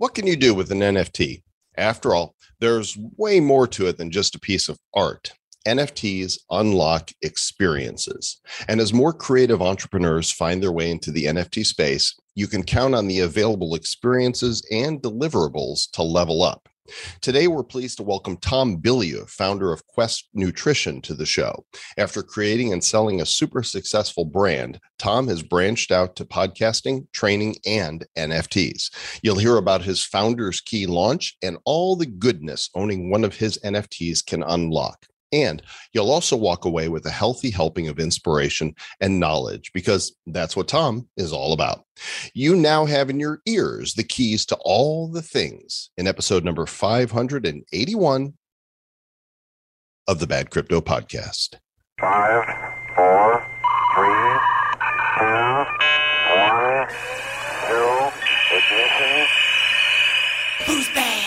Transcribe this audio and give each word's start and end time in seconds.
What 0.00 0.14
can 0.14 0.26
you 0.26 0.34
do 0.34 0.54
with 0.54 0.72
an 0.72 0.78
NFT? 0.78 1.42
After 1.76 2.14
all, 2.14 2.34
there's 2.58 2.96
way 3.18 3.38
more 3.38 3.66
to 3.66 3.86
it 3.86 3.98
than 3.98 4.10
just 4.10 4.34
a 4.34 4.40
piece 4.40 4.70
of 4.70 4.78
art. 4.94 5.34
NFTs 5.68 6.38
unlock 6.50 7.10
experiences. 7.20 8.40
And 8.66 8.80
as 8.80 8.94
more 8.94 9.12
creative 9.12 9.60
entrepreneurs 9.60 10.32
find 10.32 10.62
their 10.62 10.72
way 10.72 10.90
into 10.90 11.10
the 11.10 11.26
NFT 11.26 11.66
space, 11.66 12.18
you 12.34 12.46
can 12.46 12.62
count 12.62 12.94
on 12.94 13.08
the 13.08 13.20
available 13.20 13.74
experiences 13.74 14.66
and 14.70 15.02
deliverables 15.02 15.90
to 15.90 16.02
level 16.02 16.42
up. 16.42 16.69
Today, 17.20 17.46
we're 17.46 17.62
pleased 17.62 17.98
to 17.98 18.02
welcome 18.02 18.36
Tom 18.36 18.78
Bilyeu, 18.78 19.28
founder 19.28 19.72
of 19.72 19.86
Quest 19.86 20.28
Nutrition, 20.34 21.00
to 21.02 21.14
the 21.14 21.26
show. 21.26 21.64
After 21.98 22.22
creating 22.22 22.72
and 22.72 22.82
selling 22.82 23.20
a 23.20 23.26
super 23.26 23.62
successful 23.62 24.24
brand, 24.24 24.80
Tom 24.98 25.28
has 25.28 25.42
branched 25.42 25.92
out 25.92 26.16
to 26.16 26.24
podcasting, 26.24 27.06
training, 27.12 27.56
and 27.66 28.06
NFTs. 28.16 28.90
You'll 29.22 29.38
hear 29.38 29.56
about 29.56 29.82
his 29.82 30.04
founder's 30.04 30.60
key 30.60 30.86
launch 30.86 31.36
and 31.42 31.58
all 31.64 31.96
the 31.96 32.06
goodness 32.06 32.70
owning 32.74 33.10
one 33.10 33.24
of 33.24 33.36
his 33.36 33.58
NFTs 33.64 34.24
can 34.24 34.42
unlock. 34.42 35.06
And 35.32 35.62
you'll 35.92 36.10
also 36.10 36.36
walk 36.36 36.64
away 36.64 36.88
with 36.88 37.06
a 37.06 37.10
healthy 37.10 37.50
helping 37.50 37.88
of 37.88 38.00
inspiration 38.00 38.74
and 39.00 39.20
knowledge 39.20 39.72
because 39.72 40.16
that's 40.26 40.56
what 40.56 40.68
Tom 40.68 41.08
is 41.16 41.32
all 41.32 41.52
about. 41.52 41.84
You 42.34 42.56
now 42.56 42.84
have 42.86 43.10
in 43.10 43.20
your 43.20 43.40
ears 43.46 43.94
the 43.94 44.02
keys 44.02 44.44
to 44.46 44.56
all 44.60 45.08
the 45.08 45.22
things 45.22 45.90
in 45.96 46.06
episode 46.06 46.44
number 46.44 46.66
581 46.66 48.34
of 50.08 50.18
the 50.18 50.26
Bad 50.26 50.50
Crypto 50.50 50.80
Podcast. 50.80 51.54
Five, 52.00 52.44
four, 52.96 53.46
three, 53.94 54.38
two, 55.18 55.64
one, 56.34 56.88
zero, 57.68 58.12
ignition. 58.50 59.26
Who's 60.66 60.88
bad? 60.88 61.19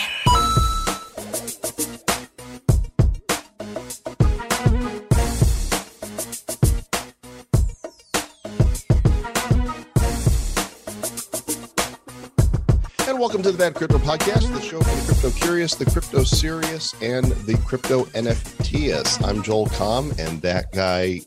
And 13.14 13.20
welcome 13.20 13.44
to 13.44 13.52
the 13.52 13.58
Bad 13.58 13.76
Crypto 13.76 13.98
Podcast, 13.98 14.52
the 14.52 14.60
show 14.60 14.80
for 14.80 14.90
the 14.90 15.12
crypto 15.12 15.30
curious, 15.38 15.76
the 15.76 15.84
crypto 15.84 16.24
serious, 16.24 17.00
and 17.00 17.26
the 17.46 17.56
crypto 17.58 18.06
NFTists. 18.06 19.24
I'm 19.24 19.40
Joel 19.40 19.66
Comm, 19.66 20.18
and 20.18 20.42
that 20.42 20.72
guy 20.72 21.20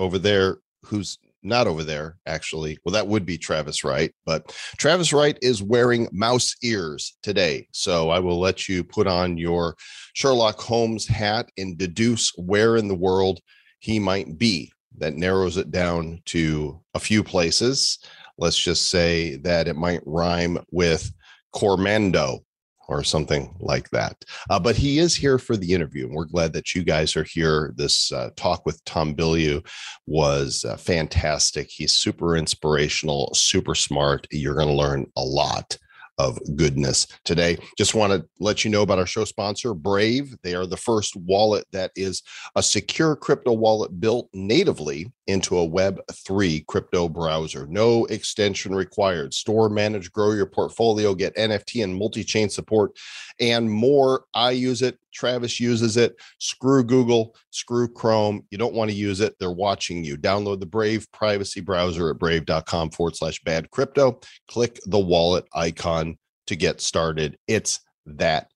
over 0.00 0.18
there 0.18 0.56
who's 0.82 1.16
not 1.44 1.68
over 1.68 1.84
there, 1.84 2.16
actually. 2.26 2.76
Well, 2.84 2.92
that 2.92 3.06
would 3.06 3.24
be 3.24 3.38
Travis 3.38 3.84
Wright, 3.84 4.12
but 4.26 4.48
Travis 4.78 5.12
Wright 5.12 5.38
is 5.40 5.62
wearing 5.62 6.08
mouse 6.10 6.56
ears 6.64 7.16
today. 7.22 7.68
So 7.70 8.10
I 8.10 8.18
will 8.18 8.40
let 8.40 8.68
you 8.68 8.82
put 8.82 9.06
on 9.06 9.38
your 9.38 9.76
Sherlock 10.14 10.58
Holmes 10.58 11.06
hat 11.06 11.52
and 11.56 11.78
deduce 11.78 12.32
where 12.34 12.76
in 12.76 12.88
the 12.88 12.96
world 12.96 13.38
he 13.78 14.00
might 14.00 14.38
be. 14.38 14.72
That 14.96 15.14
narrows 15.14 15.56
it 15.56 15.70
down 15.70 16.20
to 16.24 16.80
a 16.94 16.98
few 16.98 17.22
places. 17.22 18.00
Let's 18.38 18.58
just 18.58 18.90
say 18.90 19.36
that 19.36 19.68
it 19.68 19.76
might 19.76 20.00
rhyme 20.04 20.58
with 20.72 21.12
Cormando 21.52 22.40
or 22.88 23.04
something 23.04 23.54
like 23.60 23.88
that. 23.90 24.16
Uh, 24.48 24.58
but 24.58 24.74
he 24.74 24.98
is 24.98 25.14
here 25.14 25.38
for 25.38 25.56
the 25.56 25.72
interview, 25.72 26.06
and 26.06 26.14
we're 26.14 26.24
glad 26.24 26.52
that 26.54 26.74
you 26.74 26.82
guys 26.82 27.16
are 27.16 27.24
here. 27.24 27.74
This 27.76 28.10
uh, 28.10 28.30
talk 28.34 28.64
with 28.64 28.82
Tom 28.84 29.14
Bilyeu 29.14 29.64
was 30.06 30.64
uh, 30.64 30.76
fantastic. 30.76 31.68
He's 31.70 31.96
super 31.96 32.36
inspirational, 32.36 33.32
super 33.34 33.74
smart. 33.74 34.26
You're 34.30 34.54
going 34.54 34.68
to 34.68 34.74
learn 34.74 35.06
a 35.16 35.22
lot 35.22 35.76
of 36.18 36.38
goodness 36.56 37.06
today. 37.24 37.58
Just 37.76 37.94
want 37.94 38.12
to 38.12 38.26
let 38.40 38.64
you 38.64 38.70
know 38.70 38.82
about 38.82 38.98
our 38.98 39.06
show 39.06 39.24
sponsor, 39.24 39.74
Brave. 39.74 40.36
They 40.42 40.54
are 40.54 40.66
the 40.66 40.76
first 40.76 41.16
wallet 41.16 41.66
that 41.72 41.92
is 41.96 42.22
a 42.56 42.62
secure 42.62 43.16
crypto 43.16 43.52
wallet 43.52 44.00
built 44.00 44.28
natively 44.32 45.12
into 45.28 45.58
a 45.58 45.68
Web3 45.68 46.66
crypto 46.66 47.08
browser. 47.08 47.66
No 47.66 48.06
extension 48.06 48.74
required. 48.74 49.34
Store, 49.34 49.68
manage, 49.68 50.10
grow 50.10 50.32
your 50.32 50.46
portfolio, 50.46 51.14
get 51.14 51.36
NFT 51.36 51.84
and 51.84 51.94
multi 51.94 52.24
chain 52.24 52.48
support, 52.48 52.92
and 53.38 53.70
more. 53.70 54.24
I 54.34 54.52
use 54.52 54.82
it. 54.82 54.98
Travis 55.18 55.58
uses 55.58 55.96
it. 55.96 56.14
Screw 56.38 56.84
Google, 56.84 57.34
screw 57.50 57.88
Chrome. 57.88 58.46
You 58.50 58.58
don't 58.58 58.74
want 58.74 58.90
to 58.90 58.96
use 58.96 59.20
it. 59.20 59.34
They're 59.40 59.50
watching 59.50 60.04
you. 60.04 60.16
Download 60.16 60.60
the 60.60 60.66
Brave 60.66 61.10
privacy 61.12 61.60
browser 61.60 62.10
at 62.10 62.18
brave.com 62.18 62.90
forward 62.90 63.16
slash 63.16 63.42
bad 63.42 63.70
crypto. 63.70 64.20
Click 64.48 64.78
the 64.86 64.98
wallet 64.98 65.46
icon 65.52 66.18
to 66.46 66.54
get 66.54 66.80
started. 66.80 67.36
It's 67.48 67.80
that 68.06 68.48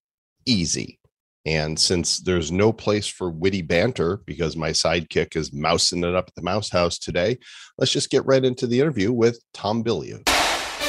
easy. 0.47 1.01
And 1.45 1.79
since 1.79 2.19
there's 2.19 2.53
no 2.53 2.73
place 2.73 3.09
for 3.09 3.29
witty 3.29 3.63
banter 3.63 4.19
because 4.25 4.57
my 4.57 4.71
sidekick 4.71 5.35
is 5.35 5.53
mousing 5.53 6.05
it 6.05 6.15
up 6.15 6.29
at 6.29 6.35
the 6.37 6.43
mouse 6.43 6.71
house 6.71 6.99
today, 6.99 7.39
let's 7.77 7.91
just 7.91 8.11
get 8.11 8.25
right 8.25 8.45
into 8.45 8.69
the 8.69 8.79
interview 8.79 9.11
with 9.13 9.41
Tom 9.53 9.83
Bilyeu. 9.83 10.23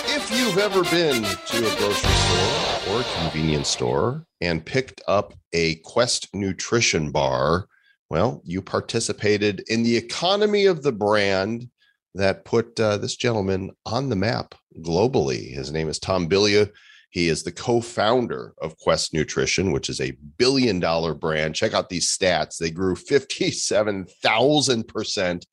If 0.06 0.30
you've 0.30 0.60
ever 0.60 0.84
been 0.84 1.24
to 1.24 1.58
a 1.58 1.78
grocery 1.78 2.12
store 2.12 2.73
or 2.90 3.04
convenience 3.16 3.70
store 3.70 4.26
and 4.42 4.66
picked 4.66 5.02
up 5.08 5.34
a 5.54 5.76
Quest 5.76 6.28
nutrition 6.34 7.12
bar, 7.12 7.68
well, 8.10 8.42
you 8.44 8.62
participated 8.62 9.64
in 9.68 9.84
the 9.84 9.96
economy 9.96 10.66
of 10.66 10.84
the 10.84 10.92
brand 10.92 11.70
that 12.16 12.44
put 12.46 12.80
uh, 12.80 12.98
this 12.98 13.16
gentleman 13.16 13.70
on 13.86 14.10
the 14.10 14.16
map 14.16 14.56
globally. 14.80 15.54
His 15.54 15.72
name 15.72 15.88
is 15.88 16.00
Tom 16.00 16.28
Bilyeu. 16.28 16.68
He 17.10 17.30
is 17.30 17.44
the 17.44 17.52
co-founder 17.52 18.56
of 18.62 18.78
Quest 18.80 19.14
Nutrition, 19.14 19.72
which 19.72 19.88
is 19.90 20.02
a 20.02 20.18
billion 20.38 20.80
dollar 20.80 21.14
brand. 21.14 21.54
Check 21.56 21.74
out 21.74 21.90
these 21.90 22.10
stats. 22.10 22.58
They 22.58 22.72
grew 22.72 22.96
57,000% 22.96 25.46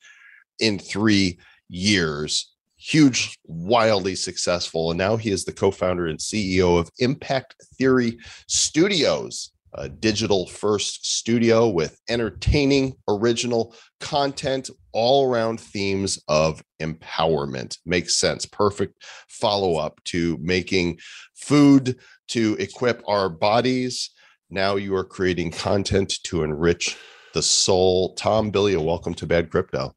in 0.59 0.79
3 0.79 1.39
years. 1.69 2.50
Huge, 2.83 3.39
wildly 3.45 4.15
successful. 4.15 4.91
And 4.91 4.97
now 4.97 5.17
he 5.17 5.31
is 5.31 5.45
the 5.45 5.53
co-founder 5.53 6.07
and 6.07 6.19
CEO 6.19 6.79
of 6.79 6.91
Impact 6.99 7.55
Theory 7.77 8.17
Studios, 8.49 9.53
a 9.75 9.87
digital 9.87 10.47
first 10.47 11.05
studio 11.05 11.69
with 11.69 12.01
entertaining 12.09 12.95
original 13.07 13.75
content 14.01 14.71
all 14.93 15.31
around 15.31 15.61
themes 15.61 16.19
of 16.27 16.63
empowerment. 16.81 17.77
Makes 17.85 18.17
sense. 18.17 18.47
Perfect 18.47 18.95
follow 19.29 19.77
up 19.77 20.03
to 20.05 20.39
making 20.41 21.01
food 21.37 21.99
to 22.29 22.57
equip 22.59 23.03
our 23.07 23.29
bodies. 23.29 24.09
Now 24.49 24.77
you 24.77 24.97
are 24.97 25.05
creating 25.05 25.51
content 25.51 26.15
to 26.25 26.45
enrich 26.45 26.97
the 27.35 27.43
soul. 27.43 28.15
Tom 28.15 28.51
bilyeu 28.51 28.83
welcome 28.83 29.13
to 29.15 29.27
bad 29.27 29.51
crypto 29.51 29.95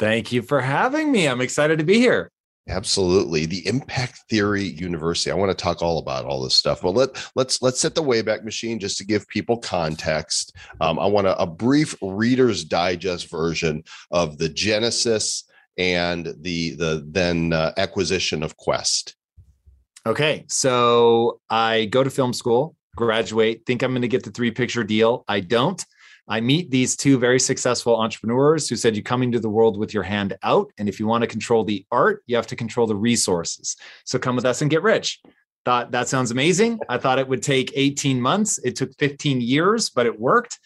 Thank 0.00 0.32
you 0.32 0.40
for 0.40 0.62
having 0.62 1.12
me. 1.12 1.28
I'm 1.28 1.42
excited 1.42 1.78
to 1.78 1.84
be 1.84 1.98
here. 1.98 2.32
Absolutely. 2.70 3.44
The 3.44 3.66
Impact 3.66 4.18
Theory 4.30 4.62
University. 4.62 5.30
I 5.30 5.34
want 5.34 5.50
to 5.50 5.62
talk 5.62 5.82
all 5.82 5.98
about 5.98 6.24
all 6.24 6.42
this 6.42 6.54
stuff. 6.54 6.80
But 6.80 6.92
let 6.92 7.30
let's 7.36 7.60
let's 7.60 7.80
set 7.80 7.94
the 7.94 8.02
Wayback 8.02 8.42
Machine 8.42 8.78
just 8.78 8.96
to 8.98 9.04
give 9.04 9.28
people 9.28 9.58
context. 9.58 10.56
Um, 10.80 10.98
I 10.98 11.04
want 11.04 11.26
a, 11.26 11.38
a 11.38 11.46
brief 11.46 11.94
Reader's 12.00 12.64
Digest 12.64 13.30
version 13.30 13.84
of 14.10 14.38
the 14.38 14.48
genesis 14.48 15.44
and 15.76 16.34
the 16.40 16.76
the 16.76 17.04
then 17.06 17.52
uh, 17.52 17.72
acquisition 17.76 18.42
of 18.42 18.56
Quest. 18.56 19.16
Okay, 20.06 20.46
so 20.48 21.40
I 21.50 21.84
go 21.86 22.02
to 22.02 22.08
film 22.08 22.32
school, 22.32 22.74
graduate, 22.96 23.64
think 23.66 23.82
I'm 23.82 23.92
going 23.92 24.00
to 24.02 24.08
get 24.08 24.24
the 24.24 24.30
three 24.30 24.50
picture 24.50 24.82
deal. 24.82 25.24
I 25.28 25.40
don't. 25.40 25.84
I 26.30 26.40
meet 26.40 26.70
these 26.70 26.96
two 26.96 27.18
very 27.18 27.40
successful 27.40 27.96
entrepreneurs 27.96 28.68
who 28.68 28.76
said 28.76 28.96
you 28.96 29.02
come 29.02 29.24
into 29.24 29.40
the 29.40 29.50
world 29.50 29.76
with 29.76 29.92
your 29.92 30.04
hand 30.04 30.38
out. 30.44 30.70
And 30.78 30.88
if 30.88 31.00
you 31.00 31.06
want 31.08 31.22
to 31.22 31.28
control 31.28 31.64
the 31.64 31.84
art, 31.90 32.22
you 32.26 32.36
have 32.36 32.46
to 32.46 32.56
control 32.56 32.86
the 32.86 32.94
resources. 32.94 33.76
So 34.04 34.16
come 34.16 34.36
with 34.36 34.44
us 34.44 34.62
and 34.62 34.70
get 34.70 34.84
rich. 34.84 35.20
Thought 35.64 35.90
that 35.90 36.08
sounds 36.08 36.30
amazing. 36.30 36.78
I 36.88 36.98
thought 36.98 37.18
it 37.18 37.26
would 37.28 37.42
take 37.42 37.72
18 37.74 38.20
months. 38.20 38.58
It 38.58 38.76
took 38.76 38.96
15 38.98 39.40
years, 39.40 39.90
but 39.90 40.06
it 40.06 40.18
worked. 40.18 40.56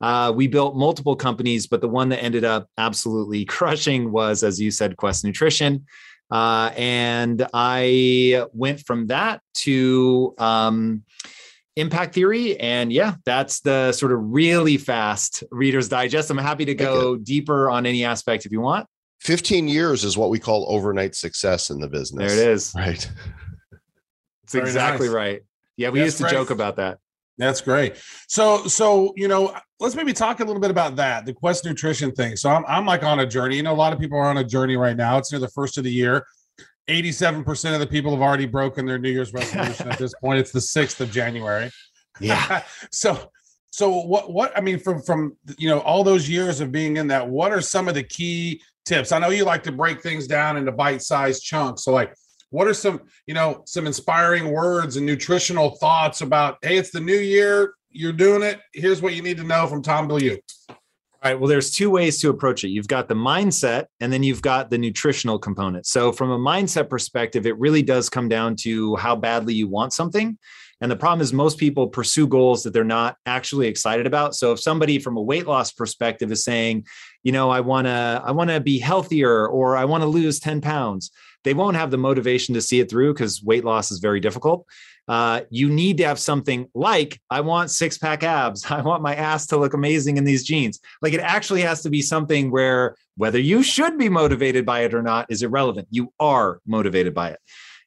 Uh, 0.00 0.30
we 0.36 0.46
built 0.46 0.76
multiple 0.76 1.16
companies, 1.16 1.66
but 1.66 1.80
the 1.80 1.88
one 1.88 2.10
that 2.10 2.22
ended 2.22 2.44
up 2.44 2.68
absolutely 2.76 3.44
crushing 3.46 4.12
was, 4.12 4.44
as 4.44 4.60
you 4.60 4.70
said, 4.70 4.98
Quest 4.98 5.24
Nutrition. 5.24 5.86
Uh, 6.30 6.70
and 6.76 7.46
I 7.54 8.44
went 8.52 8.80
from 8.80 9.06
that 9.06 9.40
to 9.54 10.34
um, 10.38 11.02
impact 11.76 12.14
theory 12.14 12.58
and 12.60 12.92
yeah 12.92 13.14
that's 13.24 13.60
the 13.60 13.90
sort 13.92 14.12
of 14.12 14.18
really 14.22 14.76
fast 14.76 15.42
readers 15.50 15.88
digest 15.88 16.30
i'm 16.30 16.38
happy 16.38 16.64
to 16.64 16.74
go 16.74 17.16
deeper 17.16 17.68
on 17.68 17.84
any 17.84 18.04
aspect 18.04 18.46
if 18.46 18.52
you 18.52 18.60
want 18.60 18.86
15 19.20 19.66
years 19.66 20.04
is 20.04 20.16
what 20.16 20.30
we 20.30 20.38
call 20.38 20.66
overnight 20.68 21.14
success 21.16 21.70
in 21.70 21.80
the 21.80 21.88
business. 21.88 22.32
there 22.32 22.42
it 22.46 22.48
is 22.52 22.72
Right. 22.76 23.10
it's 24.44 24.52
Very 24.52 24.66
exactly 24.66 25.08
nice. 25.08 25.14
right 25.14 25.40
yeah 25.76 25.88
we 25.90 25.98
That's 25.98 26.06
used 26.06 26.16
to 26.18 26.22
great. 26.24 26.32
joke 26.32 26.50
about 26.50 26.76
that 26.76 26.98
That's 27.36 27.60
great. 27.60 27.96
So, 28.28 28.68
so 28.68 29.12
you 29.16 29.26
know, 29.26 29.52
let's 29.80 29.96
maybe 29.96 30.12
talk 30.12 30.38
a 30.38 30.44
little 30.44 30.60
bit 30.60 30.70
about 30.70 30.94
that, 30.96 31.26
the 31.26 31.32
Quest 31.34 31.64
Nutrition 31.64 32.12
thing. 32.12 32.36
So, 32.36 32.48
I'm 32.48 32.64
I'm 32.68 32.86
like 32.86 33.02
on 33.02 33.18
a 33.18 33.26
journey. 33.26 33.56
You 33.56 33.64
know, 33.64 33.72
a 33.72 33.80
lot 33.84 33.92
of 33.92 33.98
people 33.98 34.16
are 34.16 34.26
on 34.30 34.36
a 34.38 34.44
journey 34.44 34.76
right 34.76 34.96
now. 34.96 35.18
It's 35.18 35.32
near 35.32 35.40
the 35.40 35.48
first 35.48 35.76
of 35.76 35.82
the 35.82 35.90
year. 35.90 36.24
87% 36.88 37.74
of 37.74 37.80
the 37.80 37.86
people 37.86 38.10
have 38.12 38.20
already 38.20 38.46
broken 38.46 38.86
their 38.86 38.98
New 38.98 39.10
Year's 39.10 39.32
resolution 39.34 39.88
at 39.88 39.98
this 39.98 40.14
point. 40.14 40.38
It's 40.38 40.52
the 40.52 40.60
6th 40.60 41.00
of 41.00 41.10
January. 41.10 41.70
Yeah. 42.20 42.62
so 42.90 43.30
so 43.70 43.90
what 43.90 44.32
what 44.32 44.56
I 44.56 44.60
mean 44.60 44.78
from 44.78 45.02
from 45.02 45.36
you 45.58 45.68
know 45.68 45.80
all 45.80 46.04
those 46.04 46.28
years 46.28 46.60
of 46.60 46.70
being 46.70 46.96
in 46.96 47.08
that, 47.08 47.28
what 47.28 47.50
are 47.50 47.60
some 47.60 47.88
of 47.88 47.94
the 47.94 48.04
key 48.04 48.62
tips? 48.84 49.10
I 49.10 49.18
know 49.18 49.30
you 49.30 49.44
like 49.44 49.64
to 49.64 49.72
break 49.72 50.00
things 50.00 50.28
down 50.28 50.56
into 50.56 50.70
bite-sized 50.70 51.42
chunks. 51.42 51.82
So 51.82 51.92
like 51.92 52.14
what 52.50 52.68
are 52.68 52.74
some, 52.74 53.00
you 53.26 53.34
know, 53.34 53.64
some 53.66 53.88
inspiring 53.88 54.52
words 54.52 54.96
and 54.96 55.04
nutritional 55.04 55.70
thoughts 55.70 56.20
about 56.20 56.58
hey, 56.62 56.76
it's 56.76 56.92
the 56.92 57.00
new 57.00 57.16
year, 57.16 57.74
you're 57.90 58.12
doing 58.12 58.44
it. 58.44 58.60
Here's 58.72 59.02
what 59.02 59.14
you 59.14 59.22
need 59.22 59.38
to 59.38 59.42
know 59.42 59.66
from 59.66 59.82
Tom 59.82 60.08
Bilyeu. 60.08 60.38
All 61.24 61.30
right. 61.30 61.40
Well, 61.40 61.48
there's 61.48 61.70
two 61.70 61.88
ways 61.88 62.20
to 62.20 62.28
approach 62.28 62.64
it. 62.64 62.68
You've 62.68 62.86
got 62.86 63.08
the 63.08 63.14
mindset 63.14 63.86
and 64.00 64.12
then 64.12 64.22
you've 64.22 64.42
got 64.42 64.68
the 64.68 64.76
nutritional 64.76 65.38
component. 65.38 65.86
So, 65.86 66.12
from 66.12 66.30
a 66.30 66.38
mindset 66.38 66.90
perspective, 66.90 67.46
it 67.46 67.58
really 67.58 67.82
does 67.82 68.10
come 68.10 68.28
down 68.28 68.56
to 68.56 68.94
how 68.96 69.16
badly 69.16 69.54
you 69.54 69.66
want 69.66 69.94
something. 69.94 70.36
And 70.80 70.90
the 70.90 70.96
problem 70.96 71.20
is, 71.20 71.32
most 71.32 71.58
people 71.58 71.88
pursue 71.88 72.26
goals 72.26 72.62
that 72.62 72.72
they're 72.72 72.84
not 72.84 73.16
actually 73.26 73.68
excited 73.68 74.06
about. 74.06 74.34
So, 74.34 74.52
if 74.52 74.60
somebody 74.60 74.98
from 74.98 75.16
a 75.16 75.22
weight 75.22 75.46
loss 75.46 75.72
perspective 75.72 76.30
is 76.32 76.44
saying, 76.44 76.86
you 77.22 77.32
know, 77.32 77.50
I 77.50 77.60
want 77.60 77.86
to, 77.86 78.22
I 78.24 78.32
want 78.32 78.50
to 78.50 78.60
be 78.60 78.78
healthier 78.78 79.46
or 79.46 79.76
I 79.76 79.84
want 79.84 80.02
to 80.02 80.08
lose 80.08 80.40
10 80.40 80.60
pounds, 80.60 81.10
they 81.44 81.54
won't 81.54 81.76
have 81.76 81.90
the 81.90 81.98
motivation 81.98 82.54
to 82.54 82.62
see 82.62 82.80
it 82.80 82.90
through 82.90 83.14
because 83.14 83.42
weight 83.42 83.64
loss 83.64 83.90
is 83.90 83.98
very 83.98 84.20
difficult 84.20 84.66
uh, 85.06 85.42
you 85.50 85.68
need 85.68 85.98
to 85.98 86.04
have 86.04 86.18
something 86.18 86.68
like 86.74 87.20
I 87.30 87.42
want 87.42 87.70
six 87.70 87.98
pack 87.98 88.22
abs. 88.22 88.64
I 88.70 88.80
want 88.80 89.02
my 89.02 89.14
ass 89.14 89.46
to 89.48 89.56
look 89.56 89.74
amazing 89.74 90.16
in 90.16 90.24
these 90.24 90.44
jeans. 90.44 90.80
Like 91.02 91.12
it 91.12 91.20
actually 91.20 91.62
has 91.62 91.82
to 91.82 91.90
be 91.90 92.02
something 92.02 92.50
where 92.50 92.96
whether 93.16 93.38
you 93.38 93.62
should 93.62 93.98
be 93.98 94.08
motivated 94.08 94.66
by 94.66 94.80
it 94.80 94.94
or 94.94 95.02
not 95.02 95.26
is 95.28 95.42
irrelevant. 95.42 95.88
You 95.90 96.12
are 96.18 96.60
motivated 96.66 97.14
by 97.14 97.30
it. 97.30 97.38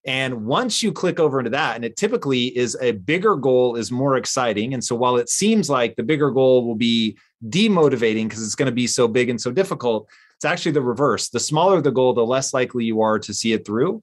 And 0.07 0.45
once 0.45 0.81
you 0.81 0.94
click 0.94 1.19
over 1.19 1.38
into 1.38 1.51
that, 1.51 1.75
and 1.75 1.83
it 1.83 1.98
typically 1.98 2.57
is 2.57 2.77
a 2.81 2.94
bigger 2.94 3.36
goal 3.36 3.75
is 3.75 3.92
more 3.92 4.15
exciting. 4.15 4.74
And 4.74 4.81
so 4.81 4.95
while 4.95 5.18
it 5.18 5.30
seems 5.30 5.69
like 5.69 5.98
the 5.98 6.04
bigger 6.04 6.31
goal 6.31 6.65
will 6.65 6.75
be 6.75 7.18
demotivating 7.45 8.24
because 8.24 8.42
it's 8.42 8.56
going 8.56 8.68
to 8.68 8.75
be 8.75 8.88
so 8.88 9.09
big 9.09 9.30
and 9.30 9.39
so 9.39 9.51
difficult, 9.51 10.07
it's 10.38 10.45
actually 10.45 10.71
the 10.71 10.81
reverse. 10.81 11.27
The 11.27 11.42
smaller 11.42 11.81
the 11.81 11.92
goal, 11.92 12.13
the 12.13 12.25
less 12.25 12.54
likely 12.54 12.86
you 12.86 13.01
are 13.01 13.19
to 13.19 13.33
see 13.33 13.51
it 13.51 13.65
through. 13.65 14.01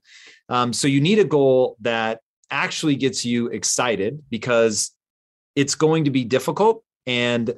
Um, 0.51 0.75
so 0.75 0.89
you 0.89 1.01
need 1.01 1.21
a 1.21 1.25
goal 1.25 1.77
that 1.81 2.21
actually 2.50 2.97
gets 2.97 3.25
you 3.25 3.47
excited 3.49 4.23
because 4.29 4.91
it's 5.57 5.75
going 5.75 6.05
to 6.05 6.11
be 6.11 6.25
difficult. 6.25 6.85
And 7.07 7.55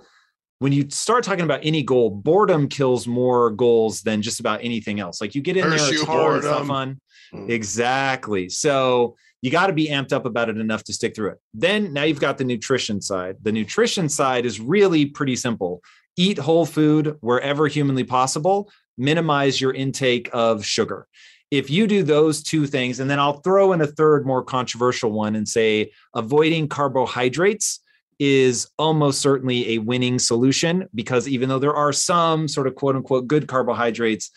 when 0.59 0.73
you 0.73 0.89
start 0.91 1.25
talking 1.25 1.45
about 1.45 1.61
any 1.63 1.83
goal, 1.83 2.11
boredom 2.11 2.69
kills 2.69 3.07
more 3.07 3.51
goals 3.51 4.03
than 4.03 4.23
just 4.23 4.41
about 4.41 4.61
anything 4.63 5.01
else. 5.01 5.21
Like 5.21 5.35
you 5.35 5.43
get 5.43 5.57
in 5.57 5.69
there, 5.69 5.79
it's 5.79 6.03
hard, 6.03 6.39
it's 6.39 6.47
not 6.47 6.67
boredom. 6.67 6.69
fun. 6.69 7.01
Mm. 7.35 7.51
Exactly. 7.51 8.49
So 8.49 9.17
you 9.43 9.51
got 9.51 9.67
to 9.67 9.73
be 9.73 9.89
amped 9.89 10.13
up 10.13 10.25
about 10.25 10.49
it 10.49 10.57
enough 10.57 10.83
to 10.85 10.93
stick 10.93 11.15
through 11.15 11.31
it. 11.31 11.39
Then 11.53 11.93
now 11.93 12.05
you've 12.05 12.21
got 12.21 12.39
the 12.39 12.45
nutrition 12.45 13.01
side. 13.03 13.37
The 13.43 13.53
nutrition 13.53 14.09
side 14.09 14.47
is 14.47 14.61
really 14.61 15.07
pretty 15.07 15.37
simple. 15.37 15.83
Eat 16.17 16.39
whole 16.39 16.65
food 16.65 17.17
wherever 17.21 17.67
humanly 17.67 18.05
possible, 18.05 18.71
minimize 18.97 19.61
your 19.61 19.75
intake 19.75 20.31
of 20.33 20.65
sugar. 20.65 21.07
If 21.51 21.71
you 21.71 21.87
do 21.87 22.03
those 22.03 22.43
two 22.43 22.67
things, 22.67 22.99
and 22.99 23.09
then 23.11 23.21
I'll 23.21 23.41
throw 23.41 23.73
in 23.73 23.83
a 23.83 23.87
third 23.87 24.27
more 24.27 24.43
controversial 24.43 25.13
one 25.13 25.37
and 25.37 25.47
say 25.47 25.93
avoiding 26.15 26.69
carbohydrates 26.69 27.81
is 28.19 28.69
almost 28.79 29.21
certainly 29.21 29.75
a 29.75 29.79
winning 29.79 30.19
solution 30.19 30.89
because 30.95 31.29
even 31.29 31.49
though 31.49 31.59
there 31.59 31.75
are 31.75 31.93
some 31.93 32.49
sort 32.49 32.67
of 32.67 32.75
quote 32.75 32.97
unquote 32.97 33.27
good 33.27 33.47
carbohydrates, 33.47 34.31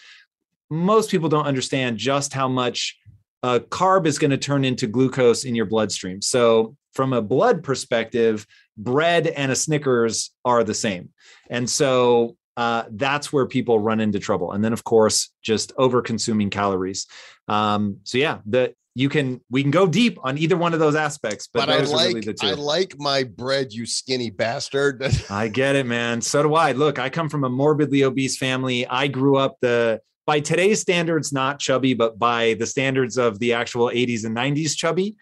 most 0.69 1.09
people 1.09 1.29
don't 1.29 1.45
understand 1.45 1.97
just 1.97 2.33
how 2.33 2.47
much 2.47 2.97
a 3.43 3.59
carb 3.59 4.05
is 4.05 4.19
going 4.19 4.31
to 4.31 4.37
turn 4.37 4.65
into 4.65 4.87
glucose 4.87 5.45
in 5.45 5.55
your 5.55 5.65
bloodstream. 5.65 6.21
So, 6.21 6.75
from 6.93 7.13
a 7.13 7.21
blood 7.21 7.63
perspective, 7.63 8.45
bread 8.75 9.27
and 9.27 9.51
a 9.51 9.55
Snickers 9.55 10.31
are 10.43 10.63
the 10.63 10.73
same. 10.73 11.09
And 11.49 11.69
so, 11.69 12.35
uh, 12.57 12.83
that's 12.91 13.31
where 13.31 13.45
people 13.45 13.79
run 13.79 14.01
into 14.01 14.19
trouble. 14.19 14.51
And 14.51 14.63
then, 14.63 14.73
of 14.73 14.83
course, 14.83 15.31
just 15.41 15.71
over 15.77 16.01
consuming 16.01 16.49
calories. 16.49 17.07
Um, 17.47 17.99
so, 18.03 18.17
yeah, 18.17 18.39
the 18.45 18.73
you 18.99 19.07
can 19.07 19.39
we 19.49 19.61
can 19.61 19.71
go 19.71 19.87
deep 19.87 20.19
on 20.23 20.37
either 20.37 20.57
one 20.57 20.73
of 20.73 20.79
those 20.79 20.95
aspects, 20.95 21.47
but, 21.47 21.67
But, 21.67 21.69
I 21.69 21.83
like 21.83 22.07
really 22.09 22.19
the 22.19 22.33
two. 22.33 22.47
I 22.47 22.51
like 22.51 22.95
my 22.99 23.23
bread, 23.23 23.71
you 23.71 23.85
skinny 23.85 24.29
bastard. 24.29 25.01
I 25.29 25.47
get 25.47 25.77
it, 25.77 25.85
man. 25.85 26.19
So 26.19 26.43
do 26.43 26.53
I. 26.53 26.73
Look, 26.73 26.99
I 26.99 27.09
come 27.09 27.29
from 27.29 27.45
a 27.45 27.49
morbidly 27.49 28.03
obese 28.03 28.37
family. 28.37 28.85
I 28.87 29.07
grew 29.07 29.37
up 29.37 29.55
the 29.61 30.01
by 30.25 30.41
today's 30.41 30.81
standards, 30.81 31.31
not 31.31 31.59
chubby, 31.59 31.93
but 31.93 32.19
by 32.19 32.55
the 32.55 32.65
standards 32.65 33.17
of 33.17 33.39
the 33.39 33.53
actual 33.53 33.87
80s 33.87 34.25
and 34.25 34.35
90s 34.35 34.75
chubby. 34.75 35.15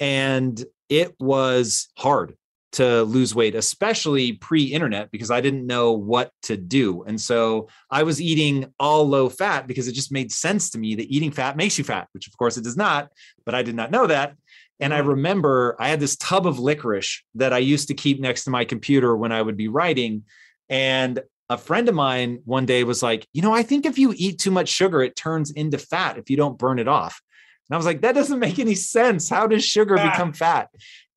And 0.00 0.64
it 0.88 1.14
was 1.20 1.88
hard 1.98 2.34
to 2.72 3.02
lose 3.04 3.34
weight, 3.34 3.54
especially 3.54 4.32
pre-internet, 4.32 5.10
because 5.10 5.30
I 5.30 5.40
didn't 5.40 5.66
know 5.66 5.92
what 5.92 6.30
to 6.42 6.56
do. 6.56 7.02
And 7.04 7.20
so 7.20 7.68
I 7.90 8.02
was 8.02 8.20
eating 8.20 8.72
all 8.78 9.08
low 9.08 9.28
fat 9.28 9.66
because 9.66 9.88
it 9.88 9.92
just 9.92 10.12
made 10.12 10.30
sense 10.30 10.70
to 10.70 10.78
me 10.78 10.94
that 10.96 11.08
eating 11.08 11.30
fat 11.30 11.56
makes 11.56 11.78
you 11.78 11.84
fat, 11.84 12.08
which 12.12 12.26
of 12.26 12.36
course 12.36 12.56
it 12.56 12.64
does 12.64 12.76
not, 12.76 13.10
but 13.46 13.54
I 13.54 13.62
did 13.62 13.74
not 13.74 13.90
know 13.90 14.06
that. 14.06 14.34
And 14.80 14.92
I 14.94 14.98
remember 14.98 15.76
I 15.80 15.88
had 15.88 15.98
this 15.98 16.16
tub 16.16 16.46
of 16.46 16.58
licorice 16.58 17.22
that 17.34 17.52
I 17.52 17.58
used 17.58 17.88
to 17.88 17.94
keep 17.94 18.20
next 18.20 18.44
to 18.44 18.50
my 18.50 18.64
computer 18.64 19.16
when 19.16 19.32
I 19.32 19.42
would 19.42 19.56
be 19.56 19.68
writing. 19.68 20.24
And 20.68 21.20
a 21.48 21.56
friend 21.56 21.88
of 21.88 21.94
mine 21.94 22.40
one 22.44 22.66
day 22.66 22.84
was 22.84 23.02
like, 23.02 23.26
You 23.32 23.42
know, 23.42 23.54
I 23.54 23.62
think 23.62 23.86
if 23.86 23.98
you 23.98 24.12
eat 24.16 24.38
too 24.38 24.50
much 24.50 24.68
sugar, 24.68 25.02
it 25.02 25.16
turns 25.16 25.50
into 25.50 25.78
fat 25.78 26.18
if 26.18 26.28
you 26.30 26.36
don't 26.36 26.58
burn 26.58 26.78
it 26.78 26.86
off. 26.86 27.20
And 27.68 27.74
I 27.74 27.78
was 27.78 27.86
like, 27.86 28.02
That 28.02 28.14
doesn't 28.14 28.38
make 28.38 28.58
any 28.58 28.74
sense. 28.74 29.28
How 29.30 29.46
does 29.46 29.64
sugar 29.64 29.96
Ah. 29.98 30.10
become 30.10 30.32
fat? 30.32 30.68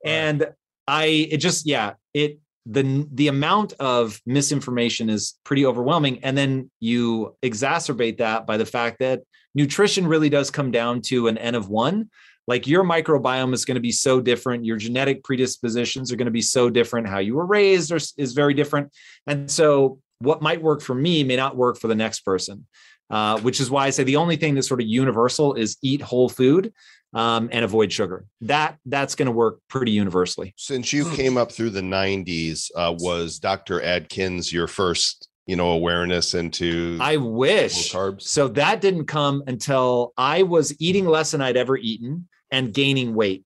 And 0.03 0.48
I, 0.91 1.05
it 1.05 1.38
just, 1.38 1.65
yeah, 1.65 1.93
it, 2.13 2.38
the 2.67 3.07
the 3.11 3.27
amount 3.27 3.73
of 3.79 4.21
misinformation 4.27 5.09
is 5.09 5.39
pretty 5.43 5.65
overwhelming. 5.65 6.23
And 6.23 6.38
then 6.38 6.69
you 6.79 7.35
exacerbate 7.41 8.19
that 8.19 8.45
by 8.45 8.57
the 8.57 8.67
fact 8.67 8.99
that 8.99 9.21
nutrition 9.55 10.05
really 10.05 10.29
does 10.29 10.51
come 10.51 10.69
down 10.69 11.01
to 11.03 11.27
an 11.27 11.39
n 11.39 11.55
of 11.55 11.69
1 11.69 12.09
like 12.47 12.67
your 12.67 12.83
microbiome 12.83 13.53
is 13.53 13.65
going 13.65 13.75
to 13.75 13.81
be 13.81 13.91
so 13.91 14.19
different. 14.19 14.65
Your 14.65 14.75
genetic 14.75 15.23
predispositions 15.23 16.11
are 16.11 16.15
going 16.15 16.25
to 16.25 16.31
be 16.31 16.41
so 16.41 16.69
different. 16.69 17.07
How 17.07 17.19
you 17.19 17.35
were 17.35 17.45
raised 17.45 17.91
is, 17.91 18.33
very 18.33 18.53
different. 18.53 18.91
And 19.27 19.49
so 19.49 19.99
what 20.19 20.41
might 20.41 20.61
work 20.61 20.81
for 20.81 20.95
me 20.95 21.23
may 21.23 21.35
not 21.35 21.55
work 21.55 21.77
for 21.77 21.88
the 21.88 21.95
next 21.95 22.21
person 22.21 22.65
uh, 23.11 23.39
which 23.41 23.59
is 23.59 23.69
why 23.69 23.85
i 23.85 23.89
say 23.89 24.03
the 24.03 24.15
only 24.15 24.38
thing 24.38 24.55
that's 24.55 24.67
sort 24.67 24.81
of 24.81 24.88
universal 24.88 25.53
is 25.53 25.77
eat 25.83 26.01
whole 26.01 26.29
food 26.29 26.73
um, 27.13 27.49
and 27.51 27.65
avoid 27.65 27.91
sugar 27.91 28.25
that 28.41 28.77
that's 28.85 29.15
going 29.15 29.25
to 29.25 29.31
work 29.31 29.59
pretty 29.67 29.91
universally 29.91 30.53
Since 30.57 30.93
you 30.93 31.09
came 31.12 31.38
up 31.38 31.51
through 31.51 31.71
the 31.71 31.81
90s, 31.81 32.69
uh, 32.75 32.95
was 32.97 33.39
Dr. 33.39 33.81
Atkins 33.81 34.51
your 34.51 34.67
first, 34.67 35.27
you 35.45 35.55
know, 35.55 35.71
awareness 35.71 36.33
into 36.33 36.97
i 37.01 37.17
wish 37.17 37.93
carbs? 37.93 38.24
So 38.24 38.47
that 38.50 38.81
didn't 38.81 39.05
come 39.05 39.43
until 39.47 40.13
I 40.17 40.43
was 40.43 40.74
eating 40.79 41.05
less 41.05 41.31
than 41.31 41.41
I'd 41.41 41.57
ever 41.57 41.77
eaten 41.77 42.27
and 42.51 42.74
gaining 42.74 43.13
weight. 43.13 43.43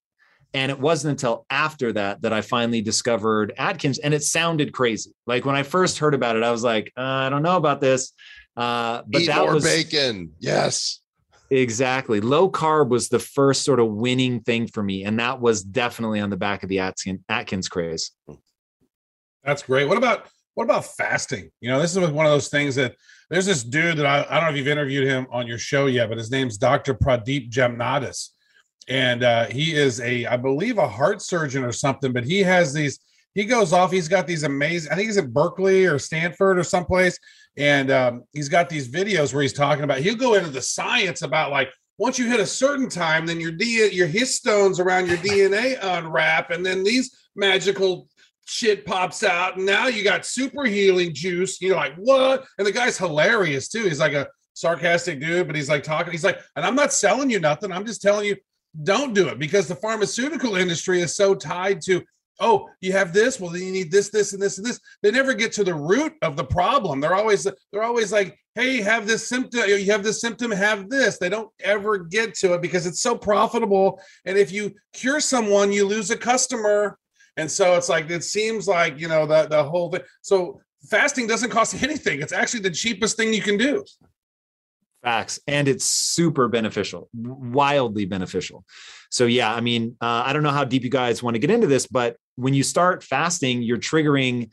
And 0.53 0.71
it 0.71 0.79
wasn't 0.79 1.11
until 1.11 1.45
after 1.49 1.91
that 1.93 2.21
that 2.21 2.31
I 2.31 2.41
finally 2.41 2.81
discovered 2.81 3.53
Atkins. 3.57 3.99
And 3.99 4.13
it 4.13 4.23
sounded 4.23 4.71
crazy. 4.73 5.13
Like 5.27 5.45
when 5.45 5.55
I 5.55 5.63
first 5.63 5.99
heard 5.99 6.13
about 6.13 6.37
it, 6.37 6.43
I 6.43 6.51
was 6.51 6.63
like, 6.63 6.93
uh, 6.97 7.01
I 7.01 7.29
don't 7.29 7.43
know 7.43 7.57
about 7.57 7.81
this. 7.81 8.13
Uh, 8.55 9.01
but 9.05 9.21
Eat 9.21 9.27
that 9.27 9.39
more 9.39 9.55
was 9.55 9.65
bacon. 9.65 10.31
Yes. 10.39 11.01
Exactly 11.49 12.21
low 12.21 12.49
carb 12.49 12.89
was 12.89 13.09
the 13.09 13.19
first 13.19 13.63
sort 13.63 13.79
of 13.79 13.87
winning 13.87 14.41
thing 14.41 14.67
for 14.67 14.83
me. 14.83 15.03
And 15.03 15.19
that 15.19 15.39
was 15.39 15.63
definitely 15.63 16.19
on 16.19 16.29
the 16.29 16.37
back 16.37 16.63
of 16.63 16.69
the 16.69 16.79
Atkins, 16.79 17.21
Atkins 17.29 17.67
craze. 17.67 18.11
That's 19.43 19.63
great. 19.63 19.87
What 19.87 19.97
about 19.97 20.27
what 20.55 20.63
about 20.63 20.85
fasting? 20.85 21.51
You 21.59 21.69
know, 21.69 21.81
this 21.81 21.95
is 21.95 22.09
one 22.09 22.25
of 22.25 22.31
those 22.31 22.47
things 22.47 22.75
that 22.75 22.95
there's 23.29 23.45
this 23.45 23.63
dude 23.63 23.97
that 23.97 24.05
I, 24.05 24.25
I 24.29 24.35
don't 24.35 24.45
know 24.45 24.49
if 24.51 24.57
you've 24.57 24.67
interviewed 24.67 25.07
him 25.07 25.27
on 25.29 25.47
your 25.47 25.57
show 25.57 25.87
yet, 25.87 26.09
but 26.09 26.17
his 26.17 26.31
name's 26.31 26.57
Dr. 26.57 26.93
Pradeep 26.93 27.51
Jamnadas. 27.51 28.29
And 28.87 29.23
uh, 29.23 29.45
he 29.47 29.75
is 29.75 29.99
a, 29.99 30.25
I 30.27 30.37
believe, 30.37 30.77
a 30.77 30.87
heart 30.87 31.21
surgeon 31.21 31.63
or 31.63 31.71
something, 31.71 32.13
but 32.13 32.23
he 32.23 32.41
has 32.43 32.71
these, 32.73 32.99
he 33.35 33.45
goes 33.45 33.73
off, 33.73 33.91
he's 33.91 34.07
got 34.07 34.25
these 34.25 34.43
amazing, 34.43 34.91
I 34.91 34.95
think 34.95 35.07
he's 35.07 35.17
at 35.17 35.31
Berkeley 35.31 35.85
or 35.85 35.99
Stanford 35.99 36.57
or 36.57 36.63
someplace. 36.63 37.19
And 37.57 37.91
um, 37.91 38.23
he's 38.33 38.49
got 38.49 38.69
these 38.69 38.89
videos 38.89 39.33
where 39.33 39.41
he's 39.41 39.53
talking 39.53 39.83
about, 39.83 39.99
he'll 39.99 40.15
go 40.15 40.33
into 40.33 40.49
the 40.49 40.61
science 40.61 41.21
about 41.21 41.51
like, 41.51 41.69
once 41.97 42.17
you 42.17 42.27
hit 42.27 42.39
a 42.39 42.45
certain 42.45 42.89
time, 42.89 43.25
then 43.25 43.39
your 43.39 43.51
D, 43.51 43.89
your 43.91 44.07
histones 44.07 44.79
around 44.79 45.07
your 45.07 45.17
DNA 45.17 45.77
unwrap, 45.81 46.51
and 46.51 46.65
then 46.65 46.83
these 46.83 47.15
magical 47.35 48.09
shit 48.45 48.85
pops 48.85 49.23
out, 49.23 49.57
and 49.57 49.65
now 49.65 49.87
you 49.87 50.03
got 50.03 50.25
super 50.25 50.65
healing 50.65 51.13
juice. 51.13 51.61
You're 51.61 51.77
like, 51.77 51.95
what? 51.95 52.45
And 52.57 52.67
the 52.67 52.71
guy's 52.71 52.97
hilarious 52.97 53.69
too. 53.69 53.83
He's 53.83 53.99
like 54.01 54.13
a 54.13 54.27
sarcastic 54.53 55.21
dude, 55.21 55.47
but 55.47 55.55
he's 55.55 55.69
like 55.69 55.83
talking. 55.83 56.11
He's 56.11 56.23
like, 56.23 56.39
and 56.57 56.65
I'm 56.65 56.75
not 56.75 56.91
selling 56.91 57.29
you 57.29 57.39
nothing. 57.39 57.71
I'm 57.71 57.85
just 57.85 58.01
telling 58.01 58.25
you, 58.25 58.35
don't 58.83 59.13
do 59.13 59.29
it 59.29 59.39
because 59.39 59.67
the 59.67 59.75
pharmaceutical 59.75 60.55
industry 60.55 60.99
is 61.01 61.15
so 61.15 61.33
tied 61.33 61.81
to 61.83 62.03
oh, 62.39 62.69
you 62.81 62.91
have 62.91 63.13
this. 63.13 63.39
Well, 63.39 63.49
then 63.49 63.63
you 63.63 63.71
need 63.71 63.91
this, 63.91 64.09
this, 64.09 64.33
and 64.33 64.41
this, 64.41 64.57
and 64.57 64.65
this. 64.65 64.79
They 65.01 65.11
never 65.11 65.33
get 65.33 65.51
to 65.53 65.63
the 65.63 65.73
root 65.73 66.13
of 66.21 66.35
the 66.35 66.43
problem. 66.43 66.99
They're 66.99 67.15
always 67.15 67.47
they're 67.71 67.83
always 67.83 68.11
like, 68.11 68.37
hey, 68.55 68.81
have 68.81 69.07
this 69.07 69.27
symptom, 69.27 69.67
you 69.67 69.91
have 69.91 70.03
this 70.03 70.21
symptom, 70.21 70.51
have 70.51 70.89
this. 70.89 71.17
They 71.17 71.29
don't 71.29 71.49
ever 71.61 71.97
get 71.97 72.35
to 72.35 72.53
it 72.53 72.61
because 72.61 72.85
it's 72.85 73.01
so 73.01 73.17
profitable. 73.17 74.01
And 74.25 74.37
if 74.37 74.51
you 74.51 74.73
cure 74.93 75.19
someone, 75.19 75.71
you 75.71 75.85
lose 75.85 76.11
a 76.11 76.17
customer. 76.17 76.97
And 77.37 77.49
so 77.51 77.75
it's 77.75 77.89
like 77.89 78.09
it 78.09 78.23
seems 78.23 78.67
like 78.67 78.99
you 78.99 79.07
know 79.07 79.25
the 79.25 79.47
the 79.47 79.63
whole 79.63 79.91
thing. 79.91 80.01
So 80.21 80.61
fasting 80.89 81.27
doesn't 81.27 81.49
cost 81.49 81.81
anything. 81.83 82.21
It's 82.21 82.33
actually 82.33 82.61
the 82.61 82.71
cheapest 82.71 83.17
thing 83.17 83.33
you 83.33 83.41
can 83.41 83.57
do. 83.57 83.83
Facts. 85.05 85.39
And 85.45 85.67
it's 85.67 85.85
super 85.85 86.47
beneficial, 86.47 87.09
wildly 87.13 88.05
beneficial. 88.05 88.65
So, 89.11 89.27
yeah, 89.27 89.53
I 89.53 89.61
mean, 89.61 89.95
uh, 90.01 90.23
I 90.25 90.33
don't 90.33 90.41
know 90.41 90.49
how 90.49 90.63
deep 90.63 90.83
you 90.83 90.89
guys 90.89 91.21
want 91.21 91.35
to 91.35 91.39
get 91.39 91.51
into 91.51 91.67
this, 91.67 91.85
but 91.85 92.17
when 92.35 92.53
you 92.53 92.63
start 92.63 93.03
fasting, 93.03 93.61
you're 93.61 93.77
triggering 93.77 94.49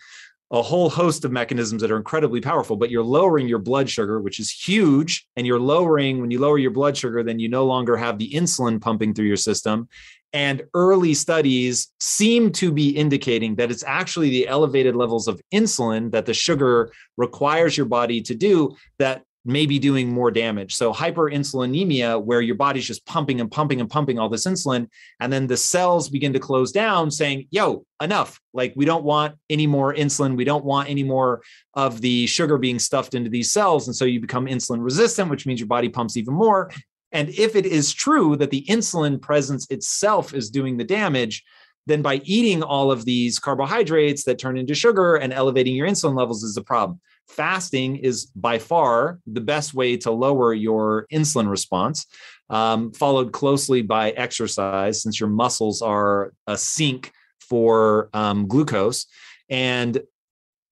a 0.52 0.60
whole 0.60 0.90
host 0.90 1.24
of 1.24 1.32
mechanisms 1.32 1.80
that 1.80 1.90
are 1.90 1.96
incredibly 1.96 2.40
powerful, 2.40 2.76
but 2.76 2.90
you're 2.90 3.02
lowering 3.02 3.48
your 3.48 3.58
blood 3.58 3.88
sugar, 3.88 4.20
which 4.20 4.38
is 4.38 4.50
huge. 4.50 5.26
And 5.34 5.46
you're 5.46 5.58
lowering, 5.58 6.20
when 6.20 6.30
you 6.30 6.40
lower 6.40 6.58
your 6.58 6.70
blood 6.70 6.96
sugar, 6.96 7.22
then 7.22 7.38
you 7.38 7.48
no 7.48 7.64
longer 7.64 7.96
have 7.96 8.18
the 8.18 8.30
insulin 8.30 8.78
pumping 8.78 9.14
through 9.14 9.26
your 9.26 9.36
system. 9.36 9.88
And 10.34 10.62
early 10.74 11.14
studies 11.14 11.88
seem 12.00 12.52
to 12.52 12.70
be 12.70 12.90
indicating 12.90 13.54
that 13.56 13.70
it's 13.70 13.84
actually 13.84 14.28
the 14.28 14.46
elevated 14.46 14.94
levels 14.94 15.26
of 15.26 15.40
insulin 15.54 16.10
that 16.12 16.26
the 16.26 16.34
sugar 16.34 16.92
requires 17.16 17.76
your 17.76 17.86
body 17.86 18.20
to 18.22 18.34
do 18.34 18.76
that 18.98 19.24
maybe 19.44 19.78
doing 19.78 20.08
more 20.08 20.30
damage. 20.30 20.74
So 20.74 20.92
hyperinsulinemia, 20.92 22.22
where 22.22 22.40
your 22.40 22.54
body's 22.54 22.86
just 22.86 23.04
pumping 23.06 23.40
and 23.40 23.50
pumping 23.50 23.80
and 23.80 23.90
pumping 23.90 24.18
all 24.18 24.28
this 24.28 24.46
insulin, 24.46 24.88
and 25.20 25.32
then 25.32 25.46
the 25.46 25.56
cells 25.56 26.08
begin 26.08 26.32
to 26.32 26.38
close 26.38 26.72
down, 26.72 27.10
saying, 27.10 27.48
"Yo, 27.50 27.84
enough! 28.00 28.40
Like 28.52 28.72
we 28.76 28.84
don't 28.84 29.04
want 29.04 29.34
any 29.50 29.66
more 29.66 29.94
insulin. 29.94 30.36
We 30.36 30.44
don't 30.44 30.64
want 30.64 30.88
any 30.88 31.02
more 31.02 31.42
of 31.74 32.00
the 32.00 32.26
sugar 32.26 32.58
being 32.58 32.78
stuffed 32.78 33.14
into 33.14 33.30
these 33.30 33.52
cells." 33.52 33.88
And 33.88 33.96
so 33.96 34.04
you 34.04 34.20
become 34.20 34.46
insulin 34.46 34.82
resistant, 34.82 35.30
which 35.30 35.46
means 35.46 35.60
your 35.60 35.68
body 35.68 35.88
pumps 35.88 36.16
even 36.16 36.34
more. 36.34 36.70
And 37.10 37.28
if 37.30 37.56
it 37.56 37.66
is 37.66 37.92
true 37.92 38.36
that 38.36 38.50
the 38.50 38.64
insulin 38.68 39.20
presence 39.20 39.66
itself 39.70 40.32
is 40.32 40.50
doing 40.50 40.76
the 40.76 40.84
damage, 40.84 41.44
then 41.86 42.00
by 42.00 42.22
eating 42.24 42.62
all 42.62 42.90
of 42.90 43.04
these 43.04 43.38
carbohydrates 43.38 44.24
that 44.24 44.38
turn 44.38 44.56
into 44.56 44.74
sugar 44.74 45.16
and 45.16 45.32
elevating 45.32 45.74
your 45.74 45.88
insulin 45.88 46.16
levels 46.16 46.42
is 46.42 46.54
the 46.54 46.62
problem 46.62 47.00
fasting 47.28 47.96
is 47.96 48.26
by 48.26 48.58
far 48.58 49.18
the 49.26 49.40
best 49.40 49.74
way 49.74 49.96
to 49.98 50.10
lower 50.10 50.52
your 50.52 51.06
insulin 51.12 51.48
response, 51.48 52.06
um, 52.50 52.92
followed 52.92 53.32
closely 53.32 53.82
by 53.82 54.10
exercise, 54.10 55.02
since 55.02 55.18
your 55.18 55.28
muscles 55.28 55.82
are 55.82 56.32
a 56.46 56.56
sink 56.56 57.12
for 57.40 58.10
um, 58.12 58.46
glucose. 58.46 59.06
And 59.48 60.00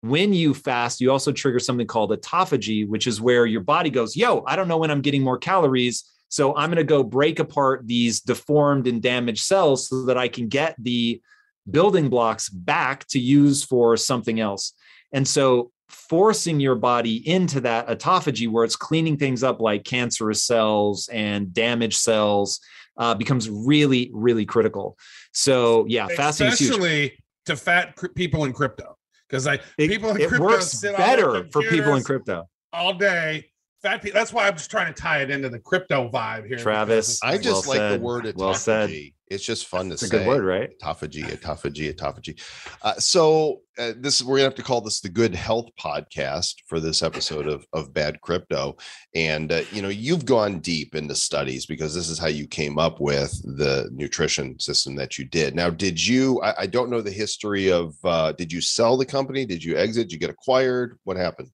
when 0.00 0.34
you 0.34 0.54
fast, 0.54 1.00
you 1.00 1.10
also 1.10 1.32
trigger 1.32 1.58
something 1.58 1.86
called 1.86 2.10
autophagy, 2.10 2.86
which 2.86 3.06
is 3.06 3.20
where 3.20 3.46
your 3.46 3.62
body 3.62 3.90
goes, 3.90 4.16
Yo, 4.16 4.44
I 4.46 4.56
don't 4.56 4.68
know 4.68 4.78
when 4.78 4.90
I'm 4.90 5.00
getting 5.00 5.22
more 5.22 5.38
calories. 5.38 6.04
So 6.28 6.54
I'm 6.56 6.68
going 6.68 6.78
to 6.78 6.84
go 6.84 7.02
break 7.02 7.38
apart 7.38 7.86
these 7.86 8.20
deformed 8.20 8.86
and 8.86 9.00
damaged 9.00 9.44
cells 9.44 9.88
so 9.88 10.04
that 10.06 10.18
I 10.18 10.28
can 10.28 10.48
get 10.48 10.74
the 10.78 11.22
building 11.70 12.08
blocks 12.08 12.48
back 12.48 13.06
to 13.08 13.18
use 13.18 13.64
for 13.64 13.96
something 13.96 14.40
else. 14.40 14.72
And 15.12 15.26
so 15.26 15.70
forcing 15.88 16.60
your 16.60 16.74
body 16.74 17.26
into 17.28 17.60
that 17.60 17.88
autophagy 17.88 18.48
where 18.48 18.64
it's 18.64 18.76
cleaning 18.76 19.16
things 19.16 19.42
up 19.42 19.60
like 19.60 19.84
cancerous 19.84 20.42
cells 20.42 21.08
and 21.12 21.52
damaged 21.52 21.98
cells 21.98 22.60
uh, 22.96 23.14
becomes 23.14 23.50
really 23.50 24.10
really 24.12 24.44
critical. 24.44 24.96
So 25.32 25.84
yeah 25.88 26.08
fasting 26.08 26.48
especially 26.48 27.18
to 27.46 27.56
fat 27.56 27.96
cr- 27.96 28.08
people 28.08 28.44
in 28.44 28.52
crypto. 28.52 28.96
Because 29.28 29.46
like 29.46 29.62
it, 29.78 29.88
people 29.88 30.10
in 30.10 30.20
it 30.20 30.28
crypto 30.28 30.44
works 30.44 30.80
better 30.80 31.46
for 31.50 31.62
people 31.62 31.94
in 31.94 32.02
crypto. 32.02 32.48
all 32.72 32.94
day 32.94 33.46
fat 33.84 34.02
people 34.02 34.18
that's 34.18 34.32
why 34.32 34.48
i'm 34.48 34.54
just 34.54 34.70
trying 34.70 34.92
to 34.92 35.00
tie 35.00 35.20
it 35.20 35.30
into 35.30 35.48
the 35.48 35.58
crypto 35.58 36.08
vibe 36.10 36.46
here 36.46 36.56
travis 36.56 37.22
i 37.22 37.36
just 37.36 37.66
well 37.66 37.76
like 37.76 37.78
said. 37.78 38.00
the 38.00 38.04
word 38.04 38.24
autophagy. 38.24 38.36
well 38.36 38.54
said. 38.54 38.90
It's 39.28 39.44
just 39.44 39.66
fun 39.66 39.90
it's 39.90 40.00
to 40.00 40.06
a 40.06 40.08
say 40.08 40.18
good 40.18 40.26
word 40.26 40.44
right? 40.44 40.70
autophagy 40.80 41.24
autophagy 41.24 41.92
autophagy. 41.92 42.40
Uh, 42.82 42.94
so 42.94 43.62
uh, 43.78 43.92
this 43.96 44.22
we're 44.22 44.36
gonna 44.36 44.44
have 44.44 44.54
to 44.54 44.62
call 44.62 44.82
this 44.82 45.00
the 45.00 45.08
good 45.08 45.34
health 45.34 45.70
podcast 45.80 46.56
for 46.66 46.78
this 46.78 47.02
episode 47.02 47.48
of 47.48 47.66
of 47.72 47.94
bad 47.94 48.20
crypto. 48.20 48.76
And 49.14 49.50
uh, 49.50 49.62
you 49.72 49.80
know 49.80 49.88
you've 49.88 50.26
gone 50.26 50.60
deep 50.60 50.94
into 50.94 51.14
studies 51.14 51.64
because 51.64 51.94
this 51.94 52.10
is 52.10 52.18
how 52.18 52.28
you 52.28 52.46
came 52.46 52.78
up 52.78 53.00
with 53.00 53.32
the 53.56 53.88
nutrition 53.92 54.58
system 54.60 54.94
that 54.96 55.18
you 55.18 55.24
did. 55.24 55.54
Now 55.54 55.70
did 55.70 56.04
you 56.04 56.40
i, 56.42 56.60
I 56.60 56.66
don't 56.66 56.90
know 56.90 57.00
the 57.00 57.10
history 57.10 57.72
of 57.72 57.94
uh, 58.04 58.32
did 58.32 58.52
you 58.52 58.60
sell 58.60 58.96
the 58.96 59.06
company? 59.06 59.46
Did 59.46 59.64
you 59.64 59.76
exit? 59.76 60.08
Did 60.08 60.12
you 60.12 60.18
get 60.18 60.30
acquired? 60.30 60.98
What 61.04 61.16
happened 61.16 61.50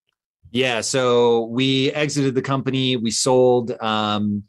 yeah 0.53 0.81
so 0.81 1.45
we 1.47 1.91
exited 1.93 2.35
the 2.35 2.43
company 2.43 2.97
we 2.97 3.11
sold 3.11 3.71
um 3.81 4.43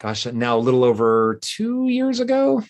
gosh 0.00 0.26
now 0.26 0.56
a 0.56 0.60
little 0.60 0.84
over 0.84 1.38
two 1.42 1.88
years 1.88 2.20
ago 2.20 2.62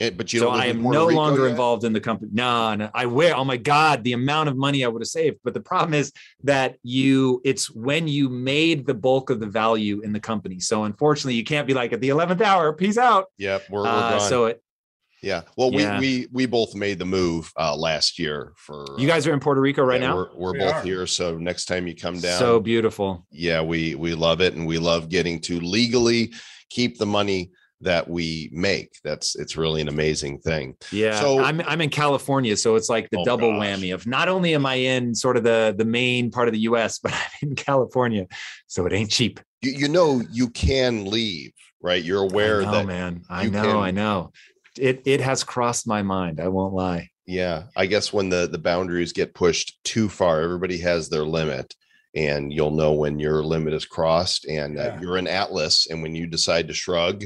It- 0.00 0.16
but 0.16 0.32
you 0.32 0.40
so 0.40 0.50
I 0.50 0.66
am 0.66 0.82
no 0.82 1.06
Rico 1.06 1.16
longer 1.20 1.42
yet? 1.44 1.50
involved 1.52 1.84
in 1.84 1.92
the 1.92 2.00
company. 2.00 2.30
No, 2.34 2.74
no, 2.74 2.90
I 2.92 3.06
wear. 3.06 3.36
Oh 3.36 3.44
my 3.44 3.56
God, 3.56 4.02
the 4.02 4.12
amount 4.12 4.48
of 4.48 4.56
money 4.56 4.84
I 4.84 4.88
would 4.88 5.00
have 5.00 5.08
saved. 5.08 5.38
But 5.44 5.54
the 5.54 5.60
problem 5.60 5.94
is 5.94 6.10
that 6.42 6.76
you, 6.82 7.40
it's 7.44 7.70
when 7.70 8.08
you 8.08 8.28
made 8.28 8.86
the 8.86 8.94
bulk 8.94 9.30
of 9.30 9.38
the 9.38 9.46
value 9.46 10.00
in 10.00 10.12
the 10.12 10.18
company. 10.18 10.58
So 10.58 10.82
unfortunately, 10.82 11.36
you 11.36 11.44
can't 11.44 11.66
be 11.68 11.74
like 11.74 11.92
at 11.92 12.00
the 12.00 12.08
eleventh 12.08 12.40
hour, 12.42 12.72
peace 12.72 12.98
out. 12.98 13.26
Yep, 13.38 13.70
we're, 13.70 13.82
we're 13.84 13.88
Uh, 13.88 14.18
so 14.18 14.46
it, 14.46 14.63
yeah, 15.24 15.42
well, 15.56 15.72
Yeah. 15.72 15.98
we 15.98 16.06
we 16.20 16.28
we 16.32 16.46
both 16.46 16.74
made 16.74 16.98
the 16.98 17.04
move 17.04 17.50
uh, 17.56 17.74
last 17.74 18.18
year 18.18 18.52
for 18.56 18.84
you 18.98 19.06
guys 19.08 19.26
are 19.26 19.32
in 19.32 19.40
Puerto 19.40 19.60
Rico 19.60 19.82
right 19.82 20.00
yeah, 20.00 20.08
now. 20.08 20.16
We're, 20.16 20.34
we're 20.36 20.52
We 20.52 20.58
both 20.58 20.74
are. 20.74 20.82
here, 20.82 21.06
so 21.06 21.36
next 21.38 21.64
time 21.66 21.86
you 21.86 21.96
come 21.96 22.18
down, 22.20 22.38
So 22.38 22.60
beautiful. 22.60 23.26
yeah, 23.30 23.62
we 23.62 23.94
we 23.94 24.14
love 24.14 24.40
it, 24.40 24.54
and 24.54 24.66
we 24.66 24.78
love 24.78 25.08
getting 25.08 25.40
to 25.42 25.58
legally 25.60 26.32
keep 26.70 26.98
the 26.98 27.06
money 27.06 27.50
that 27.80 28.08
we 28.08 28.48
make. 28.52 28.90
That's 29.02 29.34
it's 29.36 29.56
really 29.56 29.80
an 29.82 29.88
amazing 29.88 30.38
thing. 30.38 30.74
Yeah, 30.92 31.20
So- 31.20 31.40
I'm 31.42 31.60
I'm 31.62 31.80
in 31.80 31.90
California, 31.90 32.56
so 32.56 32.76
it's 32.76 32.88
like 32.88 33.10
the 33.10 33.18
Oh, 33.18 33.24
double 33.24 33.52
gosh. 33.52 33.60
whammy 33.66 33.92
of 33.94 34.06
not 34.06 34.28
only 34.28 34.54
am 34.54 34.64
I 34.66 34.74
in 34.76 35.14
sort 35.14 35.36
of 35.36 35.42
the 35.44 35.74
the 35.76 35.84
main 35.84 36.30
part 36.30 36.48
of 36.48 36.52
the 36.54 36.60
U.S., 36.60 36.98
but 37.02 37.12
I'm 37.12 37.50
in 37.50 37.54
California, 37.56 38.26
so 38.66 38.86
it 38.86 38.92
ain't 38.92 39.10
cheap. 39.10 39.40
You 39.62 39.72
you 39.72 39.88
know 39.88 40.22
you 40.30 40.48
can 40.50 41.04
leave, 41.06 41.52
right? 41.82 42.02
You're 42.02 42.22
aware 42.22 42.62
I 42.62 42.64
know, 42.64 42.72
that 42.72 42.86
man. 42.86 43.22
I 43.28 43.42
you 43.44 43.50
know, 43.50 43.62
can- 43.62 43.76
I 43.76 43.90
know. 43.90 44.30
It 44.78 45.02
it 45.06 45.20
has 45.20 45.44
crossed 45.44 45.86
my 45.86 46.02
mind. 46.02 46.40
I 46.40 46.48
won't 46.48 46.74
lie. 46.74 47.10
yeah, 47.26 47.64
I 47.76 47.86
guess 47.86 48.12
when 48.12 48.28
the 48.28 48.48
the 48.50 48.58
boundaries 48.58 49.12
get 49.12 49.34
pushed 49.34 49.82
too 49.84 50.08
far, 50.08 50.40
everybody 50.40 50.78
has 50.78 51.08
their 51.08 51.24
limit. 51.24 51.74
And 52.16 52.52
you'll 52.52 52.70
know 52.70 52.92
when 52.92 53.18
your 53.18 53.42
limit 53.42 53.74
is 53.74 53.84
crossed, 53.86 54.44
and 54.44 54.78
uh, 54.78 54.96
you're 55.00 55.16
an 55.16 55.26
atlas. 55.26 55.88
And 55.90 56.00
when 56.00 56.14
you 56.14 56.28
decide 56.28 56.68
to 56.68 56.74
shrug 56.74 57.24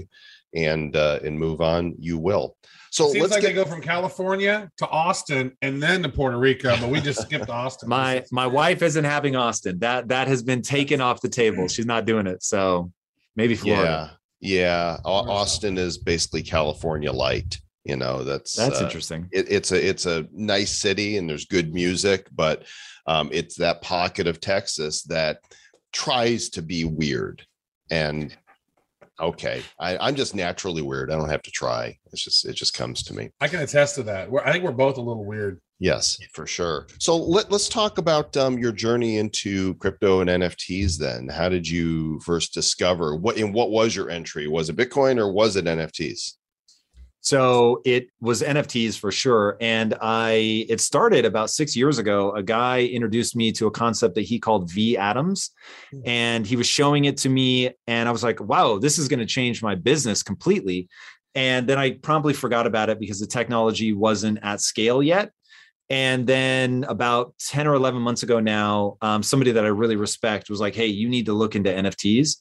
and 0.54 0.96
uh, 0.96 1.18
and 1.22 1.38
move 1.38 1.60
on, 1.60 1.94
you 1.98 2.16
will. 2.16 2.56
So 2.90 3.08
Seems 3.08 3.20
let's 3.20 3.32
like 3.32 3.42
get 3.42 3.48
they 3.48 3.54
go 3.54 3.66
from 3.66 3.82
California 3.82 4.70
to 4.78 4.88
Austin 4.88 5.52
and 5.60 5.82
then 5.82 6.02
to 6.04 6.08
Puerto 6.08 6.38
Rico, 6.38 6.74
but 6.80 6.88
we 6.88 7.00
just 7.02 7.20
skipped 7.20 7.50
Austin. 7.50 7.88
My 7.88 8.24
my 8.32 8.46
wife 8.46 8.80
isn't 8.82 9.04
having 9.04 9.36
Austin. 9.36 9.78
That 9.80 10.08
that 10.08 10.26
has 10.28 10.42
been 10.42 10.62
taken 10.62 11.02
off 11.02 11.20
the 11.20 11.28
table. 11.28 11.68
She's 11.68 11.84
not 11.86 12.06
doing 12.06 12.26
it. 12.26 12.42
So 12.42 12.90
maybe 13.36 13.54
Florida. 13.54 14.17
Yeah, 14.40 14.60
yeah. 14.60 14.96
Au- 15.04 15.24
Florida's 15.24 15.30
Austin 15.30 15.78
is 15.78 15.98
basically 15.98 16.42
California 16.42 17.12
light. 17.12 17.58
You 17.84 17.96
know, 17.96 18.22
that's 18.22 18.54
That's 18.54 18.80
uh, 18.80 18.84
interesting. 18.84 19.28
It, 19.32 19.50
it's 19.50 19.72
a 19.72 19.88
it's 19.88 20.04
a 20.06 20.26
nice 20.30 20.76
city 20.76 21.16
and 21.16 21.28
there's 21.28 21.46
good 21.46 21.72
music, 21.72 22.28
but 22.34 22.64
um, 23.06 23.30
it's 23.32 23.56
that 23.56 23.80
pocket 23.80 24.26
of 24.26 24.40
Texas 24.40 25.02
that 25.04 25.38
tries 25.92 26.50
to 26.50 26.62
be 26.62 26.84
weird. 26.84 27.46
And 27.90 28.36
okay, 29.18 29.62
I, 29.80 29.96
I'm 29.96 30.16
just 30.16 30.34
naturally 30.34 30.82
weird. 30.82 31.10
I 31.10 31.16
don't 31.16 31.30
have 31.30 31.42
to 31.42 31.50
try. 31.50 31.96
It's 32.12 32.22
just 32.22 32.46
it 32.46 32.54
just 32.54 32.74
comes 32.74 33.02
to 33.04 33.14
me. 33.14 33.30
I 33.40 33.48
can 33.48 33.60
attest 33.60 33.94
to 33.94 34.02
that. 34.04 34.30
We're, 34.30 34.42
I 34.42 34.52
think 34.52 34.64
we're 34.64 34.72
both 34.72 34.98
a 34.98 35.02
little 35.02 35.24
weird. 35.24 35.60
Yes, 35.80 36.18
for 36.32 36.46
sure. 36.46 36.88
So 36.98 37.16
let, 37.16 37.52
let's 37.52 37.68
talk 37.68 37.98
about 37.98 38.36
um, 38.36 38.58
your 38.58 38.72
journey 38.72 39.18
into 39.18 39.74
crypto 39.74 40.20
and 40.20 40.28
NFTs 40.28 40.98
then. 40.98 41.28
How 41.28 41.48
did 41.48 41.68
you 41.68 42.18
first 42.20 42.52
discover 42.52 43.14
what 43.14 43.36
and 43.36 43.54
what 43.54 43.70
was 43.70 43.94
your 43.94 44.10
entry? 44.10 44.48
Was 44.48 44.68
it 44.68 44.76
Bitcoin 44.76 45.18
or 45.18 45.32
was 45.32 45.54
it 45.54 45.66
NFTs? 45.66 46.34
So 47.20 47.80
it 47.84 48.08
was 48.20 48.42
NFTs 48.42 48.98
for 48.98 49.12
sure. 49.12 49.56
And 49.60 49.94
I 50.00 50.66
it 50.68 50.80
started 50.80 51.24
about 51.24 51.50
six 51.50 51.76
years 51.76 51.98
ago. 51.98 52.32
A 52.32 52.42
guy 52.42 52.82
introduced 52.82 53.36
me 53.36 53.52
to 53.52 53.66
a 53.66 53.70
concept 53.70 54.14
that 54.14 54.22
he 54.22 54.38
called 54.38 54.70
V 54.70 54.96
Atoms. 54.96 55.50
And 56.04 56.46
he 56.46 56.56
was 56.56 56.66
showing 56.66 57.04
it 57.04 57.18
to 57.18 57.28
me. 57.28 57.70
And 57.86 58.08
I 58.08 58.12
was 58.12 58.22
like, 58.22 58.40
wow, 58.40 58.78
this 58.78 58.98
is 58.98 59.08
going 59.08 59.18
to 59.20 59.26
change 59.26 59.62
my 59.62 59.74
business 59.74 60.22
completely. 60.22 60.88
And 61.34 61.68
then 61.68 61.78
I 61.78 61.92
promptly 61.92 62.34
forgot 62.34 62.66
about 62.66 62.88
it 62.88 62.98
because 62.98 63.20
the 63.20 63.26
technology 63.26 63.92
wasn't 63.92 64.38
at 64.42 64.60
scale 64.60 65.02
yet. 65.02 65.30
And 65.90 66.26
then 66.26 66.84
about 66.88 67.34
10 67.38 67.66
or 67.66 67.74
11 67.74 68.00
months 68.00 68.22
ago 68.22 68.40
now, 68.40 68.98
um, 69.00 69.22
somebody 69.22 69.52
that 69.52 69.64
I 69.64 69.68
really 69.68 69.96
respect 69.96 70.50
was 70.50 70.60
like, 70.60 70.74
hey, 70.74 70.86
you 70.86 71.08
need 71.08 71.26
to 71.26 71.32
look 71.32 71.56
into 71.56 71.70
NFTs. 71.70 72.36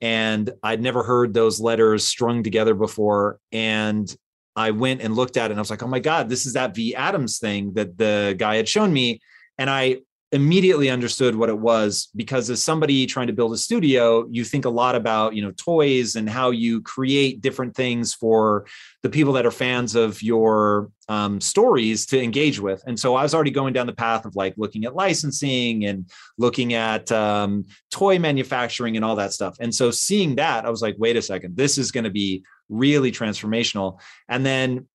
And 0.00 0.50
I'd 0.62 0.80
never 0.80 1.02
heard 1.02 1.34
those 1.34 1.60
letters 1.60 2.06
strung 2.06 2.42
together 2.42 2.74
before. 2.74 3.38
And 3.52 4.14
I 4.54 4.70
went 4.70 5.02
and 5.02 5.14
looked 5.14 5.36
at 5.36 5.46
it 5.46 5.52
and 5.52 5.58
I 5.58 5.60
was 5.60 5.70
like, 5.70 5.82
oh 5.82 5.88
my 5.88 6.00
God, 6.00 6.28
this 6.28 6.46
is 6.46 6.54
that 6.54 6.74
V 6.74 6.94
Atoms 6.94 7.38
thing 7.38 7.74
that 7.74 7.98
the 7.98 8.34
guy 8.38 8.56
had 8.56 8.68
shown 8.68 8.92
me. 8.92 9.20
And 9.58 9.68
I 9.68 9.98
immediately 10.36 10.90
understood 10.90 11.34
what 11.34 11.48
it 11.48 11.58
was 11.58 12.08
because 12.14 12.50
as 12.50 12.62
somebody 12.62 13.06
trying 13.06 13.26
to 13.26 13.32
build 13.32 13.54
a 13.54 13.56
studio 13.56 14.26
you 14.30 14.44
think 14.44 14.66
a 14.66 14.70
lot 14.70 14.94
about 14.94 15.34
you 15.34 15.40
know 15.42 15.50
toys 15.52 16.14
and 16.14 16.28
how 16.28 16.50
you 16.50 16.82
create 16.82 17.40
different 17.40 17.74
things 17.74 18.12
for 18.12 18.66
the 19.02 19.08
people 19.08 19.32
that 19.32 19.46
are 19.46 19.50
fans 19.50 19.94
of 19.94 20.22
your 20.22 20.90
um, 21.08 21.40
stories 21.40 22.04
to 22.06 22.22
engage 22.22 22.60
with. 22.60 22.82
And 22.86 22.98
so 23.00 23.14
i 23.16 23.22
was 23.22 23.34
already 23.34 23.50
going 23.50 23.72
down 23.72 23.86
the 23.86 23.94
path 23.94 24.26
of 24.26 24.36
like 24.36 24.54
looking 24.58 24.84
at 24.84 24.94
licensing 24.94 25.86
and 25.86 26.10
looking 26.36 26.74
at 26.74 27.10
um, 27.10 27.64
toy 27.90 28.18
manufacturing 28.18 28.96
and 28.96 29.04
all 29.04 29.16
that 29.16 29.32
stuff. 29.32 29.56
And 29.58 29.74
so 29.74 29.90
seeing 29.90 30.36
that 30.36 30.66
i 30.66 30.70
was 30.70 30.82
like 30.82 30.96
wait 30.98 31.16
a 31.16 31.22
second. 31.22 31.56
This 31.56 31.78
is 31.78 31.90
going 31.90 32.04
to 32.04 32.10
be 32.10 32.44
really 32.68 33.10
transformational. 33.10 34.00
And 34.28 34.44
then 34.44 34.86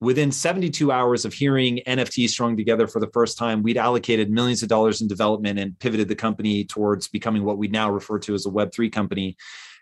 within 0.00 0.30
72 0.30 0.90
hours 0.90 1.24
of 1.24 1.32
hearing 1.32 1.80
NFT 1.86 2.28
strung 2.28 2.56
together 2.56 2.86
for 2.86 3.00
the 3.00 3.10
first 3.12 3.38
time, 3.38 3.62
we'd 3.62 3.78
allocated 3.78 4.30
millions 4.30 4.62
of 4.62 4.68
dollars 4.68 5.00
in 5.00 5.08
development 5.08 5.58
and 5.58 5.78
pivoted 5.78 6.08
the 6.08 6.14
company 6.14 6.64
towards 6.64 7.08
becoming 7.08 7.44
what 7.44 7.58
we 7.58 7.68
now 7.68 7.90
refer 7.90 8.18
to 8.20 8.34
as 8.34 8.46
a 8.46 8.50
Web3 8.50 8.92
company. 8.92 9.36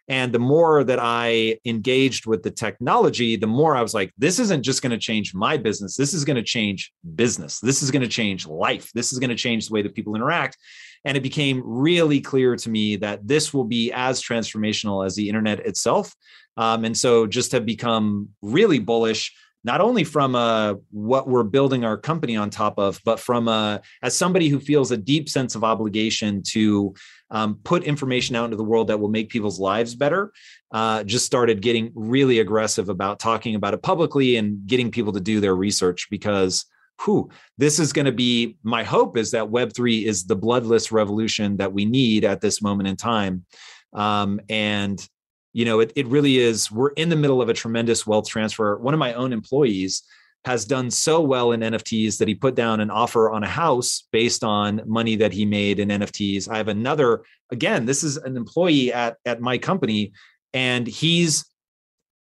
And 0.09 0.33
the 0.33 0.39
more 0.39 0.83
that 0.85 0.99
I 1.01 1.59
engaged 1.65 2.27
with 2.27 2.43
the 2.43 2.51
technology, 2.51 3.37
the 3.37 3.47
more 3.47 3.77
I 3.77 3.83
was 3.83 3.95
like, 3.95 4.13
this 4.19 4.39
isn't 4.41 4.63
just 4.63 4.83
going 4.83 4.91
to 4.91 4.99
change 4.99 5.33
my 5.33 5.57
business. 5.57 5.97
This 5.97 6.13
is 6.13 6.25
going 6.25 6.37
to 6.37 6.43
change 6.43 6.93
business. 7.15 7.61
This 7.61 7.83
is 7.83 7.91
going 7.91 8.03
to 8.03 8.09
change 8.09 8.47
life. 8.47 8.91
This 8.95 9.13
is 9.13 9.19
going 9.19 9.31
to 9.31 9.37
change 9.37 9.69
the 9.69 9.75
way 9.75 9.83
that 9.83 9.95
people 9.95 10.17
interact. 10.17 10.59
And 11.05 11.17
it 11.17 11.23
became 11.23 11.63
really 11.65 12.21
clear 12.21 12.57
to 12.57 12.71
me 12.71 12.97
that 12.97 13.27
this 13.27 13.55
will 13.55 13.65
be 13.65 13.93
as 13.93 14.21
transformational 14.23 15.07
as 15.07 15.15
the 15.15 15.29
internet 15.29 15.61
itself. 15.61 16.15
Um, 16.57 16.85
and 16.85 16.97
so 16.97 17.27
just 17.27 17.53
have 17.53 17.65
become 17.65 18.29
really 18.43 18.79
bullish 18.79 19.33
not 19.65 19.81
only 19.81 20.05
from 20.05 20.35
uh, 20.35 20.75
what 20.91 21.29
we're 21.29 21.45
building 21.45 21.85
our 21.85 21.97
company 21.97 22.37
on 22.37 22.51
top 22.51 22.79
of, 22.79 23.01
but 23.05 23.21
from 23.21 23.49
uh, 23.49 23.79
as 24.03 24.17
somebody 24.17 24.49
who 24.49 24.59
feels 24.59 24.91
a 24.91 24.97
deep 24.97 25.29
sense 25.29 25.55
of 25.55 25.63
obligation 25.63 26.43
to 26.43 26.95
um, 27.31 27.59
put 27.65 27.85
information 27.85 28.37
out 28.37 28.45
into 28.45 28.57
the 28.57 28.65
world 28.65 28.89
that 28.89 28.99
will 28.99 29.09
make 29.09 29.31
people's 29.31 29.61
lives 29.61 29.95
better. 29.95 30.33
Uh, 30.73 31.05
just 31.05 31.27
started 31.27 31.63
getting 31.63 31.93
really 31.95 32.41
aggressive 32.41 32.89
about 32.89 33.21
talking 33.21 33.55
about 33.55 33.75
it 33.75 33.83
publicly 33.83 34.37
and 34.37 34.67
getting 34.67 34.91
people 34.91 35.13
to 35.13 35.21
do 35.21 35.41
their 35.41 35.55
research 35.55 36.09
because 36.11 36.67
whew, 37.05 37.31
this 37.59 37.79
is 37.79 37.93
going 37.93 38.07
to 38.07 38.13
be 38.13 38.57
my 38.63 38.83
hope 38.83 39.17
is 39.17 39.31
that 39.33 39.45
Web3 39.45 40.05
is 40.05 40.25
the 40.25 40.37
bloodless 40.37 40.93
revolution 40.93 41.57
that 41.57 41.73
we 41.73 41.85
need 41.85 42.25
at 42.25 42.41
this 42.41 42.63
moment 42.63 42.89
in 42.89 42.97
time. 42.97 43.45
Um, 43.93 44.41
and 44.49 45.07
you 45.53 45.65
know, 45.65 45.81
it, 45.81 45.93
it 45.97 46.07
really 46.07 46.39
is, 46.39 46.71
we're 46.71 46.91
in 46.91 47.09
the 47.09 47.17
middle 47.17 47.43
of 47.43 47.49
a 47.49 47.55
tremendous 47.55 48.07
wealth 48.07 48.29
transfer. 48.29 48.77
One 48.79 48.95
of 48.95 49.01
my 49.01 49.13
own 49.15 49.33
employees 49.33 50.03
has 50.45 50.65
done 50.65 50.91
so 50.91 51.21
well 51.21 51.53
in 51.53 51.61
NFTs 51.61 52.19
that 52.19 52.27
he 52.27 52.35
put 52.35 52.55
down 52.55 52.81
an 52.81 52.91
offer 52.91 53.31
on 53.31 53.45
a 53.45 53.49
house 53.49 54.05
based 54.11 54.43
on 54.43 54.83
money 54.87 55.15
that 55.17 55.33
he 55.33 55.45
made 55.45 55.79
in 55.79 55.89
NFTs. 55.89 56.49
I 56.49 56.57
have 56.57 56.69
another, 56.69 57.23
again, 57.51 57.87
this 57.87 58.03
is 58.03 58.17
an 58.17 58.37
employee 58.37 58.93
at, 58.93 59.19
at 59.25 59.41
my 59.41 59.59
company, 59.59 60.13
and 60.53 60.87
he's 60.87 61.45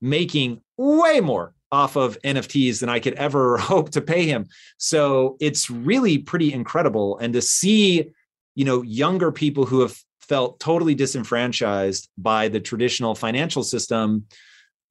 making 0.01 0.61
way 0.77 1.21
more 1.21 1.55
off 1.73 1.97
of 1.97 2.21
NFTs 2.23 2.81
than 2.81 2.89
I 2.89 3.01
could 3.01 3.15
ever 3.15 3.57
hope 3.59 3.91
to 3.91 4.01
pay 4.01 4.27
him. 4.27 4.47
So 4.77 5.37
it's 5.41 5.71
really 5.71 6.19
pretty 6.19 6.53
incredible. 6.53 7.19
And 7.19 7.33
to 7.33 7.43
see, 7.43 8.11
you 8.55 8.65
know, 8.65 8.83
younger 8.83 9.33
people 9.33 9.65
who 9.65 9.81
have 9.81 9.99
felt 10.29 10.61
totally 10.61 10.95
disenfranchised 10.95 12.09
by 12.17 12.49
the 12.49 12.61
traditional 12.61 13.14
financial 13.14 13.62
system. 13.62 14.26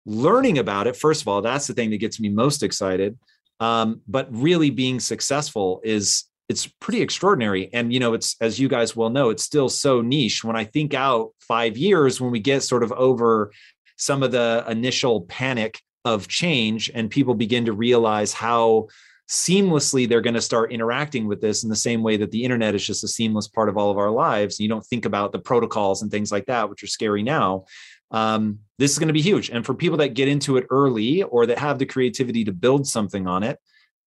Learning 0.06 0.58
about 0.58 0.88
it 0.88 0.96
first 0.96 1.22
of 1.22 1.28
all 1.28 1.42
that's 1.42 1.68
the 1.68 1.74
thing 1.74 1.92
that 1.92 1.98
gets 1.98 2.20
me 2.20 2.30
most 2.30 2.64
excited. 2.64 3.18
Um, 3.60 4.02
but 4.08 4.28
really 4.32 4.72
being 4.72 5.00
successful 5.00 5.82
is 5.84 6.26
it's 6.50 6.66
pretty 6.66 7.02
extraordinary. 7.02 7.70
And 7.74 7.94
you 7.94 8.00
know 8.00 8.14
it's 8.14 8.36
as 8.42 8.60
you 8.60 8.68
guys 8.68 8.96
well 8.96 9.10
know 9.10 9.30
it's 9.30 9.44
still 9.44 9.70
so 9.70 10.02
niche. 10.02 10.44
When 10.44 10.56
i 10.56 10.66
think 10.66 10.94
out 10.94 11.32
five 11.40 11.78
years 11.78 12.20
when 12.20 12.32
we 12.32 12.40
get 12.40 12.64
sort 12.64 12.84
of 12.84 12.92
over 12.92 13.52
some 13.98 14.24
of 14.24 14.32
the 14.32 14.66
initial 14.68 15.22
panic 15.22 15.80
of 16.04 16.28
change 16.28 16.90
and 16.94 17.10
people 17.10 17.36
begin 17.36 17.66
to 17.66 17.74
realize 17.74 18.34
how 18.34 18.88
seamlessly 19.30 20.08
they're 20.08 20.22
going 20.22 20.34
to 20.34 20.42
start 20.42 20.72
interacting 20.72 21.28
with 21.28 21.40
this 21.42 21.64
in 21.64 21.70
the 21.70 21.76
same 21.76 22.04
way 22.04 22.18
that 22.18 22.32
the 22.32 22.44
internet 22.44 22.76
is 22.76 22.86
just 22.86 23.04
a 23.04 23.08
seamless 23.08 23.48
part 23.48 23.70
of 23.70 23.78
all 23.78 23.90
of 23.90 23.98
our 23.98 24.12
lives. 24.12 24.60
You 24.60 24.68
don't 24.68 24.86
think 24.86 25.06
about 25.06 25.32
the 25.32 25.40
protocols 25.40 26.02
and 26.02 26.12
things 26.12 26.32
like 26.32 26.46
that, 26.48 26.70
which 26.70 26.84
are 26.84 26.88
scary 26.88 27.24
now. 27.24 27.66
Um, 28.12 28.60
this 28.78 28.92
is 28.92 29.00
going 29.00 29.08
to 29.08 29.14
be 29.14 29.22
huge. 29.22 29.50
And 29.50 29.66
for 29.66 29.74
people 29.74 29.98
that 30.00 30.16
get 30.16 30.28
into 30.28 30.58
it 30.58 30.68
early 30.70 31.24
or 31.24 31.46
that 31.46 31.58
have 31.60 31.80
the 31.80 31.86
creativity 31.86 32.44
to 32.44 32.52
build 32.52 32.86
something 32.86 33.26
on 33.26 33.44
it, 33.44 33.58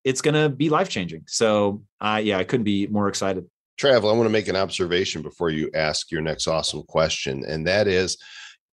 it's 0.04 0.20
going 0.20 0.34
to 0.34 0.50
be 0.50 0.68
life 0.68 0.90
changing. 0.90 1.22
So, 1.26 1.82
uh, 2.00 2.20
yeah, 2.22 2.36
I 2.36 2.44
couldn't 2.44 2.64
be 2.64 2.86
more 2.88 3.08
excited. 3.08 3.46
Travis, 3.78 4.08
I 4.08 4.12
want 4.12 4.24
to 4.24 4.30
make 4.30 4.48
an 4.48 4.56
observation 4.56 5.22
before 5.22 5.50
you 5.50 5.70
ask 5.74 6.10
your 6.12 6.20
next 6.20 6.46
awesome 6.46 6.82
question. 6.82 7.44
And 7.46 7.66
that 7.66 7.88
is 7.88 8.18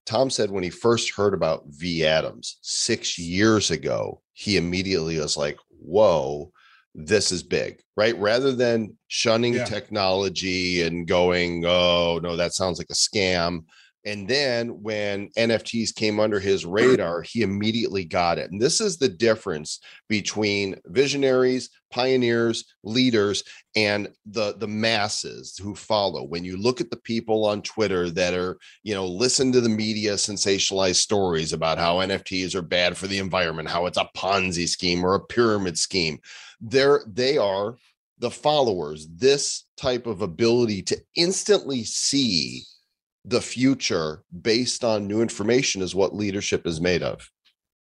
Tom 0.05 0.29
said 0.29 0.51
when 0.51 0.63
he 0.63 0.69
first 0.69 1.15
heard 1.15 1.33
about 1.33 1.63
V 1.67 2.05
Atoms 2.05 2.57
six 2.61 3.17
years 3.17 3.71
ago, 3.71 4.21
he 4.33 4.57
immediately 4.57 5.19
was 5.19 5.37
like, 5.37 5.57
whoa, 5.81 6.51
this 6.93 7.31
is 7.31 7.43
big, 7.43 7.81
right? 7.95 8.17
Rather 8.17 8.51
than 8.51 8.97
shunning 9.07 9.53
yeah. 9.53 9.65
technology 9.65 10.83
and 10.83 11.07
going, 11.07 11.63
oh, 11.65 12.19
no, 12.21 12.35
that 12.35 12.53
sounds 12.53 12.77
like 12.77 12.89
a 12.89 12.93
scam. 12.93 13.65
And 14.03 14.27
then 14.27 14.81
when 14.81 15.29
NFTs 15.37 15.93
came 15.93 16.19
under 16.19 16.39
his 16.39 16.65
radar, 16.65 17.21
he 17.21 17.43
immediately 17.43 18.03
got 18.03 18.39
it. 18.39 18.51
And 18.51 18.59
this 18.59 18.81
is 18.81 18.97
the 18.97 19.09
difference 19.09 19.79
between 20.09 20.75
visionaries, 20.87 21.69
pioneers, 21.91 22.65
leaders, 22.83 23.43
and 23.75 24.09
the 24.25 24.55
the 24.57 24.67
masses 24.67 25.57
who 25.57 25.75
follow. 25.75 26.23
When 26.23 26.43
you 26.43 26.57
look 26.57 26.81
at 26.81 26.89
the 26.89 26.97
people 26.97 27.45
on 27.45 27.61
Twitter 27.61 28.09
that 28.11 28.33
are, 28.33 28.57
you 28.83 28.95
know, 28.95 29.05
listen 29.05 29.51
to 29.51 29.61
the 29.61 29.69
media 29.69 30.13
sensationalized 30.13 30.95
stories 30.95 31.53
about 31.53 31.77
how 31.77 31.97
NFTs 31.97 32.55
are 32.55 32.63
bad 32.63 32.97
for 32.97 33.07
the 33.07 33.19
environment, 33.19 33.69
how 33.69 33.85
it's 33.85 33.99
a 33.99 34.09
Ponzi 34.17 34.67
scheme 34.67 35.05
or 35.05 35.13
a 35.13 35.25
pyramid 35.25 35.77
scheme, 35.77 36.19
they're 36.59 37.01
they 37.07 37.37
are 37.37 37.75
the 38.17 38.31
followers. 38.31 39.07
This 39.15 39.65
type 39.77 40.07
of 40.07 40.21
ability 40.21 40.83
to 40.83 40.97
instantly 41.15 41.83
see 41.83 42.63
the 43.25 43.41
future 43.41 44.23
based 44.41 44.83
on 44.83 45.07
new 45.07 45.21
information 45.21 45.81
is 45.81 45.93
what 45.93 46.15
leadership 46.15 46.65
is 46.65 46.81
made 46.81 47.03
of. 47.03 47.29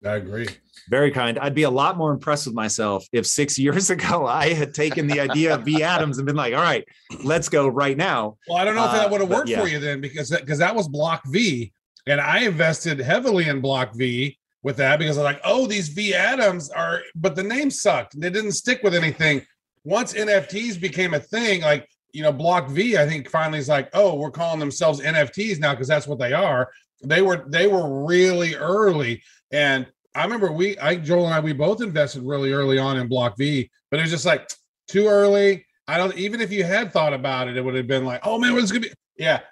I 0.04 0.16
agree. 0.16 0.46
Very 0.88 1.10
kind. 1.10 1.38
I'd 1.38 1.54
be 1.54 1.64
a 1.64 1.70
lot 1.70 1.96
more 1.96 2.12
impressed 2.12 2.46
with 2.46 2.54
myself 2.54 3.04
if 3.12 3.26
six 3.26 3.58
years 3.58 3.90
ago 3.90 4.26
I 4.26 4.52
had 4.52 4.72
taken 4.74 5.06
the 5.06 5.20
idea 5.20 5.54
of 5.54 5.64
V 5.64 5.82
Atoms 5.82 6.18
and 6.18 6.26
been 6.26 6.36
like, 6.36 6.54
all 6.54 6.62
right, 6.62 6.84
let's 7.24 7.48
go 7.48 7.68
right 7.68 7.96
now. 7.96 8.36
Well, 8.48 8.58
I 8.58 8.64
don't 8.64 8.74
know 8.74 8.84
if 8.86 8.92
that 8.92 9.10
would 9.10 9.20
have 9.20 9.30
uh, 9.30 9.34
worked 9.36 9.48
yeah. 9.48 9.60
for 9.60 9.68
you 9.68 9.78
then 9.78 10.00
because 10.00 10.30
because 10.30 10.58
that 10.58 10.74
was 10.74 10.88
Block 10.88 11.22
V. 11.26 11.72
And 12.06 12.20
I 12.20 12.40
invested 12.40 12.98
heavily 13.00 13.48
in 13.48 13.60
Block 13.60 13.94
V 13.94 14.38
with 14.62 14.76
that 14.78 14.98
because 14.98 15.18
I 15.18 15.22
was 15.22 15.32
like, 15.32 15.40
oh, 15.44 15.66
these 15.66 15.88
V 15.88 16.14
Atoms 16.14 16.70
are, 16.70 17.02
but 17.14 17.36
the 17.36 17.42
name 17.42 17.70
sucked. 17.70 18.18
They 18.18 18.30
didn't 18.30 18.52
stick 18.52 18.82
with 18.82 18.94
anything. 18.94 19.42
Once 19.84 20.14
NFTs 20.14 20.80
became 20.80 21.14
a 21.14 21.20
thing, 21.20 21.62
like 21.62 21.86
you 22.18 22.24
know, 22.24 22.32
Block 22.32 22.68
V, 22.68 22.98
I 22.98 23.06
think 23.06 23.30
finally 23.30 23.60
is 23.60 23.68
like, 23.68 23.90
oh, 23.94 24.16
we're 24.16 24.32
calling 24.32 24.58
themselves 24.58 25.00
NFTs 25.00 25.60
now 25.60 25.72
because 25.72 25.86
that's 25.86 26.08
what 26.08 26.18
they 26.18 26.32
are. 26.32 26.68
They 27.04 27.22
were 27.22 27.44
they 27.46 27.68
were 27.68 28.04
really 28.04 28.56
early, 28.56 29.22
and 29.52 29.86
I 30.16 30.24
remember 30.24 30.50
we, 30.50 30.76
I 30.78 30.96
Joel 30.96 31.26
and 31.26 31.34
I, 31.34 31.38
we 31.38 31.52
both 31.52 31.80
invested 31.80 32.24
really 32.24 32.50
early 32.50 32.76
on 32.76 32.96
in 32.96 33.06
Block 33.06 33.36
V, 33.38 33.70
but 33.88 34.00
it 34.00 34.02
was 34.02 34.10
just 34.10 34.26
like 34.26 34.50
too 34.88 35.06
early. 35.06 35.64
I 35.86 35.96
don't 35.96 36.16
even 36.16 36.40
if 36.40 36.50
you 36.50 36.64
had 36.64 36.92
thought 36.92 37.14
about 37.14 37.46
it, 37.46 37.56
it 37.56 37.64
would 37.64 37.76
have 37.76 37.86
been 37.86 38.04
like, 38.04 38.22
oh 38.24 38.36
man, 38.36 38.52
what's 38.52 38.72
gonna 38.72 38.80
be? 38.80 38.92
Yeah, 39.16 39.42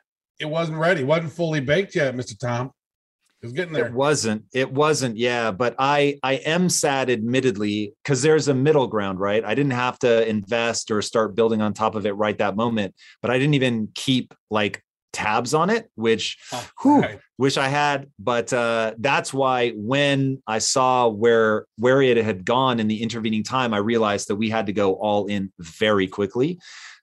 it 0.41 0.47
wasn't 0.47 0.79
ready, 0.79 1.05
wasn't 1.05 1.31
fully 1.31 1.61
baked 1.61 1.95
yet, 1.95 2.17
Mister 2.17 2.37
Tom. 2.37 2.73
Getting 3.53 3.73
there. 3.73 3.87
It 3.87 3.93
wasn't. 3.93 4.45
It 4.53 4.73
wasn't. 4.73 5.17
Yeah, 5.17 5.51
but 5.51 5.75
I 5.79 6.19
I 6.23 6.35
am 6.35 6.69
sad, 6.69 7.11
admittedly, 7.11 7.95
because 8.03 8.23
there's 8.23 8.49
a 8.49 8.55
middle 8.55 8.87
ground, 8.87 9.21
right? 9.21 9.45
I 9.45 9.55
didn't 9.55 9.73
have 9.73 9.99
to 10.01 10.29
invest 10.29 10.91
or 10.91 11.03
start 11.03 11.35
building 11.35 11.61
on 11.61 11.73
top 11.73 11.95
of 11.95 12.07
it 12.07 12.13
right 12.13 12.37
that 12.39 12.57
moment, 12.57 12.95
but 13.23 13.31
I 13.31 13.39
didn't 13.39 13.55
even 13.55 13.89
keep 13.95 14.35
like 14.51 14.83
tabs 15.13 15.55
on 15.55 15.71
it, 15.71 15.91
which 15.95 16.37
oh, 16.53 16.69
whew, 16.83 17.01
right. 17.01 17.19
wish 17.39 17.57
I 17.57 17.69
had. 17.69 18.11
But 18.19 18.53
uh, 18.53 18.95
that's 18.99 19.33
why 19.33 19.71
when 19.71 20.43
I 20.47 20.59
saw 20.59 21.09
where 21.09 21.67
where 21.79 22.03
it 22.03 22.19
had 22.19 22.45
gone 22.45 22.81
in 22.81 22.87
the 22.87 23.03
intervening 23.03 23.43
time, 23.43 23.73
I 23.73 23.79
realized 23.79 24.29
that 24.29 24.37
we 24.37 24.51
had 24.51 24.67
to 24.67 24.73
go 24.73 24.95
all 24.95 25.27
in 25.27 25.53
very 25.59 26.07
quickly. 26.07 26.59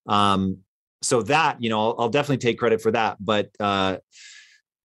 Um, 0.08 0.60
so 1.02 1.24
that 1.24 1.62
you 1.62 1.70
know, 1.70 1.80
I'll, 1.80 1.96
I'll 2.00 2.10
definitely 2.10 2.38
take 2.38 2.60
credit 2.60 2.82
for 2.82 2.92
that. 2.92 3.18
But 3.20 3.50
uh, 3.60 3.98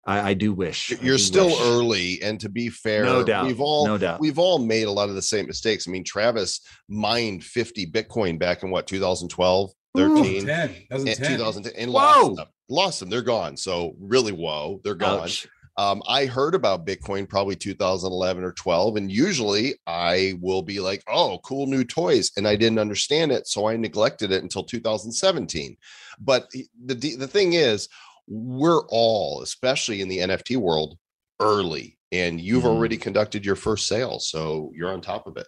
I, 0.08 0.30
I 0.30 0.34
do 0.34 0.54
wish 0.54 0.90
you're 1.02 1.18
do 1.18 1.18
still 1.18 1.48
wish. 1.48 1.62
early. 1.62 2.22
And 2.24 2.40
to 2.40 2.50
be 2.50 2.70
fair, 2.70 3.04
no 3.04 3.24
doubt, 3.24 3.46
we've 3.46 3.60
all 3.60 3.86
no 3.86 3.98
doubt. 3.98 4.20
we've 4.22 4.40
all 4.40 4.58
made 4.58 4.88
a 4.88 4.92
lot 4.92 5.10
of 5.10 5.16
the 5.16 5.22
same 5.22 5.46
mistakes. 5.46 5.88
I 5.88 5.92
mean, 5.92 6.04
Travis 6.06 6.62
mined 6.88 7.44
50 7.44 7.92
Bitcoin 7.92 8.40
back 8.40 8.64
in 8.64 8.72
what 8.72 8.88
2012, 8.88 9.72
13, 9.96 10.46
10, 10.46 10.68
2010. 10.92 11.38
2010 11.38 11.74
and 11.82 11.92
lost 11.92 12.36
them. 12.36 12.46
Lost 12.70 13.00
them. 13.02 13.10
They're 13.10 13.22
gone. 13.22 13.58
So 13.58 13.96
really, 14.00 14.32
whoa, 14.32 14.80
they're 14.84 14.96
gone. 14.96 15.30
um, 15.78 16.02
I 16.08 16.26
heard 16.26 16.56
about 16.56 16.86
Bitcoin 16.88 17.30
probably 17.30 17.56
2011 17.56 18.44
or 18.44 18.52
12, 18.54 18.96
and 18.96 19.12
usually 19.12 19.76
I 19.86 20.34
will 20.42 20.62
be 20.64 20.80
like, 20.80 21.04
"Oh, 21.08 21.40
cool 21.44 21.68
new 21.68 21.84
toys," 21.84 22.32
and 22.38 22.48
I 22.48 22.56
didn't 22.56 22.80
understand 22.80 23.32
it, 23.32 23.48
so 23.48 23.68
I 23.68 23.76
neglected 23.76 24.32
it 24.32 24.42
until 24.42 24.64
2017. 24.64 25.78
But 26.20 26.50
the 26.52 27.16
the 27.16 27.28
thing 27.28 27.54
is, 27.54 27.90
we're 28.28 28.86
all, 28.88 29.42
especially 29.42 30.02
in 30.02 30.08
the 30.08 30.20
NFT 30.20 30.58
world, 30.58 30.98
early, 31.40 31.98
and 32.12 32.40
you've 32.40 32.64
Mhm. 32.64 32.68
already 32.68 32.98
conducted 32.98 33.46
your 33.46 33.56
first 33.56 33.88
sale, 33.88 34.20
so 34.20 34.72
you're 34.76 34.92
on 34.92 35.02
top 35.02 35.28
of 35.28 35.38
it. 35.38 35.48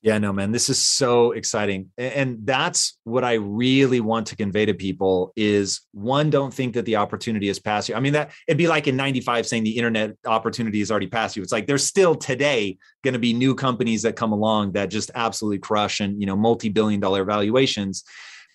Yeah, 0.00 0.18
no, 0.18 0.32
man, 0.32 0.52
this 0.52 0.70
is 0.70 0.80
so 0.80 1.32
exciting. 1.32 1.90
And 1.98 2.38
that's 2.44 2.96
what 3.02 3.24
I 3.24 3.32
really 3.32 3.98
want 3.98 4.28
to 4.28 4.36
convey 4.36 4.64
to 4.66 4.72
people 4.72 5.32
is 5.34 5.80
one, 5.90 6.30
don't 6.30 6.54
think 6.54 6.74
that 6.74 6.84
the 6.84 6.94
opportunity 6.94 7.48
has 7.48 7.58
passed 7.58 7.88
you. 7.88 7.96
I 7.96 8.00
mean, 8.00 8.12
that 8.12 8.30
it'd 8.46 8.58
be 8.58 8.68
like 8.68 8.86
in 8.86 8.94
95 8.94 9.44
saying 9.44 9.64
the 9.64 9.76
internet 9.76 10.14
opportunity 10.24 10.78
has 10.78 10.92
already 10.92 11.08
passed 11.08 11.36
you. 11.36 11.42
It's 11.42 11.50
like 11.50 11.66
there's 11.66 11.84
still 11.84 12.14
today 12.14 12.78
going 13.02 13.14
to 13.14 13.18
be 13.18 13.32
new 13.32 13.56
companies 13.56 14.02
that 14.02 14.14
come 14.14 14.30
along 14.30 14.72
that 14.72 14.88
just 14.88 15.10
absolutely 15.16 15.58
crush 15.58 15.98
and, 15.98 16.20
you 16.20 16.26
know, 16.26 16.36
multi-billion 16.36 17.00
dollar 17.00 17.24
valuations. 17.24 18.04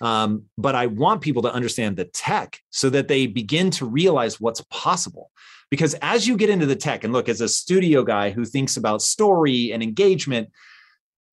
Um, 0.01 0.45
but 0.57 0.75
I 0.75 0.87
want 0.87 1.21
people 1.21 1.43
to 1.43 1.53
understand 1.53 1.95
the 1.95 2.05
tech 2.05 2.59
so 2.71 2.89
that 2.89 3.07
they 3.07 3.27
begin 3.27 3.71
to 3.71 3.85
realize 3.85 4.39
what's 4.39 4.61
possible. 4.69 5.31
Because 5.69 5.95
as 6.01 6.27
you 6.27 6.37
get 6.37 6.49
into 6.49 6.65
the 6.65 6.75
tech, 6.75 7.03
and 7.03 7.13
look, 7.13 7.29
as 7.29 7.41
a 7.41 7.47
studio 7.47 8.03
guy 8.03 8.29
who 8.29 8.45
thinks 8.45 8.77
about 8.77 9.01
story 9.01 9.71
and 9.71 9.81
engagement, 9.81 10.49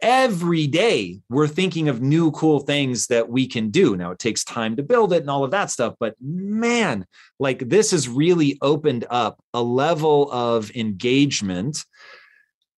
every 0.02 0.66
day 0.66 1.20
we're 1.28 1.46
thinking 1.46 1.88
of 1.88 2.00
new 2.00 2.30
cool 2.30 2.60
things 2.60 3.06
that 3.08 3.28
we 3.28 3.46
can 3.46 3.70
do. 3.70 3.96
Now 3.96 4.12
it 4.12 4.18
takes 4.18 4.44
time 4.44 4.76
to 4.76 4.82
build 4.82 5.12
it 5.12 5.20
and 5.20 5.30
all 5.30 5.44
of 5.44 5.50
that 5.50 5.70
stuff, 5.70 5.94
but 6.00 6.14
man, 6.20 7.06
like 7.38 7.68
this 7.68 7.90
has 7.90 8.08
really 8.08 8.58
opened 8.62 9.04
up 9.10 9.42
a 9.52 9.62
level 9.62 10.30
of 10.32 10.74
engagement 10.74 11.84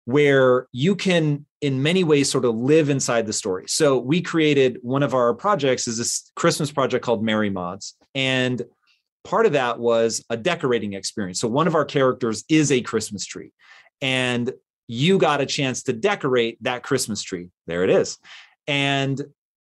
where 0.04 0.66
you 0.72 0.96
can 0.96 1.46
in 1.60 1.82
many 1.82 2.02
ways 2.02 2.30
sort 2.30 2.44
of 2.44 2.56
live 2.56 2.90
inside 2.90 3.26
the 3.26 3.32
story. 3.32 3.64
So 3.68 3.98
we 3.98 4.20
created 4.20 4.78
one 4.82 5.02
of 5.02 5.14
our 5.14 5.32
projects 5.32 5.86
is 5.86 5.98
this 5.98 6.30
Christmas 6.34 6.72
project 6.72 7.04
called 7.04 7.22
Merry 7.22 7.50
Mods 7.50 7.94
and 8.14 8.62
part 9.24 9.46
of 9.46 9.52
that 9.52 9.78
was 9.78 10.24
a 10.30 10.36
decorating 10.36 10.94
experience. 10.94 11.40
So 11.40 11.48
one 11.48 11.66
of 11.66 11.74
our 11.74 11.84
characters 11.84 12.44
is 12.48 12.72
a 12.72 12.80
Christmas 12.80 13.24
tree 13.24 13.52
and 14.00 14.52
you 14.88 15.18
got 15.18 15.40
a 15.40 15.46
chance 15.46 15.84
to 15.84 15.92
decorate 15.92 16.58
that 16.62 16.82
Christmas 16.82 17.22
tree. 17.22 17.48
There 17.66 17.84
it 17.84 17.90
is. 17.90 18.18
And 18.66 19.22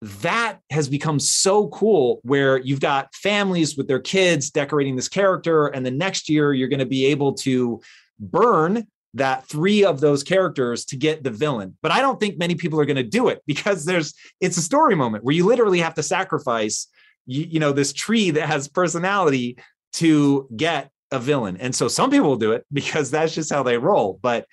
that 0.00 0.58
has 0.70 0.88
become 0.88 1.18
so 1.18 1.68
cool 1.68 2.20
where 2.24 2.58
you've 2.58 2.80
got 2.80 3.14
families 3.14 3.76
with 3.76 3.88
their 3.88 4.00
kids 4.00 4.50
decorating 4.50 4.96
this 4.96 5.08
character. 5.08 5.66
And 5.66 5.84
the 5.84 5.90
next 5.90 6.28
year, 6.28 6.52
you're 6.52 6.68
going 6.68 6.80
to 6.80 6.86
be 6.86 7.06
able 7.06 7.34
to 7.34 7.80
burn 8.18 8.86
that 9.14 9.46
three 9.46 9.84
of 9.84 10.00
those 10.00 10.22
characters 10.22 10.84
to 10.86 10.96
get 10.96 11.22
the 11.22 11.30
villain. 11.30 11.76
But 11.82 11.92
I 11.92 12.00
don't 12.00 12.18
think 12.18 12.38
many 12.38 12.54
people 12.54 12.80
are 12.80 12.84
going 12.84 12.96
to 12.96 13.02
do 13.02 13.28
it 13.28 13.42
because 13.46 13.84
there's 13.84 14.14
it's 14.40 14.56
a 14.56 14.62
story 14.62 14.94
moment 14.94 15.24
where 15.24 15.34
you 15.34 15.46
literally 15.46 15.80
have 15.80 15.94
to 15.94 16.02
sacrifice 16.02 16.88
you, 17.26 17.46
you 17.48 17.60
know 17.60 17.72
this 17.72 17.92
tree 17.92 18.30
that 18.30 18.48
has 18.48 18.68
personality 18.68 19.58
to 19.94 20.48
get 20.56 20.90
a 21.12 21.18
villain. 21.18 21.56
And 21.58 21.74
so 21.74 21.88
some 21.88 22.10
people 22.10 22.28
will 22.28 22.36
do 22.36 22.52
it 22.52 22.66
because 22.72 23.10
that's 23.10 23.34
just 23.34 23.52
how 23.52 23.62
they 23.62 23.78
roll. 23.78 24.18
But 24.20 24.46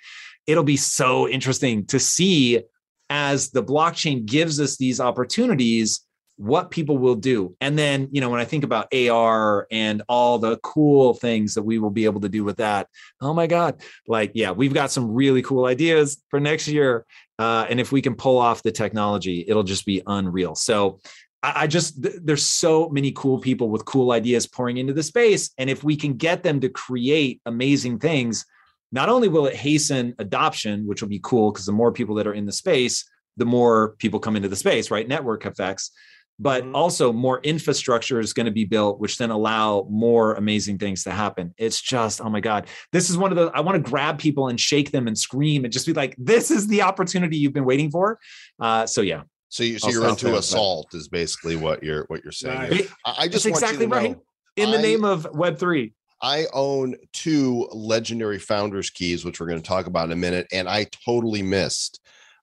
it'll 0.46 0.64
be 0.64 0.76
so 0.76 1.28
interesting 1.28 1.86
to 1.86 1.98
see 1.98 2.62
as 3.10 3.50
the 3.50 3.62
blockchain 3.62 4.24
gives 4.24 4.60
us 4.60 4.76
these 4.76 5.00
opportunities 5.00 6.00
what 6.42 6.72
people 6.72 6.98
will 6.98 7.14
do 7.14 7.54
and 7.60 7.78
then 7.78 8.08
you 8.10 8.20
know 8.20 8.28
when 8.28 8.40
i 8.40 8.44
think 8.44 8.64
about 8.64 8.92
ar 8.92 9.68
and 9.70 10.02
all 10.08 10.40
the 10.40 10.56
cool 10.58 11.14
things 11.14 11.54
that 11.54 11.62
we 11.62 11.78
will 11.78 11.90
be 11.90 12.04
able 12.04 12.20
to 12.20 12.28
do 12.28 12.42
with 12.42 12.56
that 12.56 12.88
oh 13.20 13.32
my 13.32 13.46
god 13.46 13.80
like 14.08 14.32
yeah 14.34 14.50
we've 14.50 14.74
got 14.74 14.90
some 14.90 15.12
really 15.12 15.40
cool 15.42 15.66
ideas 15.66 16.20
for 16.30 16.40
next 16.40 16.66
year 16.66 17.06
uh, 17.38 17.64
and 17.70 17.80
if 17.80 17.92
we 17.92 18.02
can 18.02 18.16
pull 18.16 18.38
off 18.38 18.62
the 18.64 18.72
technology 18.72 19.44
it'll 19.46 19.62
just 19.62 19.86
be 19.86 20.02
unreal 20.08 20.56
so 20.56 20.98
I, 21.44 21.62
I 21.62 21.66
just 21.68 22.02
th- 22.02 22.16
there's 22.20 22.44
so 22.44 22.88
many 22.88 23.12
cool 23.12 23.38
people 23.38 23.68
with 23.70 23.84
cool 23.84 24.10
ideas 24.10 24.48
pouring 24.48 24.78
into 24.78 24.92
the 24.92 25.02
space 25.04 25.50
and 25.58 25.70
if 25.70 25.84
we 25.84 25.94
can 25.94 26.14
get 26.14 26.42
them 26.42 26.58
to 26.58 26.68
create 26.68 27.40
amazing 27.46 28.00
things 28.00 28.44
not 28.92 29.08
only 29.08 29.28
will 29.28 29.46
it 29.46 29.56
hasten 29.56 30.14
adoption, 30.18 30.86
which 30.86 31.00
will 31.00 31.08
be 31.08 31.20
cool 31.22 31.50
because 31.50 31.64
the 31.64 31.72
more 31.72 31.92
people 31.92 32.14
that 32.16 32.26
are 32.26 32.34
in 32.34 32.44
the 32.44 32.52
space, 32.52 33.08
the 33.38 33.46
more 33.46 33.96
people 33.98 34.20
come 34.20 34.36
into 34.36 34.50
the 34.50 34.56
space, 34.56 34.90
right? 34.90 35.08
Network 35.08 35.46
effects. 35.46 35.90
But 36.38 36.64
Mhm. 36.64 36.74
also 36.74 37.12
more 37.12 37.40
infrastructure 37.42 38.18
is 38.18 38.32
going 38.32 38.46
to 38.46 38.52
be 38.52 38.64
built, 38.64 38.98
which 38.98 39.18
then 39.18 39.30
allow 39.30 39.86
more 39.90 40.34
amazing 40.34 40.78
things 40.78 41.04
to 41.04 41.10
happen. 41.10 41.54
It's 41.58 41.80
just, 41.80 42.20
oh 42.20 42.28
my 42.30 42.40
God. 42.40 42.66
This 42.90 43.10
is 43.10 43.16
one 43.16 43.30
of 43.30 43.36
the 43.36 43.50
I 43.54 43.60
want 43.60 43.82
to 43.84 43.90
grab 43.90 44.18
people 44.18 44.48
and 44.48 44.58
shake 44.58 44.90
them 44.90 45.06
and 45.06 45.16
scream 45.16 45.64
and 45.64 45.72
just 45.72 45.86
be 45.86 45.92
like, 45.92 46.16
this 46.18 46.50
is 46.50 46.66
the 46.66 46.82
opportunity 46.82 47.36
you've 47.36 47.52
been 47.52 47.64
waiting 47.64 47.90
for. 47.90 48.18
Uh, 48.58 48.86
so 48.86 49.02
yeah. 49.02 49.22
So, 49.50 49.62
you, 49.62 49.78
so 49.78 49.88
I'll 49.88 49.92
you're 49.92 50.08
into 50.08 50.24
there, 50.24 50.34
but- 50.34 50.38
assault 50.40 50.94
is 50.94 51.08
basically 51.08 51.56
what 51.56 51.82
you're 51.82 52.04
what 52.08 52.22
you're 52.24 52.32
saying. 52.32 52.58
Nice. 52.58 52.72
here. 52.72 52.86
I, 53.04 53.14
I 53.18 53.28
just 53.28 53.44
want 53.44 53.56
exactly 53.56 53.84
you 53.84 53.90
to 53.90 53.94
know, 53.94 54.08
right. 54.08 54.18
In 54.56 54.70
the 54.70 54.78
I- 54.78 54.82
name 54.82 55.04
of 55.04 55.24
Web3. 55.32 55.92
I 56.24 56.46
own 56.54 56.94
two 57.12 57.68
legendary 57.72 58.38
founders 58.38 58.90
keys, 58.90 59.24
which 59.24 59.40
we're 59.40 59.48
going 59.48 59.60
to 59.60 59.66
talk 59.66 59.86
about 59.86 60.04
in 60.06 60.12
a 60.12 60.16
minute, 60.16 60.46
and 60.52 60.68
I 60.68 60.86
totally 61.04 61.42
missed 61.42 62.00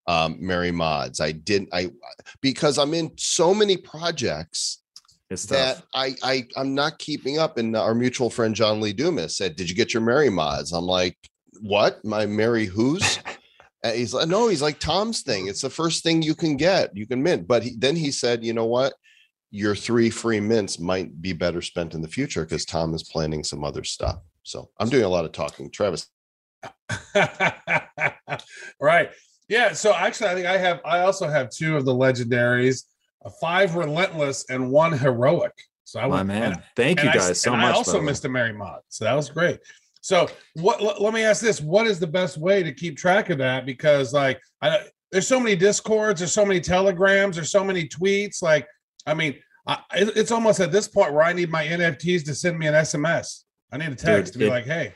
um, 0.09 0.37
Merry 0.39 0.71
Mods. 0.71 1.21
I 1.21 1.31
didn't. 1.31 1.69
I 1.71 1.91
because 2.41 2.79
I'm 2.79 2.95
in 2.95 3.11
so 3.15 3.53
many 3.53 3.77
projects 3.77 4.81
that. 5.29 5.83
I, 5.93 6.15
I 6.23 6.47
I'm 6.57 6.73
not 6.73 6.97
keeping 6.97 7.37
up. 7.37 7.59
And 7.59 7.77
our 7.77 7.93
mutual 7.93 8.31
friend 8.31 8.55
John 8.55 8.81
Lee 8.81 8.91
Dumas 8.91 9.37
said, 9.37 9.55
"Did 9.55 9.69
you 9.69 9.75
get 9.75 9.93
your 9.93 10.01
Merry 10.01 10.31
Mods?" 10.31 10.73
I'm 10.73 10.85
like, 10.85 11.15
"What? 11.61 12.03
My 12.03 12.25
Mary 12.25 12.65
who's?" 12.65 13.19
And 13.81 13.95
he's 13.95 14.13
like, 14.13 14.27
"No." 14.27 14.49
He's 14.49 14.61
like, 14.61 14.77
"Tom's 14.79 15.21
thing. 15.21 15.47
It's 15.47 15.61
the 15.61 15.69
first 15.69 16.03
thing 16.03 16.21
you 16.21 16.35
can 16.35 16.57
get. 16.57 16.97
You 16.97 17.07
can 17.07 17.23
mint." 17.23 17.47
But 17.47 17.63
he, 17.63 17.75
then 17.77 17.95
he 17.95 18.11
said, 18.11 18.43
"You 18.43 18.51
know 18.51 18.65
what?" 18.65 18.91
Your 19.51 19.73
three 19.73 20.09
free 20.09 20.41
mints 20.41 20.79
might 20.79 21.21
be 21.21 21.31
better 21.31 21.61
spent 21.61 21.93
in 21.93 22.01
the 22.01 22.09
future 22.09 22.43
because 22.43 22.65
Tom 22.65 22.93
is 22.93 23.03
planning 23.03 23.41
some 23.41 23.63
other 23.63 23.85
stuff. 23.85 24.17
So 24.43 24.69
I'm 24.81 24.89
doing 24.89 25.05
a 25.05 25.07
lot 25.07 25.23
of 25.23 25.31
talking. 25.31 25.71
Travis, 25.71 26.07
right. 28.81 29.11
Yeah. 29.49 29.73
So 29.73 29.93
actually, 29.93 30.29
I 30.29 30.33
think 30.35 30.45
I 30.47 30.57
have. 30.57 30.79
I 30.85 30.99
also 30.99 31.27
have 31.27 31.49
two 31.49 31.75
of 31.75 31.83
the 31.85 31.93
legendaries, 31.93 32.83
uh, 33.25 33.29
five 33.41 33.75
relentless 33.75 34.45
and 34.49 34.71
one 34.71 34.97
heroic. 34.97 35.53
So 35.83 35.99
I 35.99 36.03
My 36.03 36.17
went- 36.17 36.27
man. 36.27 36.51
and- 36.53 36.63
Thank 36.75 36.99
you 37.01 37.09
and 37.09 37.19
I- 37.19 37.27
guys 37.27 37.41
so 37.41 37.51
and 37.53 37.61
much. 37.61 37.73
I 37.73 37.77
also 37.77 37.99
missed 38.01 38.23
a 38.25 38.29
Merry 38.29 38.53
Mod, 38.53 38.81
so 38.89 39.05
that 39.05 39.13
was 39.13 39.29
great. 39.29 39.59
So 40.01 40.27
what? 40.53 40.81
Let, 40.81 41.01
let 41.01 41.13
me 41.13 41.23
ask 41.23 41.41
this: 41.41 41.59
What 41.61 41.87
is 41.87 41.99
the 41.99 42.07
best 42.07 42.37
way 42.37 42.63
to 42.63 42.71
keep 42.71 42.95
track 42.95 43.29
of 43.31 43.39
that? 43.39 43.65
Because 43.65 44.13
like, 44.13 44.39
I, 44.61 44.81
there's 45.11 45.27
so 45.27 45.39
many 45.39 45.55
discords, 45.55 46.19
there's 46.19 46.31
so 46.31 46.45
many 46.45 46.61
telegrams, 46.61 47.35
there's 47.35 47.51
so 47.51 47.63
many 47.63 47.87
tweets. 47.87 48.41
Like, 48.43 48.67
I 49.07 49.13
mean, 49.15 49.35
I, 49.67 49.79
it's 49.91 50.31
almost 50.31 50.59
at 50.59 50.71
this 50.71 50.87
point 50.87 51.11
where 51.13 51.23
I 51.23 51.33
need 51.33 51.49
my 51.49 51.65
NFTs 51.65 52.23
to 52.25 52.35
send 52.35 52.57
me 52.59 52.67
an 52.67 52.75
SMS. 52.75 53.43
I 53.71 53.77
need 53.77 53.89
a 53.91 53.95
text 53.95 54.33
to 54.33 54.39
be 54.39 54.45
it- 54.45 54.49
like, 54.49 54.65
hey, 54.65 54.93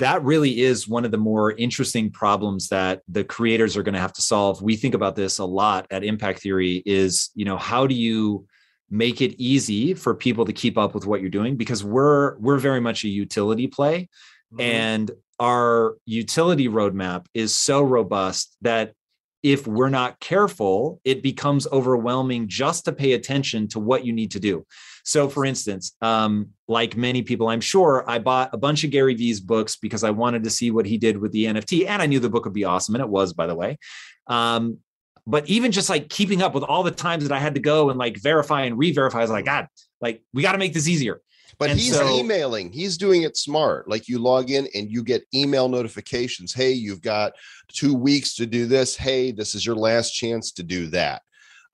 that 0.00 0.22
really 0.22 0.60
is 0.60 0.86
one 0.88 1.04
of 1.04 1.10
the 1.10 1.18
more 1.18 1.52
interesting 1.52 2.10
problems 2.10 2.68
that 2.68 3.00
the 3.08 3.24
creators 3.24 3.76
are 3.76 3.82
going 3.82 3.94
to 3.94 4.00
have 4.00 4.12
to 4.14 4.22
solve. 4.22 4.60
We 4.60 4.76
think 4.76 4.94
about 4.94 5.16
this 5.16 5.38
a 5.38 5.44
lot 5.44 5.86
at 5.90 6.04
Impact 6.04 6.40
Theory 6.40 6.82
is, 6.84 7.30
you 7.34 7.44
know, 7.44 7.56
how 7.56 7.86
do 7.86 7.94
you 7.94 8.46
make 8.90 9.20
it 9.20 9.40
easy 9.40 9.94
for 9.94 10.14
people 10.14 10.44
to 10.44 10.52
keep 10.52 10.76
up 10.76 10.94
with 10.94 11.06
what 11.06 11.20
you're 11.20 11.30
doing 11.30 11.56
because 11.56 11.84
we're 11.84 12.36
we're 12.38 12.58
very 12.58 12.80
much 12.80 13.04
a 13.04 13.08
utility 13.08 13.68
play 13.68 14.08
Mm-hmm. 14.52 14.60
and 14.62 15.10
our 15.38 15.96
utility 16.06 16.68
roadmap 16.68 17.26
is 17.34 17.54
so 17.54 17.82
robust 17.82 18.56
that 18.62 18.94
if 19.42 19.66
we're 19.66 19.88
not 19.88 20.20
careful, 20.20 21.00
it 21.04 21.22
becomes 21.22 21.66
overwhelming 21.68 22.48
just 22.48 22.84
to 22.84 22.92
pay 22.92 23.12
attention 23.12 23.68
to 23.68 23.78
what 23.78 24.04
you 24.04 24.12
need 24.12 24.30
to 24.32 24.40
do. 24.40 24.66
So, 25.04 25.28
for 25.28 25.44
instance, 25.44 25.96
um, 26.02 26.50
like 26.68 26.96
many 26.96 27.22
people, 27.22 27.48
I'm 27.48 27.60
sure 27.60 28.04
I 28.06 28.18
bought 28.18 28.50
a 28.52 28.58
bunch 28.58 28.84
of 28.84 28.90
Gary 28.90 29.14
Vee's 29.14 29.40
books 29.40 29.76
because 29.76 30.04
I 30.04 30.10
wanted 30.10 30.44
to 30.44 30.50
see 30.50 30.70
what 30.70 30.86
he 30.86 30.98
did 30.98 31.16
with 31.16 31.32
the 31.32 31.46
NFT, 31.46 31.86
and 31.86 32.02
I 32.02 32.06
knew 32.06 32.20
the 32.20 32.28
book 32.28 32.44
would 32.44 32.54
be 32.54 32.64
awesome, 32.64 32.94
and 32.94 33.02
it 33.02 33.08
was, 33.08 33.32
by 33.32 33.46
the 33.46 33.54
way. 33.54 33.78
Um, 34.26 34.78
but 35.26 35.48
even 35.48 35.72
just 35.72 35.88
like 35.88 36.08
keeping 36.08 36.42
up 36.42 36.54
with 36.54 36.64
all 36.64 36.82
the 36.82 36.90
times 36.90 37.26
that 37.26 37.34
I 37.34 37.38
had 37.38 37.54
to 37.54 37.60
go 37.60 37.90
and 37.90 37.98
like 37.98 38.20
verify 38.20 38.62
and 38.62 38.76
re-verify, 38.76 39.18
I 39.18 39.22
was 39.22 39.30
like, 39.30 39.44
God, 39.44 39.68
like 40.00 40.22
we 40.32 40.42
got 40.42 40.52
to 40.52 40.58
make 40.58 40.72
this 40.72 40.88
easier. 40.88 41.20
But 41.60 41.70
And 41.70 41.78
he's 41.78 41.94
so- 41.94 42.18
emailing. 42.18 42.72
He's 42.72 42.96
doing 42.96 43.22
it 43.22 43.36
smart. 43.36 43.86
Like 43.86 44.08
you 44.08 44.18
log 44.18 44.50
in 44.50 44.66
and 44.74 44.90
you 44.90 45.04
get 45.04 45.26
email 45.34 45.68
notifications. 45.68 46.54
Hey, 46.54 46.72
you've 46.72 47.02
got 47.02 47.34
two 47.68 47.94
weeks 47.94 48.34
to 48.36 48.46
do 48.46 48.64
this. 48.66 48.96
Hey, 48.96 49.30
this 49.30 49.54
is 49.54 49.64
your 49.64 49.76
last 49.76 50.12
chance 50.12 50.52
to 50.52 50.62
do 50.62 50.86
that. 50.88 51.20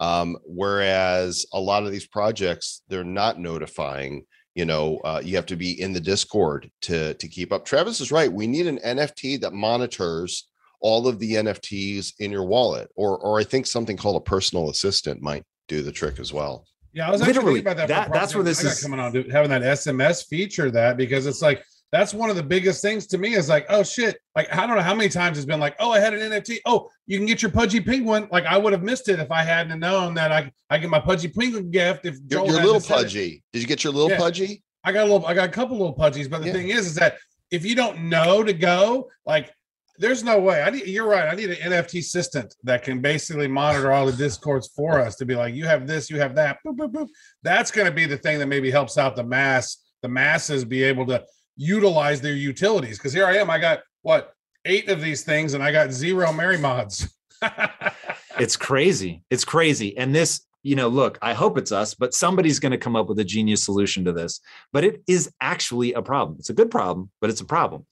Um, 0.01 0.37
whereas 0.45 1.47
a 1.55 1.61
lot 1.61 1.85
of 1.85 1.93
these 1.93 2.07
projects, 2.07 2.83
they're 2.89 3.05
not 3.05 3.39
notifying. 3.39 4.27
You 4.57 4.65
know, 4.65 4.99
uh, 5.05 5.23
you 5.25 5.37
have 5.37 5.47
to 5.47 5.57
be 5.57 5.81
in 5.81 5.93
the 5.93 6.01
Discord 6.01 6.71
to 6.83 7.15
to 7.15 7.29
keep 7.29 7.53
up. 7.53 7.65
Travis 7.65 8.01
is 8.01 8.11
right. 8.11 8.33
We 8.33 8.47
need 8.47 8.67
an 8.67 8.79
NFT 8.79 9.41
that 9.43 9.53
monitors 9.53 10.49
all 10.81 11.07
of 11.07 11.19
the 11.19 11.35
NFTs 11.35 12.15
in 12.19 12.33
your 12.33 12.45
wallet, 12.45 12.89
or 12.97 13.19
or 13.19 13.39
I 13.39 13.45
think 13.45 13.67
something 13.67 13.97
called 13.97 14.17
a 14.17 14.21
personal 14.31 14.69
assistant 14.71 15.23
might 15.23 15.45
do 15.69 15.83
the 15.83 15.93
trick 15.93 16.19
as 16.19 16.33
well. 16.33 16.67
Yeah, 16.97 17.09
I 17.09 17.11
was 17.13 17.21
actually 17.21 17.35
Literally, 17.35 17.55
thinking 17.61 17.73
about 17.73 17.89
that. 17.89 17.89
that- 18.09 18.13
that's 18.13 18.35
where 18.35 18.43
this 18.43 18.61
I 18.61 18.63
got 18.65 18.73
is- 18.73 18.83
coming 18.83 18.99
on, 19.01 19.13
dude, 19.13 19.31
having 19.31 19.51
that 19.51 19.63
SMS 19.63 20.23
feature 20.27 20.71
that 20.71 20.97
because 20.97 21.27
it's 21.27 21.43
like 21.43 21.63
that's 21.93 22.13
one 22.15 22.31
of 22.31 22.37
the 22.37 22.43
biggest 22.43 22.83
things 22.83 23.07
to 23.07 23.19
me 23.19 23.35
is 23.35 23.49
like, 23.49 23.65
oh 23.69 23.83
shit. 23.83 24.19
Like, 24.35 24.53
I 24.53 24.67
don't 24.67 24.77
know 24.77 24.83
how 24.83 24.95
many 24.95 25.09
times 25.09 25.39
it's 25.39 25.47
been 25.47 25.61
like, 25.61 25.77
oh, 25.79 25.93
I 25.93 26.01
had 26.01 26.15
an 26.15 26.21
NFT. 26.33 26.59
Oh, 26.67 26.89
you 27.07 27.17
can 27.19 27.27
get 27.27 27.43
your 27.43 27.51
Pudgy 27.51 27.81
Penguin. 27.81 28.29
Like, 28.33 28.45
I 28.45 28.59
would 28.59 28.73
have 28.73 28.83
missed 28.83 29.09
it 29.09 29.21
if 29.21 29.31
I 29.31 29.43
hadn't 29.43 29.79
known 29.79 30.15
that 30.15 30.33
I, 30.33 30.51
I 30.69 30.79
get 30.79 30.91
my 30.91 30.99
Pudgy 30.99 31.29
Penguin 31.29 31.71
gift. 31.71 32.05
If 32.05 32.15
Your, 32.29 32.41
Joel 32.41 32.45
your 32.47 32.53
hadn't 32.55 32.67
little 32.67 32.81
said 32.81 32.95
it. 32.95 33.03
pudgy. 33.03 33.45
Did 33.53 33.63
you 33.63 33.69
get 33.69 33.85
your 33.85 33.93
little 33.93 34.11
Yeah. 34.11 34.17
pudgy? 34.19 34.63
I 34.83 34.91
got 34.93 35.03
a 35.03 35.13
little, 35.13 35.27
I 35.27 35.35
got 35.35 35.49
a 35.49 35.53
couple 35.53 35.77
little 35.79 35.95
pudgies, 35.95 36.29
but 36.29 36.41
the 36.41 36.49
Yeah. 36.49 36.53
thing 36.55 36.71
is, 36.71 36.87
is 36.87 36.95
that 36.97 37.19
if 37.53 37.65
you 37.65 37.77
don't 37.77 38.09
know 38.09 38.43
to 38.43 38.53
go, 38.53 39.09
like, 39.25 39.53
there's 39.99 40.23
no 40.23 40.39
way. 40.41 40.63
I 40.63 40.71
need. 40.71 40.87
You're 40.87 41.09
right. 41.09 41.29
I 41.29 41.35
need 41.35 41.51
an 41.51 41.73
NFT 41.73 42.01
assistant 42.01 42.55
that 42.65 42.83
can 42.83 43.01
basically 43.01 43.49
monitor 43.49 43.93
all 43.93 44.07
the 44.07 44.13
discords 44.13 44.69
for 44.75 45.01
us 45.01 45.17
to 45.17 45.27
be 45.27 45.35
like, 45.35 45.55
you 45.55 45.67
have 45.67 45.87
this, 45.87 46.11
you 46.11 46.19
have 46.19 46.35
that. 46.35 46.59
Boop, 46.67 46.77
boop, 46.77 46.93
boop. 46.93 47.09
That's 47.43 47.71
going 47.71 47.87
to 47.87 47.93
be 47.93 48.07
the 48.07 48.17
thing 48.17 48.39
that 48.39 48.47
maybe 48.47 48.71
helps 48.71 48.99
out 48.99 49.17
the 49.17 49.25
mass, 49.25 49.79
the 50.03 50.09
masses 50.09 50.65
be 50.65 50.83
able 50.83 51.07
to 51.07 51.25
utilize 51.57 52.21
their 52.21 52.35
utilities. 52.35 52.99
Because 52.99 53.13
here 53.13 53.27
I 53.27 53.37
am. 53.37 53.51
I 53.51 53.59
got 53.59 53.81
what 54.03 54.33
eight 54.65 54.89
of 54.89 55.01
these 55.01 55.25
things, 55.25 55.55
and 55.55 55.63
I 55.63 55.73
got 55.73 55.93
zero 55.93 56.33
Merry 56.33 56.59
Mods. 56.59 57.09
it's 58.39 58.57
crazy. 58.57 59.23
It's 59.31 59.45
crazy. 59.45 59.97
And 59.97 60.15
this, 60.15 60.43
you 60.63 60.77
know, 60.77 60.89
look, 60.89 61.19
I 61.23 61.33
hope 61.33 61.59
it's 61.59 61.73
us, 61.73 61.95
but 61.95 62.15
somebody's 62.15 62.59
going 62.59 62.73
to 62.73 62.79
come 62.79 62.97
up 62.97 63.09
with 63.09 63.19
a 63.19 63.25
genius 63.25 63.63
solution 63.63 64.05
to 64.05 64.13
this. 64.13 64.41
But 64.73 64.85
it 64.85 65.03
is 65.07 65.31
actually 65.41 65.93
a 65.93 66.03
problem. 66.03 66.37
It's 66.39 66.51
a 66.51 66.55
good 66.55 66.71
problem, 66.71 67.11
but 67.21 67.31
it's 67.31 67.41
a 67.41 67.47
problem. 67.47 67.87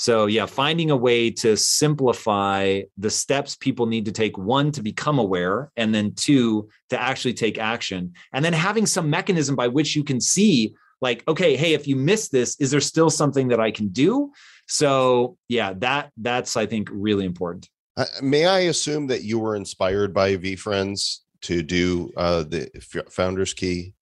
So, 0.00 0.24
yeah, 0.24 0.46
finding 0.46 0.90
a 0.90 0.96
way 0.96 1.30
to 1.30 1.58
simplify 1.58 2.80
the 2.96 3.10
steps 3.10 3.54
people 3.54 3.84
need 3.84 4.06
to 4.06 4.12
take 4.12 4.38
one, 4.38 4.72
to 4.72 4.82
become 4.82 5.18
aware, 5.18 5.70
and 5.76 5.94
then 5.94 6.14
two, 6.14 6.70
to 6.88 6.98
actually 6.98 7.34
take 7.34 7.58
action. 7.58 8.14
And 8.32 8.42
then 8.42 8.54
having 8.54 8.86
some 8.86 9.10
mechanism 9.10 9.56
by 9.56 9.68
which 9.68 9.94
you 9.94 10.02
can 10.02 10.18
see, 10.18 10.74
like, 11.02 11.22
okay, 11.28 11.54
hey, 11.54 11.74
if 11.74 11.86
you 11.86 11.96
miss 11.96 12.30
this, 12.30 12.58
is 12.58 12.70
there 12.70 12.80
still 12.80 13.10
something 13.10 13.48
that 13.48 13.60
I 13.60 13.70
can 13.70 13.88
do? 13.88 14.32
So, 14.68 15.36
yeah, 15.48 15.74
that 15.80 16.12
that's 16.16 16.56
I 16.56 16.64
think 16.64 16.88
really 16.90 17.26
important. 17.26 17.68
Uh, 17.94 18.06
may 18.22 18.46
I 18.46 18.60
assume 18.60 19.06
that 19.08 19.22
you 19.22 19.38
were 19.38 19.54
inspired 19.54 20.14
by 20.14 20.34
VeeFriends 20.38 21.18
to 21.42 21.62
do 21.62 22.10
uh, 22.16 22.44
the 22.44 22.70
Founders 23.10 23.52
Key? 23.52 23.92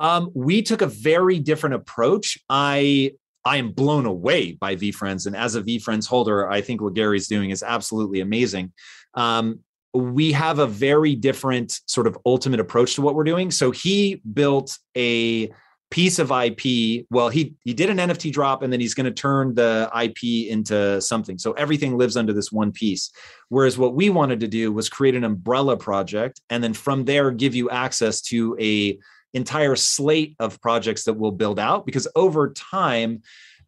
Um, 0.00 0.32
we 0.34 0.62
took 0.62 0.82
a 0.82 0.88
very 0.88 1.38
different 1.38 1.76
approach. 1.76 2.36
I 2.48 3.12
I 3.50 3.56
am 3.56 3.72
blown 3.72 4.06
away 4.06 4.52
by 4.52 4.76
VeeFriends, 4.76 5.26
and 5.26 5.34
as 5.34 5.56
a 5.56 5.62
VeeFriends 5.62 6.06
holder, 6.06 6.48
I 6.48 6.60
think 6.60 6.80
what 6.80 6.94
Gary's 6.94 7.26
doing 7.26 7.50
is 7.50 7.64
absolutely 7.64 8.20
amazing. 8.20 8.72
Um, 9.14 9.58
we 9.92 10.30
have 10.30 10.60
a 10.60 10.68
very 10.68 11.16
different 11.16 11.80
sort 11.86 12.06
of 12.06 12.16
ultimate 12.24 12.60
approach 12.60 12.94
to 12.94 13.02
what 13.02 13.16
we're 13.16 13.24
doing. 13.24 13.50
So 13.50 13.72
he 13.72 14.22
built 14.34 14.78
a 14.96 15.50
piece 15.90 16.20
of 16.20 16.30
IP. 16.30 17.06
Well, 17.10 17.28
he 17.28 17.56
he 17.64 17.74
did 17.74 17.90
an 17.90 17.96
NFT 17.96 18.32
drop, 18.32 18.62
and 18.62 18.72
then 18.72 18.78
he's 18.78 18.94
going 18.94 19.06
to 19.06 19.10
turn 19.10 19.56
the 19.56 19.90
IP 20.00 20.48
into 20.48 21.00
something. 21.00 21.36
So 21.36 21.50
everything 21.54 21.98
lives 21.98 22.16
under 22.16 22.32
this 22.32 22.52
one 22.52 22.70
piece. 22.70 23.10
Whereas 23.48 23.76
what 23.76 23.96
we 23.96 24.10
wanted 24.10 24.38
to 24.40 24.46
do 24.46 24.70
was 24.70 24.88
create 24.88 25.16
an 25.16 25.24
umbrella 25.24 25.76
project, 25.76 26.40
and 26.50 26.62
then 26.62 26.72
from 26.72 27.04
there 27.04 27.32
give 27.32 27.56
you 27.56 27.68
access 27.70 28.20
to 28.30 28.56
a 28.60 28.96
entire 29.34 29.76
slate 29.76 30.36
of 30.38 30.60
projects 30.60 31.04
that 31.04 31.14
we'll 31.14 31.30
build 31.30 31.58
out 31.58 31.86
because 31.86 32.08
over 32.16 32.52
time 32.52 33.22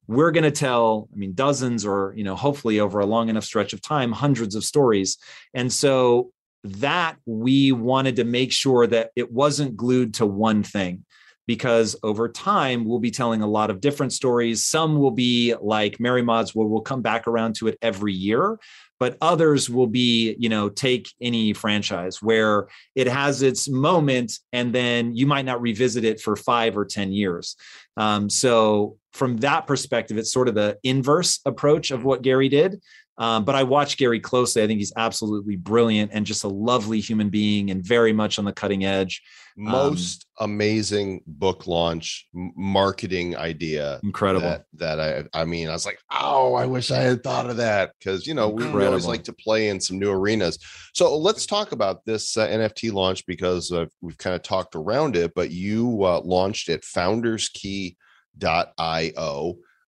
we're 0.09 0.33
going 0.33 0.45
to 0.45 0.51
tell 0.51 1.09
i 1.13 1.17
mean 1.17 1.33
dozens 1.35 1.87
or 1.87 2.13
you 2.17 2.25
know 2.25 2.35
hopefully 2.35 2.81
over 2.81 3.01
a 3.01 3.07
long 3.07 3.29
enough 3.29 3.45
stretch 3.45 3.73
of 3.73 3.81
time 3.81 4.13
hundreds 4.13 4.55
of 4.55 4.65
stories. 4.65 5.19
And 5.55 5.73
so 5.73 6.33
that 6.65 7.17
we 7.27 7.73
wanted 7.73 8.17
to 8.17 8.25
make 8.25 8.53
sure 8.53 8.87
that 8.87 9.11
it 9.17 9.33
wasn't 9.33 9.77
glued 9.77 10.15
to 10.15 10.27
one 10.27 10.63
thing 10.63 11.05
because 11.47 11.97
over 12.05 12.29
time 12.29 12.85
we'll 12.85 13.01
be 13.01 13.11
telling 13.11 13.43
a 13.43 13.49
lot 13.49 13.71
of 13.71 13.81
different 13.81 14.13
stories. 14.13 14.65
Some 14.65 14.99
will 14.99 15.11
be 15.11 15.55
like 15.61 15.99
Merry 15.99 16.23
Mods 16.23 16.55
where 16.55 16.67
we'll 16.67 16.83
come 16.83 17.03
back 17.03 17.27
around 17.27 17.57
to 17.57 17.69
it 17.69 17.79
every 17.83 18.13
year 18.13 18.59
but 19.03 19.19
others 19.21 19.69
will 19.69 19.89
be 19.89 20.37
you 20.39 20.49
know 20.49 20.69
take 20.69 21.09
any 21.21 21.53
franchise 21.53 22.23
where 22.23 22.69
it 22.95 23.09
has 23.09 23.43
its 23.43 23.69
moment 23.69 24.39
and 24.53 24.73
then 24.73 25.13
you 25.13 25.27
might 25.27 25.45
not 25.45 25.61
revisit 25.61 26.05
it 26.05 26.21
for 26.21 26.37
five 26.37 26.77
or 26.77 26.85
ten 26.85 27.11
years. 27.11 27.57
Um, 27.97 28.31
so 28.31 28.99
from 29.13 29.39
that 29.39 29.67
perspective 29.67 30.19
it's 30.19 30.33
sort 30.33 30.47
of 30.47 30.55
the 30.55 30.79
inverse 30.85 31.41
approach 31.45 31.91
of 31.91 32.05
what 32.05 32.23
gary 32.23 32.49
did 32.49 32.81
um, 33.19 33.45
but 33.45 33.55
i 33.55 33.63
watch 33.63 33.97
gary 33.97 34.21
closely 34.21 34.63
i 34.63 34.67
think 34.67 34.79
he's 34.79 34.93
absolutely 34.97 35.57
brilliant 35.57 36.11
and 36.13 36.27
just 36.27 36.45
a 36.45 36.49
lovely 36.49 37.01
human 37.01 37.29
being 37.29 37.71
and 37.71 37.85
very 37.85 38.13
much 38.13 38.39
on 38.39 38.45
the 38.45 38.53
cutting 38.53 38.85
edge 38.85 39.23
Most 39.57 40.27
amazing 40.41 41.23
book 41.27 41.67
launch 41.67 42.27
marketing 42.33 43.37
idea. 43.37 44.01
incredible 44.03 44.49
That, 44.49 44.65
that 44.75 44.99
I 44.99 45.25
I 45.35 45.45
mean 45.45 45.69
I 45.69 45.73
was 45.73 45.85
like 45.85 45.99
oh 46.11 46.55
I 46.55 46.65
wish 46.65 46.91
I 46.91 47.01
had 47.01 47.23
thought 47.23 47.51
of 47.51 47.59
that 47.59 47.93
because 47.99 48.27
you 48.27 48.33
know 48.33 48.49
we, 48.49 48.67
we 48.71 48.87
always 48.87 49.07
like 49.07 49.25
to 49.25 49.33
play 49.33 49.69
in 49.69 49.79
some 49.79 49.99
new 49.99 50.11
arenas. 50.11 50.59
So 50.95 51.19
let's 51.19 51.45
talk 51.45 51.73
about 51.73 52.05
this 52.07 52.37
uh, 52.37 52.49
NFT 52.49 52.93
launch 52.93 53.27
because 53.27 53.71
uh, 53.71 53.87
we've 54.01 54.17
kind 54.19 54.35
of 54.35 54.43
talked 54.43 54.75
around 54.75 55.17
it, 55.17 55.35
but 55.35 55.51
you 55.51 56.03
uh, 56.05 56.21
launched 56.21 56.71
at 56.71 56.83
founderskey.io. 56.83 57.97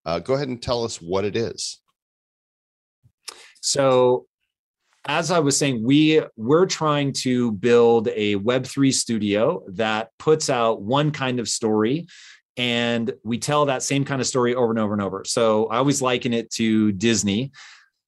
Uh, 0.06 0.18
go 0.18 0.34
ahead 0.34 0.48
and 0.48 0.62
tell 0.62 0.84
us 0.84 1.00
what 1.00 1.24
it 1.24 1.36
is. 1.36 1.80
So 3.64 4.26
as 5.06 5.30
I 5.30 5.38
was 5.38 5.56
saying, 5.56 5.82
we 5.82 6.22
we're 6.36 6.66
trying 6.66 7.12
to 7.24 7.52
build 7.52 8.08
a 8.08 8.36
Web3 8.36 8.92
studio 8.92 9.64
that 9.72 10.10
puts 10.18 10.50
out 10.50 10.82
one 10.82 11.10
kind 11.10 11.40
of 11.40 11.48
story 11.48 12.06
and 12.56 13.12
we 13.24 13.38
tell 13.38 13.66
that 13.66 13.82
same 13.82 14.04
kind 14.04 14.20
of 14.20 14.26
story 14.26 14.54
over 14.54 14.70
and 14.70 14.78
over 14.78 14.92
and 14.92 15.02
over. 15.02 15.24
So 15.26 15.66
I 15.66 15.78
always 15.78 16.00
liken 16.00 16.32
it 16.32 16.50
to 16.52 16.92
Disney. 16.92 17.52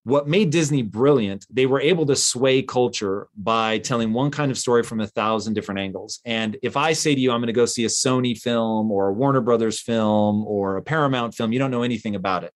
What 0.05 0.29
made 0.29 0.51
Disney 0.51 0.83
brilliant, 0.83 1.47
they 1.51 1.67
were 1.67 1.81
able 1.81 2.07
to 2.07 2.15
sway 2.15 2.63
culture 2.63 3.27
by 3.37 3.79
telling 3.79 4.13
one 4.13 4.31
kind 4.31 4.53
of 4.53 4.59
story 4.59 4.85
from 4.85 5.01
a 5.01 5.07
thousand 5.07 5.55
different 5.55 5.81
angles. 5.81 6.21
And 6.25 6.57
if 6.63 6.77
I 6.77 6.93
say 6.93 7.15
to 7.15 7.21
you, 7.21 7.33
I'm 7.33 7.41
going 7.41 7.49
to 7.49 7.53
go 7.53 7.67
see 7.67 7.85
a 7.85 7.89
Sony 7.89 8.39
film 8.39 8.93
or 8.93 9.09
a 9.09 9.13
Warner 9.13 9.41
Brothers 9.41 9.81
film 9.81 10.47
or 10.47 10.77
a 10.77 10.83
Paramount 10.83 11.35
film, 11.35 11.53
you 11.53 11.59
don't 11.59 11.73
know 11.73 11.83
anything 11.83 12.15
about 12.15 12.45
it. 12.45 12.53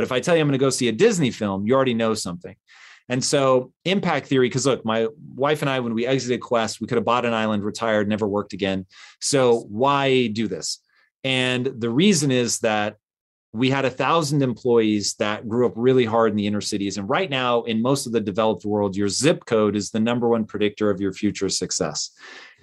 But 0.00 0.04
if 0.04 0.12
I 0.12 0.20
tell 0.20 0.34
you 0.34 0.40
I'm 0.40 0.48
going 0.48 0.58
to 0.58 0.64
go 0.64 0.70
see 0.70 0.88
a 0.88 0.92
Disney 0.92 1.30
film, 1.30 1.66
you 1.66 1.74
already 1.74 1.92
know 1.92 2.14
something. 2.14 2.56
And 3.10 3.22
so, 3.22 3.74
impact 3.84 4.28
theory, 4.28 4.48
because 4.48 4.64
look, 4.64 4.82
my 4.82 5.08
wife 5.34 5.60
and 5.60 5.68
I, 5.68 5.80
when 5.80 5.92
we 5.92 6.06
exited 6.06 6.40
Quest, 6.40 6.80
we 6.80 6.86
could 6.86 6.96
have 6.96 7.04
bought 7.04 7.26
an 7.26 7.34
island, 7.34 7.62
retired, 7.62 8.08
never 8.08 8.26
worked 8.26 8.54
again. 8.54 8.86
So, 9.20 9.66
why 9.68 10.28
do 10.28 10.48
this? 10.48 10.78
And 11.22 11.66
the 11.66 11.90
reason 11.90 12.30
is 12.30 12.60
that 12.60 12.96
we 13.52 13.68
had 13.68 13.84
a 13.84 13.90
thousand 13.90 14.42
employees 14.42 15.16
that 15.16 15.46
grew 15.46 15.66
up 15.66 15.74
really 15.76 16.06
hard 16.06 16.30
in 16.30 16.36
the 16.38 16.46
inner 16.46 16.62
cities. 16.62 16.96
And 16.96 17.06
right 17.10 17.28
now, 17.28 17.64
in 17.64 17.82
most 17.82 18.06
of 18.06 18.12
the 18.12 18.22
developed 18.22 18.64
world, 18.64 18.96
your 18.96 19.10
zip 19.10 19.44
code 19.44 19.76
is 19.76 19.90
the 19.90 20.00
number 20.00 20.30
one 20.30 20.46
predictor 20.46 20.88
of 20.88 20.98
your 20.98 21.12
future 21.12 21.50
success. 21.50 22.12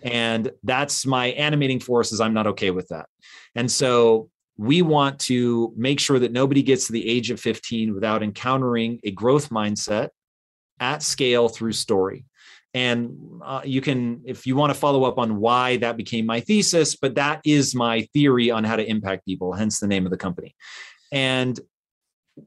And 0.02 0.50
that's 0.63 1.06
my 1.06 1.28
animating 1.28 1.82
force 1.82 2.12
is 2.12 2.19
I'm 2.19 2.34
not 2.34 2.47
okay 2.47 2.71
with 2.71 2.88
that. 2.88 3.06
And 3.54 3.69
so 3.69 4.32
we 4.57 4.81
want 4.81 5.19
to 5.19 5.73
make 5.75 5.99
sure 5.99 6.19
that 6.19 6.31
nobody 6.31 6.63
gets 6.63 6.87
to 6.87 6.93
the 6.93 7.07
age 7.07 7.29
of 7.29 7.39
15 7.39 7.93
without 7.93 8.23
encountering 8.23 8.99
a 9.03 9.11
growth 9.11 9.49
mindset 9.49 10.09
at 10.79 11.03
scale 11.03 11.47
through 11.49 11.73
story. 11.73 12.25
And 12.73 13.41
uh, 13.43 13.61
you 13.63 13.81
can, 13.81 14.21
if 14.25 14.45
you 14.45 14.55
want 14.55 14.71
to 14.71 14.79
follow 14.79 15.03
up 15.03 15.17
on 15.17 15.37
why 15.39 15.77
that 15.77 15.97
became 15.97 16.25
my 16.25 16.41
thesis, 16.41 16.95
but 16.95 17.15
that 17.15 17.41
is 17.45 17.73
my 17.73 18.01
theory 18.13 18.51
on 18.51 18.63
how 18.63 18.75
to 18.75 18.87
impact 18.87 19.25
people, 19.25 19.53
hence 19.53 19.79
the 19.79 19.87
name 19.87 20.05
of 20.05 20.11
the 20.11 20.17
company. 20.17 20.55
And 21.11 21.59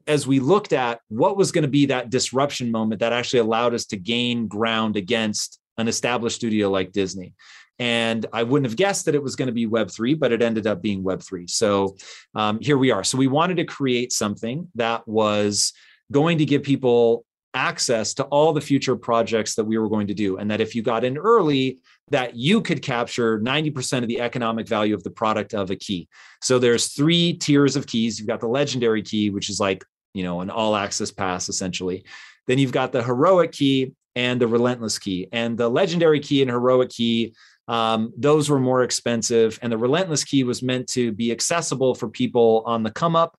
as 0.07 0.25
we 0.25 0.39
looked 0.39 0.73
at 0.73 1.01
what 1.09 1.37
was 1.37 1.51
going 1.51 1.63
to 1.63 1.67
be 1.67 1.87
that 1.87 2.09
disruption 2.09 2.71
moment 2.71 3.01
that 3.01 3.13
actually 3.13 3.39
allowed 3.39 3.73
us 3.73 3.85
to 3.87 3.97
gain 3.97 4.47
ground 4.47 4.95
against 4.95 5.59
an 5.77 5.87
established 5.87 6.37
studio 6.37 6.69
like 6.69 6.91
Disney. 6.91 7.33
And 7.81 8.27
I 8.31 8.43
wouldn't 8.43 8.69
have 8.69 8.77
guessed 8.77 9.05
that 9.05 9.15
it 9.15 9.23
was 9.23 9.35
going 9.35 9.47
to 9.47 9.51
be 9.51 9.65
Web3, 9.65 10.19
but 10.19 10.31
it 10.31 10.43
ended 10.43 10.67
up 10.67 10.83
being 10.83 11.03
Web3. 11.03 11.49
So 11.49 11.95
um, 12.35 12.59
here 12.61 12.77
we 12.77 12.91
are. 12.91 13.03
So 13.03 13.17
we 13.17 13.25
wanted 13.25 13.57
to 13.57 13.65
create 13.65 14.13
something 14.13 14.67
that 14.75 15.07
was 15.07 15.73
going 16.11 16.37
to 16.37 16.45
give 16.45 16.61
people 16.61 17.25
access 17.55 18.13
to 18.13 18.23
all 18.25 18.53
the 18.53 18.61
future 18.61 18.95
projects 18.95 19.55
that 19.55 19.63
we 19.63 19.79
were 19.79 19.89
going 19.89 20.05
to 20.07 20.13
do 20.13 20.37
and 20.37 20.51
that 20.51 20.61
if 20.61 20.75
you 20.75 20.83
got 20.83 21.03
in 21.03 21.17
early 21.17 21.79
that 22.09 22.35
you 22.35 22.61
could 22.61 22.81
capture 22.81 23.39
90% 23.39 24.03
of 24.03 24.07
the 24.07 24.21
economic 24.21 24.67
value 24.67 24.93
of 24.93 25.03
the 25.03 25.09
product 25.09 25.53
of 25.53 25.69
a 25.69 25.75
key 25.75 26.07
so 26.41 26.59
there's 26.59 26.93
three 26.93 27.33
tiers 27.33 27.75
of 27.75 27.87
keys 27.87 28.17
you've 28.17 28.27
got 28.27 28.39
the 28.39 28.47
legendary 28.47 29.01
key 29.01 29.31
which 29.31 29.49
is 29.49 29.59
like 29.59 29.83
you 30.13 30.23
know 30.23 30.39
an 30.39 30.49
all 30.49 30.77
access 30.77 31.11
pass 31.11 31.49
essentially 31.49 32.05
then 32.47 32.57
you've 32.57 32.71
got 32.71 32.93
the 32.93 33.03
heroic 33.03 33.51
key 33.51 33.91
and 34.15 34.39
the 34.39 34.47
relentless 34.47 34.97
key 34.97 35.27
and 35.33 35.57
the 35.57 35.69
legendary 35.69 36.21
key 36.21 36.41
and 36.41 36.51
heroic 36.51 36.89
key 36.89 37.33
um, 37.71 38.13
those 38.17 38.49
were 38.49 38.59
more 38.59 38.83
expensive 38.83 39.57
and 39.61 39.71
the 39.71 39.77
relentless 39.77 40.23
key 40.23 40.43
was 40.43 40.61
meant 40.61 40.87
to 40.87 41.11
be 41.13 41.31
accessible 41.31 41.95
for 41.95 42.09
people 42.09 42.63
on 42.65 42.83
the 42.83 42.91
come 42.91 43.15
up 43.15 43.37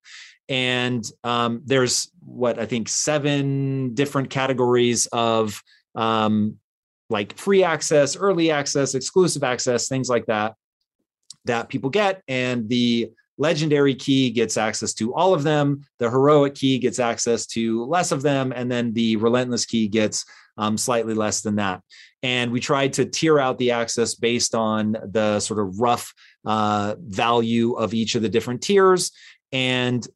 and 0.49 1.05
um, 1.25 1.63
there's 1.65 2.11
what 2.21 2.59
I 2.59 2.67
think 2.67 2.89
seven 2.89 3.95
different 3.95 4.31
categories 4.31 5.07
of 5.13 5.63
um, 5.95 6.59
like 7.11 7.37
free 7.37 7.63
access, 7.63 8.17
early 8.17 8.51
access, 8.51 8.95
exclusive 8.95 9.45
access, 9.45 9.89
things 9.89 10.09
like 10.09 10.27
that 10.27 10.55
that 11.45 11.69
people 11.69 11.91
get. 11.91 12.23
And 12.29 12.69
the 12.69 13.11
legendary 13.39 13.95
key 13.95 14.31
gets 14.31 14.57
access 14.57 14.95
to 14.95 15.15
all 15.15 15.35
of 15.35 15.43
them. 15.43 15.83
The 15.99 16.11
heroic 16.11 16.55
key 16.55 16.79
gets 16.79 16.99
access 16.99 17.47
to 17.49 17.85
less 17.85 18.13
of 18.13 18.23
them. 18.23 18.53
And 18.55 18.71
then 18.71 18.93
the 18.93 19.17
relentless 19.17 19.65
key 19.65 19.89
gets 19.89 20.25
um, 20.59 20.77
slightly 20.77 21.15
less 21.15 21.41
than 21.41 21.57
that. 21.57 21.83
And 22.23 22.53
we 22.53 22.61
tried 22.61 22.93
to 22.95 23.05
tier 23.05 23.39
out 23.39 23.59
the 23.59 23.73
access 23.73 24.15
based 24.15 24.55
on 24.55 24.97
the 25.05 25.41
sort 25.41 25.61
of 25.61 25.81
rough 25.81 26.15
uh, 26.45 26.95
value 26.99 27.73
of 27.75 27.95
each 27.95 28.15
of 28.15 28.23
the 28.23 28.29
different 28.29 28.63
tiers. 28.63 29.11
And 29.51 30.07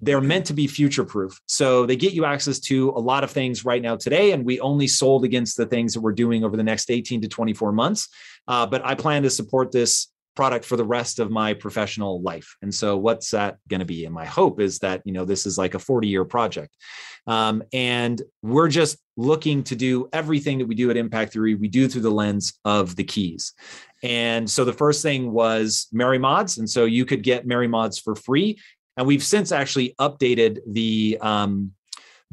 they're 0.00 0.20
meant 0.20 0.46
to 0.46 0.54
be 0.54 0.66
future 0.66 1.04
proof. 1.04 1.40
So 1.46 1.86
they 1.86 1.96
get 1.96 2.12
you 2.12 2.24
access 2.24 2.58
to 2.60 2.90
a 2.90 2.98
lot 2.98 3.24
of 3.24 3.30
things 3.30 3.64
right 3.64 3.80
now 3.80 3.96
today. 3.96 4.32
And 4.32 4.44
we 4.44 4.60
only 4.60 4.86
sold 4.86 5.24
against 5.24 5.56
the 5.56 5.66
things 5.66 5.94
that 5.94 6.00
we're 6.00 6.12
doing 6.12 6.44
over 6.44 6.56
the 6.56 6.62
next 6.62 6.90
18 6.90 7.22
to 7.22 7.28
24 7.28 7.72
months. 7.72 8.08
Uh, 8.46 8.66
but 8.66 8.84
I 8.84 8.94
plan 8.94 9.22
to 9.22 9.30
support 9.30 9.72
this 9.72 10.08
product 10.34 10.64
for 10.64 10.76
the 10.76 10.84
rest 10.84 11.18
of 11.18 11.30
my 11.30 11.54
professional 11.54 12.20
life. 12.22 12.56
And 12.62 12.74
so 12.74 12.96
what's 12.96 13.30
that 13.30 13.58
going 13.68 13.80
to 13.80 13.86
be? 13.86 14.04
And 14.04 14.14
my 14.14 14.24
hope 14.24 14.60
is 14.60 14.78
that, 14.80 15.02
you 15.04 15.12
know, 15.12 15.24
this 15.24 15.46
is 15.46 15.56
like 15.58 15.74
a 15.74 15.78
40 15.78 16.08
year 16.08 16.24
project. 16.24 16.76
Um, 17.26 17.62
and 17.72 18.20
we're 18.42 18.68
just 18.68 18.98
looking 19.16 19.62
to 19.64 19.76
do 19.76 20.08
everything 20.12 20.58
that 20.58 20.66
we 20.66 20.74
do 20.74 20.90
at 20.90 20.96
Impact 20.96 21.32
Theory 21.32 21.54
we 21.54 21.68
do 21.68 21.88
through 21.88 22.02
the 22.02 22.10
lens 22.10 22.58
of 22.64 22.96
the 22.96 23.04
keys. 23.04 23.52
And 24.02 24.50
so 24.50 24.64
the 24.64 24.72
first 24.72 25.02
thing 25.02 25.32
was 25.32 25.86
Merry 25.92 26.18
Mods. 26.18 26.58
And 26.58 26.68
so 26.68 26.84
you 26.84 27.04
could 27.04 27.22
get 27.22 27.46
Merry 27.46 27.68
Mods 27.68 27.98
for 27.98 28.14
free. 28.14 28.58
And 28.96 29.06
we've 29.06 29.24
since 29.24 29.52
actually 29.52 29.94
updated 29.98 30.58
the 30.66 31.18
um, 31.20 31.72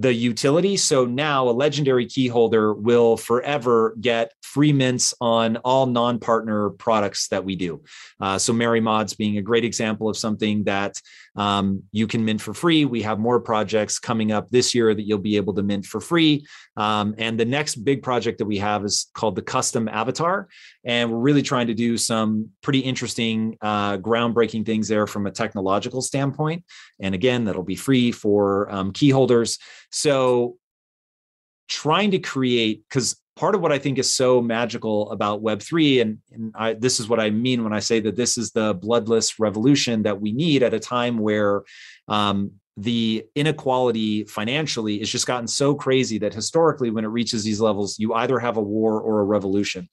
the 0.02 0.14
utility. 0.14 0.78
So 0.78 1.06
now 1.06 1.48
a 1.48 1.52
legendary 1.52 2.08
key 2.08 2.28
holder 2.28 2.74
will 2.74 3.18
forever 3.18 3.96
get 4.02 4.34
free 4.42 4.74
mints 4.74 5.14
on 5.22 5.58
all 5.58 5.86
non-partner 5.86 6.72
products 6.72 7.28
that 7.28 7.46
we 7.46 7.56
do. 7.56 7.84
Uh, 8.20 8.40
so 8.40 8.52
Merry 8.52 8.82
Mods 8.82 9.14
being 9.14 9.38
a 9.38 9.42
great 9.44 9.64
example 9.64 10.10
of 10.10 10.18
something 10.18 10.64
that 10.64 11.00
um, 11.36 11.84
you 11.92 12.08
can 12.08 12.26
mint 12.26 12.42
for 12.42 12.54
free. 12.54 12.86
We 12.86 13.02
have 13.04 13.20
more 13.20 13.40
projects 13.40 14.00
coming 14.00 14.32
up 14.32 14.50
this 14.50 14.76
year 14.76 14.94
that 14.94 15.04
you'll 15.04 15.18
be 15.18 15.38
able 15.38 15.54
to 15.54 15.64
mint 15.64 15.86
for 15.86 16.02
free. 16.02 16.46
Um, 16.76 17.16
and 17.18 17.40
the 17.40 17.46
next 17.46 17.76
big 17.76 18.04
project 18.04 18.38
that 18.40 18.46
we 18.46 18.58
have 18.58 18.84
is 18.84 19.10
called 19.14 19.36
the 19.36 19.42
custom 19.42 19.88
avatar. 19.88 20.50
And 20.84 21.12
we're 21.12 21.20
really 21.20 21.42
trying 21.42 21.68
to 21.68 21.74
do 21.74 21.98
some 21.98 22.50
pretty 22.62 22.80
interesting, 22.80 23.58
uh, 23.62 23.98
groundbreaking 23.98 24.66
things 24.66 24.88
there 24.88 25.08
from 25.08 25.28
a 25.28 25.32
technological 25.32 26.02
standpoint. 26.02 26.66
And 27.00 27.16
again, 27.16 27.46
that'll 27.46 27.64
be 27.64 27.76
free 27.76 28.12
for 28.12 28.72
um, 28.72 28.92
key 28.92 29.10
holders. 29.10 29.58
So 29.92 30.58
trying 31.70 32.12
to 32.12 32.20
create, 32.20 32.84
because 32.90 33.16
part 33.42 33.56
of 33.56 33.62
what 33.62 33.72
I 33.72 33.80
think 33.80 33.98
is 33.98 34.14
so 34.14 34.40
magical 34.40 35.10
about 35.10 35.42
Web3, 35.42 36.04
and, 36.04 36.20
and 36.32 36.54
I, 36.56 36.74
this 36.74 37.00
is 37.00 37.10
what 37.10 37.20
I 37.20 37.32
mean 37.32 37.64
when 37.64 37.74
I 37.74 37.80
say 37.80 38.00
that 38.02 38.16
this 38.16 38.38
is 38.38 38.52
the 38.52 38.76
bloodless 38.76 39.40
revolution 39.40 40.04
that 40.04 40.22
we 40.22 40.32
need 40.32 40.62
at 40.62 40.76
a 40.76 40.80
time 40.80 41.18
where 41.18 41.64
um, 42.08 42.52
the 42.78 43.26
inequality 43.34 44.26
financially 44.26 45.00
has 45.00 45.10
just 45.10 45.26
gotten 45.26 45.48
so 45.48 45.74
crazy 45.74 46.20
that 46.20 46.36
historically, 46.36 46.92
when 46.92 47.04
it 47.04 47.08
reaches 47.08 47.44
these 47.44 47.60
levels, 47.60 47.98
you 47.98 48.14
either 48.14 48.38
have 48.38 48.58
a 48.58 48.62
war 48.62 49.02
or 49.02 49.22
a 49.22 49.26
revolution. 49.26 49.90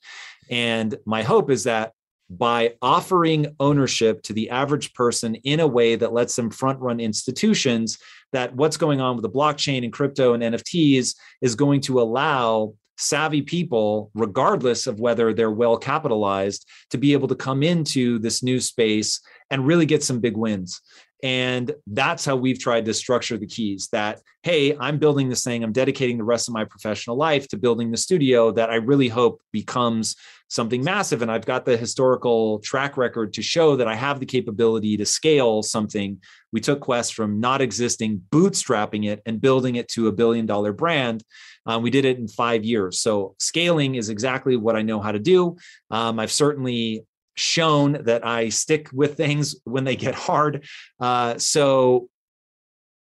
And 0.50 0.94
my 1.06 1.22
hope 1.22 1.50
is 1.50 1.64
that 1.64 1.92
by 2.28 2.74
offering 2.82 3.46
ownership 3.58 4.22
to 4.24 4.34
the 4.34 4.50
average 4.50 4.92
person 4.92 5.36
in 5.36 5.60
a 5.60 5.66
way 5.66 5.96
that 5.96 6.12
lets 6.12 6.36
them 6.36 6.50
front 6.50 6.80
run 6.80 7.00
institutions, 7.00 7.96
that 8.32 8.54
what's 8.54 8.76
going 8.76 9.00
on 9.00 9.16
with 9.16 9.22
the 9.22 9.30
blockchain 9.30 9.84
and 9.84 9.92
crypto 9.94 10.34
and 10.34 10.42
NFTs 10.42 11.16
is 11.40 11.54
going 11.54 11.80
to 11.80 11.98
allow 11.98 12.74
savvy 12.98 13.42
people, 13.42 14.10
regardless 14.14 14.86
of 14.86 15.00
whether 15.00 15.32
they're 15.32 15.50
well 15.50 15.78
capitalized, 15.78 16.68
to 16.90 16.98
be 16.98 17.12
able 17.12 17.28
to 17.28 17.34
come 17.34 17.62
into 17.62 18.18
this 18.18 18.42
new 18.42 18.60
space 18.60 19.20
and 19.50 19.66
really 19.66 19.86
get 19.86 20.02
some 20.02 20.20
big 20.20 20.36
wins. 20.36 20.82
And 21.22 21.74
that's 21.86 22.24
how 22.24 22.36
we've 22.36 22.60
tried 22.60 22.84
to 22.84 22.94
structure 22.94 23.36
the 23.36 23.46
keys 23.46 23.88
that, 23.90 24.20
hey, 24.42 24.76
I'm 24.78 24.98
building 24.98 25.28
this 25.28 25.42
thing, 25.42 25.64
I'm 25.64 25.72
dedicating 25.72 26.16
the 26.16 26.24
rest 26.24 26.48
of 26.48 26.54
my 26.54 26.64
professional 26.64 27.16
life 27.16 27.48
to 27.48 27.56
building 27.56 27.90
the 27.90 27.96
studio 27.96 28.52
that 28.52 28.70
I 28.70 28.76
really 28.76 29.08
hope 29.08 29.42
becomes 29.52 30.14
something 30.48 30.82
massive. 30.82 31.20
And 31.20 31.30
I've 31.30 31.44
got 31.44 31.64
the 31.64 31.76
historical 31.76 32.60
track 32.60 32.96
record 32.96 33.34
to 33.34 33.42
show 33.42 33.76
that 33.76 33.88
I 33.88 33.94
have 33.94 34.20
the 34.20 34.26
capability 34.26 34.96
to 34.96 35.04
scale 35.04 35.62
something. 35.62 36.20
We 36.52 36.60
took 36.60 36.80
Quest 36.80 37.14
from 37.14 37.40
not 37.40 37.60
existing, 37.60 38.22
bootstrapping 38.30 39.06
it, 39.06 39.20
and 39.26 39.40
building 39.40 39.74
it 39.74 39.88
to 39.88 40.08
a 40.08 40.12
billion 40.12 40.46
dollar 40.46 40.72
brand. 40.72 41.22
Um, 41.66 41.82
we 41.82 41.90
did 41.90 42.06
it 42.06 42.16
in 42.16 42.28
five 42.28 42.64
years. 42.64 43.00
So 43.00 43.34
scaling 43.38 43.96
is 43.96 44.08
exactly 44.08 44.56
what 44.56 44.74
I 44.74 44.82
know 44.82 45.00
how 45.00 45.12
to 45.12 45.18
do. 45.18 45.56
Um, 45.90 46.18
I've 46.18 46.32
certainly 46.32 47.04
shown 47.38 48.04
that 48.04 48.26
I 48.26 48.48
stick 48.48 48.88
with 48.92 49.16
things 49.16 49.56
when 49.64 49.84
they 49.84 49.96
get 49.96 50.14
hard. 50.14 50.64
Uh, 51.00 51.38
so 51.38 52.08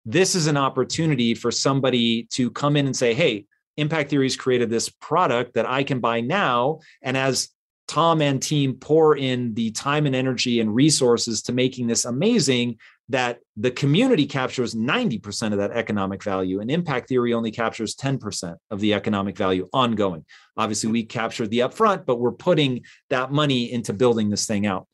this 0.04 0.34
is 0.34 0.46
an 0.46 0.56
opportunity 0.56 1.34
for 1.34 1.50
somebody 1.50 2.24
to 2.30 2.50
come 2.50 2.76
in 2.76 2.86
and 2.86 2.96
say, 2.96 3.14
hey, 3.14 3.46
Impact 3.76 4.10
Theory's 4.10 4.36
created 4.36 4.70
this 4.70 4.88
product 4.88 5.54
that 5.54 5.66
I 5.66 5.82
can 5.82 6.00
buy 6.00 6.20
now. 6.20 6.80
And 7.02 7.16
as 7.16 7.50
Tom 7.86 8.20
and 8.20 8.42
team 8.42 8.74
pour 8.74 9.16
in 9.16 9.54
the 9.54 9.70
time 9.70 10.06
and 10.06 10.14
energy 10.14 10.60
and 10.60 10.74
resources 10.74 11.42
to 11.42 11.52
making 11.52 11.86
this 11.86 12.04
amazing, 12.04 12.78
that 13.10 13.38
the 13.56 13.70
community 13.70 14.26
captures 14.26 14.74
90% 14.74 15.52
of 15.52 15.58
that 15.58 15.72
economic 15.72 16.22
value 16.22 16.60
and 16.60 16.70
impact 16.70 17.08
theory 17.08 17.32
only 17.32 17.50
captures 17.50 17.96
10% 17.96 18.56
of 18.70 18.80
the 18.80 18.94
economic 18.94 19.36
value 19.36 19.66
ongoing. 19.72 20.24
Obviously 20.56 20.90
we 20.90 21.04
captured 21.04 21.50
the 21.50 21.60
upfront 21.60 22.04
but 22.04 22.20
we're 22.20 22.32
putting 22.32 22.82
that 23.10 23.32
money 23.32 23.72
into 23.72 23.92
building 23.92 24.28
this 24.30 24.46
thing 24.46 24.66
out. 24.66 24.86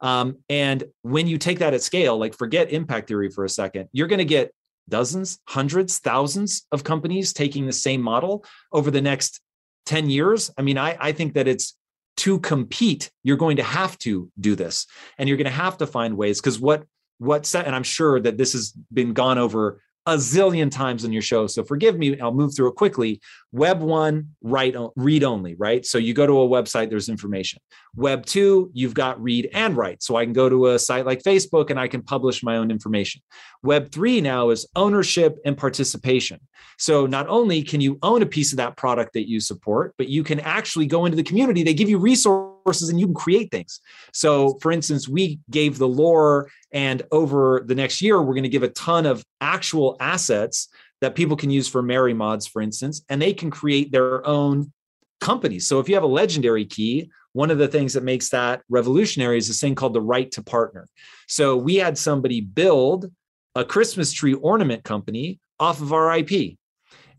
Um, 0.00 0.38
and 0.48 0.84
when 1.02 1.26
you 1.26 1.38
take 1.38 1.60
that 1.60 1.74
at 1.74 1.82
scale 1.82 2.18
like 2.18 2.36
forget 2.36 2.72
impact 2.72 3.08
theory 3.08 3.30
for 3.30 3.44
a 3.44 3.48
second. 3.48 3.88
You're 3.92 4.08
going 4.08 4.18
to 4.18 4.24
get 4.24 4.52
dozens 4.88 5.38
hundreds 5.48 5.98
thousands 5.98 6.66
of 6.72 6.84
companies 6.84 7.32
taking 7.32 7.66
the 7.66 7.72
same 7.72 8.02
model 8.02 8.44
over 8.72 8.90
the 8.90 9.00
next 9.00 9.40
10 9.86 10.10
years. 10.10 10.50
I 10.58 10.62
mean 10.62 10.76
i, 10.76 10.96
I 11.00 11.12
think 11.12 11.34
that 11.34 11.48
it's 11.48 11.76
to 12.18 12.38
compete 12.40 13.10
you're 13.22 13.38
going 13.38 13.56
to 13.56 13.62
have 13.62 13.96
to 13.98 14.30
do 14.38 14.54
this 14.54 14.86
and 15.16 15.28
you're 15.28 15.38
going 15.38 15.46
to 15.46 15.50
have 15.50 15.78
to 15.78 15.86
find 15.86 16.14
ways 16.14 16.38
because 16.38 16.60
what 16.60 16.84
what 17.18 17.46
set, 17.46 17.66
and 17.66 17.74
I'm 17.74 17.82
sure 17.82 18.20
that 18.20 18.38
this 18.38 18.52
has 18.52 18.72
been 18.92 19.12
gone 19.12 19.38
over 19.38 19.80
a 20.04 20.16
zillion 20.16 20.68
times 20.68 21.04
on 21.04 21.12
your 21.12 21.22
show. 21.22 21.46
So 21.46 21.62
forgive 21.62 21.96
me, 21.96 22.20
I'll 22.20 22.34
move 22.34 22.56
through 22.56 22.70
it 22.70 22.74
quickly. 22.74 23.20
Web 23.52 23.80
one, 23.80 24.30
write, 24.42 24.74
read 24.96 25.22
only, 25.22 25.54
right? 25.54 25.86
So 25.86 25.98
you 25.98 26.12
go 26.12 26.26
to 26.26 26.40
a 26.40 26.48
website, 26.48 26.90
there's 26.90 27.08
information. 27.08 27.60
Web 27.94 28.26
two, 28.26 28.68
you've 28.74 28.94
got 28.94 29.22
read 29.22 29.48
and 29.52 29.76
write. 29.76 30.02
So 30.02 30.16
I 30.16 30.24
can 30.24 30.32
go 30.32 30.48
to 30.48 30.68
a 30.70 30.78
site 30.78 31.06
like 31.06 31.22
Facebook 31.22 31.70
and 31.70 31.78
I 31.78 31.86
can 31.86 32.02
publish 32.02 32.42
my 32.42 32.56
own 32.56 32.72
information. 32.72 33.22
Web 33.62 33.92
three 33.92 34.20
now 34.20 34.50
is 34.50 34.66
ownership 34.74 35.38
and 35.44 35.56
participation. 35.56 36.40
So 36.78 37.06
not 37.06 37.28
only 37.28 37.62
can 37.62 37.80
you 37.80 37.98
own 38.02 38.22
a 38.22 38.26
piece 38.26 38.52
of 38.52 38.56
that 38.56 38.76
product 38.76 39.12
that 39.12 39.28
you 39.28 39.38
support, 39.38 39.94
but 39.98 40.08
you 40.08 40.24
can 40.24 40.40
actually 40.40 40.86
go 40.86 41.04
into 41.04 41.16
the 41.16 41.22
community. 41.22 41.62
They 41.62 41.74
give 41.74 41.88
you 41.88 41.98
resources 41.98 42.58
and 42.66 43.00
you 43.00 43.06
can 43.06 43.14
create 43.14 43.50
things. 43.50 43.80
So 44.12 44.58
for 44.60 44.72
instance, 44.72 45.08
we 45.08 45.40
gave 45.50 45.78
the 45.78 45.88
lore 45.88 46.48
and 46.72 47.02
over 47.10 47.62
the 47.66 47.74
next 47.74 48.00
year, 48.00 48.20
we're 48.20 48.34
going 48.34 48.42
to 48.44 48.48
give 48.48 48.62
a 48.62 48.68
ton 48.68 49.06
of 49.06 49.24
actual 49.40 49.96
assets 50.00 50.68
that 51.00 51.14
people 51.14 51.36
can 51.36 51.50
use 51.50 51.68
for 51.68 51.82
Merry 51.82 52.14
Mods, 52.14 52.46
for 52.46 52.62
instance, 52.62 53.02
and 53.08 53.20
they 53.20 53.32
can 53.32 53.50
create 53.50 53.92
their 53.92 54.26
own 54.26 54.72
companies. 55.20 55.66
So 55.68 55.80
if 55.80 55.88
you 55.88 55.94
have 55.94 56.04
a 56.04 56.08
legendary 56.08 56.64
key, 56.64 57.10
one 57.32 57.50
of 57.50 57.58
the 57.58 57.68
things 57.68 57.94
that 57.94 58.04
makes 58.04 58.28
that 58.30 58.62
revolutionary 58.68 59.38
is 59.38 59.48
this 59.48 59.60
thing 59.60 59.74
called 59.74 59.94
the 59.94 60.00
right 60.00 60.30
to 60.32 60.42
partner. 60.42 60.86
So 61.28 61.56
we 61.56 61.76
had 61.76 61.96
somebody 61.98 62.40
build 62.40 63.10
a 63.54 63.64
Christmas 63.64 64.12
tree 64.12 64.34
ornament 64.34 64.84
company 64.84 65.40
off 65.58 65.80
of 65.80 65.92
our 65.92 66.16
IP. 66.16 66.56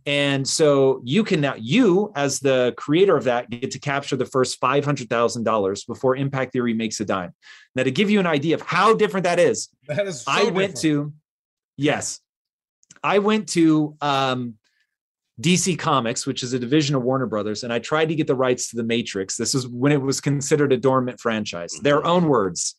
And 0.06 0.48
so 0.48 1.02
you 1.06 1.24
can 1.24 1.40
now, 1.40 1.56
you 1.58 2.12
as 2.16 2.40
the 2.40 2.74
creator 2.78 3.16
of 3.16 3.24
that, 3.24 3.50
get 3.50 3.72
to 3.72 3.80
capture 3.80 4.16
the 4.18 4.26
first 4.26 4.60
$500,000 4.60 5.88
before 5.88 6.16
Impact 6.16 6.52
Theory 6.52 6.74
makes 6.74 7.00
a 7.00 7.06
dime. 7.06 7.34
Now, 7.76 7.84
to 7.84 7.92
give 7.92 8.10
you 8.10 8.20
an 8.20 8.28
idea 8.28 8.56
of 8.56 8.62
how 8.62 8.94
different 8.94 9.24
that 9.24 9.40
is, 9.40 9.70
That 9.88 10.06
is 10.08 10.22
so 10.22 10.32
I 10.32 10.44
went 10.46 10.76
different. 10.76 10.78
to, 10.82 11.14
yes, 11.78 12.20
I 13.02 13.20
went 13.20 13.48
to 13.50 13.96
um, 14.02 14.56
DC 15.42 15.80
Comics, 15.80 16.28
which 16.28 16.44
is 16.44 16.54
a 16.54 16.60
division 16.60 16.96
of 16.96 17.04
Warner 17.04 17.26
Brothers, 17.26 17.64
and 17.64 17.72
I 17.72 17.80
tried 17.80 18.10
to 18.10 18.16
get 18.16 18.28
the 18.28 18.36
rights 18.36 18.70
to 18.70 18.76
the 18.76 18.84
Matrix. 18.84 19.38
This 19.38 19.56
is 19.56 19.68
when 19.68 19.92
it 19.92 20.02
was 20.02 20.22
considered 20.22 20.74
a 20.74 20.78
dormant 20.78 21.20
franchise. 21.20 21.72
Their 21.82 22.06
own 22.06 22.28
words. 22.28 22.76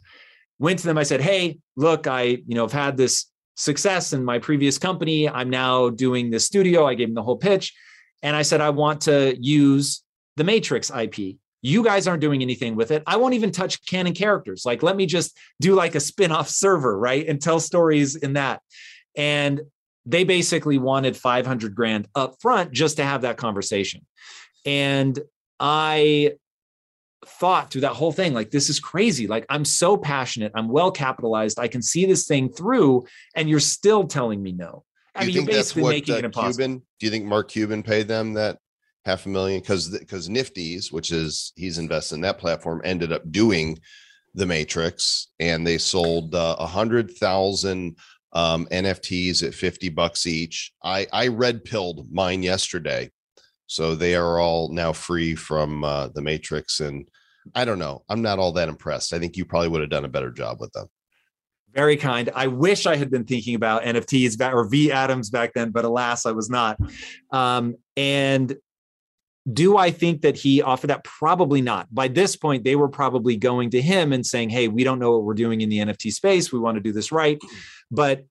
Went 0.61 0.79
to 0.79 0.87
them. 0.87 0.97
I 0.97 1.03
said, 1.03 1.21
"Hey, 1.21 1.59
look, 1.77 2.07
I 2.07 2.23
you 2.23 2.55
know 2.55 2.63
have 2.63 2.73
had 2.73 2.97
this 2.97 3.27
success 3.55 4.13
in 4.13 4.25
my 4.25 4.39
previous 4.39 4.79
company. 4.79 5.29
I'm 5.29 5.51
now 5.51 5.91
doing 5.91 6.31
this 6.31 6.45
studio. 6.45 6.87
I 6.87 6.95
gave 6.95 7.09
them 7.09 7.15
the 7.15 7.23
whole 7.23 7.37
pitch, 7.37 7.75
and 8.23 8.35
I 8.35 8.43
said 8.43 8.61
I 8.61 8.71
want 8.71 9.03
to 9.03 9.37
use 9.41 10.03
the 10.37 10.45
Matrix 10.45 10.91
IP." 10.91 11.37
You 11.63 11.83
guys 11.83 12.07
aren't 12.07 12.21
doing 12.21 12.43
anything 12.43 12.77
with 12.77 12.91
it. 12.91 13.03
I 13.07 13.17
won't 13.17 13.33
even 13.33 13.51
touch 13.51 13.87
canon 13.87 14.13
characters. 14.13 14.65
Like, 14.67 14.83
let 14.83 14.97
me 14.97 15.07
just 15.07 15.35
do 15.61 15.75
like 15.75 15.95
a 15.95 16.01
spin 16.01 16.31
off 16.31 16.51
server, 16.51 16.99
right? 16.99 17.27
And 17.27 17.41
tell 17.41 17.59
stories 17.59 18.17
in 18.17 18.35
that. 18.35 18.61
And 19.17 19.63
they 20.07 20.25
basically 20.25 20.79
wanted 20.79 21.17
500 21.17 21.75
grand 21.75 22.09
up 22.15 22.37
front 22.41 22.73
just 22.73 22.99
to 22.99 23.05
have 23.05 23.23
that 23.23 23.37
conversation 23.37 24.05
and 24.65 25.19
i 25.61 26.33
thought 27.27 27.71
through 27.71 27.81
that 27.81 27.93
whole 27.93 28.13
thing 28.13 28.35
like 28.35 28.51
this 28.51 28.69
is 28.69 28.81
crazy 28.81 29.27
like 29.27 29.45
i'm 29.49 29.65
so 29.65 29.97
passionate 29.97 30.53
i'm 30.55 30.69
well 30.69 30.91
capitalized 30.91 31.59
i 31.59 31.69
can 31.69 31.83
see 31.83 32.07
this 32.07 32.27
thing 32.27 32.49
through 32.49 33.05
and 33.35 33.49
you're 33.49 33.61
still 33.61 34.07
telling 34.07 34.43
me 34.43 34.53
no 34.53 34.85
i 35.15 35.21
Do 35.21 35.27
mean 35.27 35.35
you 35.35 35.41
you're 35.41 35.47
think 35.47 35.51
that's 35.51 35.69
basically 35.69 35.83
what 35.83 35.91
making 35.91 36.15
uh, 36.15 36.19
it 36.19 36.25
impossible 36.25 36.65
Cuban? 36.65 36.83
Do 36.99 37.07
you 37.07 37.11
think 37.11 37.25
Mark 37.25 37.49
Cuban 37.49 37.83
paid 37.83 38.09
them 38.09 38.35
that 38.35 38.59
half 39.05 39.27
a 39.27 39.29
million? 39.29 39.61
Because 39.61 39.89
because 39.89 40.29
Nifty's, 40.29 40.91
which 40.93 41.13
is 41.13 41.53
he's 41.57 41.79
invested 41.79 42.17
in 42.17 42.21
that 42.23 42.39
platform, 42.39 42.81
ended 42.85 43.13
up 43.13 43.31
doing 43.31 43.79
the 44.35 44.47
Matrix, 44.47 45.29
and 45.39 45.67
they 45.67 45.79
sold 45.79 46.35
uh, 46.35 46.57
a 46.59 46.67
hundred 46.67 47.11
thousand 47.13 47.97
um, 48.33 48.67
NFTs 48.67 49.47
at 49.47 49.55
fifty 49.55 49.89
bucks 49.89 50.27
each. 50.27 50.73
I 50.83 51.07
I 51.13 51.29
red 51.29 51.65
pilled 51.65 52.13
mine 52.13 52.43
yesterday, 52.43 53.11
so 53.67 53.95
they 53.95 54.15
are 54.15 54.39
all 54.39 54.71
now 54.71 54.93
free 54.93 55.35
from 55.35 55.85
uh, 55.85 56.09
the 56.09 56.23
Matrix, 56.23 56.81
and 56.81 57.09
I 57.55 57.65
don't 57.65 57.79
know. 57.79 58.05
I'm 58.09 58.23
not 58.23 58.39
all 58.39 58.53
that 58.53 58.69
impressed. 58.69 59.13
I 59.13 59.19
think 59.19 59.37
you 59.37 59.45
probably 59.45 59.69
would 59.69 59.81
have 59.81 59.91
done 59.91 60.05
a 60.05 60.09
better 60.09 60.31
job 60.31 60.61
with 60.61 60.73
them. 60.73 60.87
very 61.73 61.97
kind 61.97 62.31
i 62.37 62.47
wish 62.47 62.87
i 62.87 62.95
had 62.95 63.11
been 63.11 63.25
thinking 63.25 63.57
about 63.57 63.83
nfts 63.83 64.39
back 64.39 64.55
or 64.55 64.65
V 64.65 64.93
Atoms 64.93 65.29
back 65.29 65.53
then 65.55 65.71
but 65.71 65.85
alas 65.85 66.25
i 66.25 66.31
was 66.31 66.49
not 66.49 66.79
um, 67.33 67.75
and 67.97 68.57
do 69.53 69.77
I 69.77 69.91
think 69.91 70.23
that 70.23 70.37
he 70.37 70.63
offered 70.63 70.87
that? 70.87 71.05
Probably 71.05 71.61
not. 71.61 71.95
By 71.95 72.09
this 72.09 72.35
point, 72.35 72.65
they 72.65 72.77
were 72.77 72.89
probably 72.89 73.37
going 73.37 73.71
to 73.71 73.83
him 73.83 74.13
and 74.13 74.25
saying, 74.25 74.49
Hey, 74.49 74.69
we 74.69 74.85
don't 74.85 74.99
know 74.99 75.13
what 75.13 75.25
we're 75.25 75.35
doing 75.35 75.61
in 75.61 75.69
the 75.69 75.79
NFT 75.79 76.13
space. 76.13 76.51
We 76.51 76.59
want 76.59 76.77
to 76.77 76.81
do 76.81 76.93
this 76.93 77.13
right. 77.13 77.39
But 77.91 78.25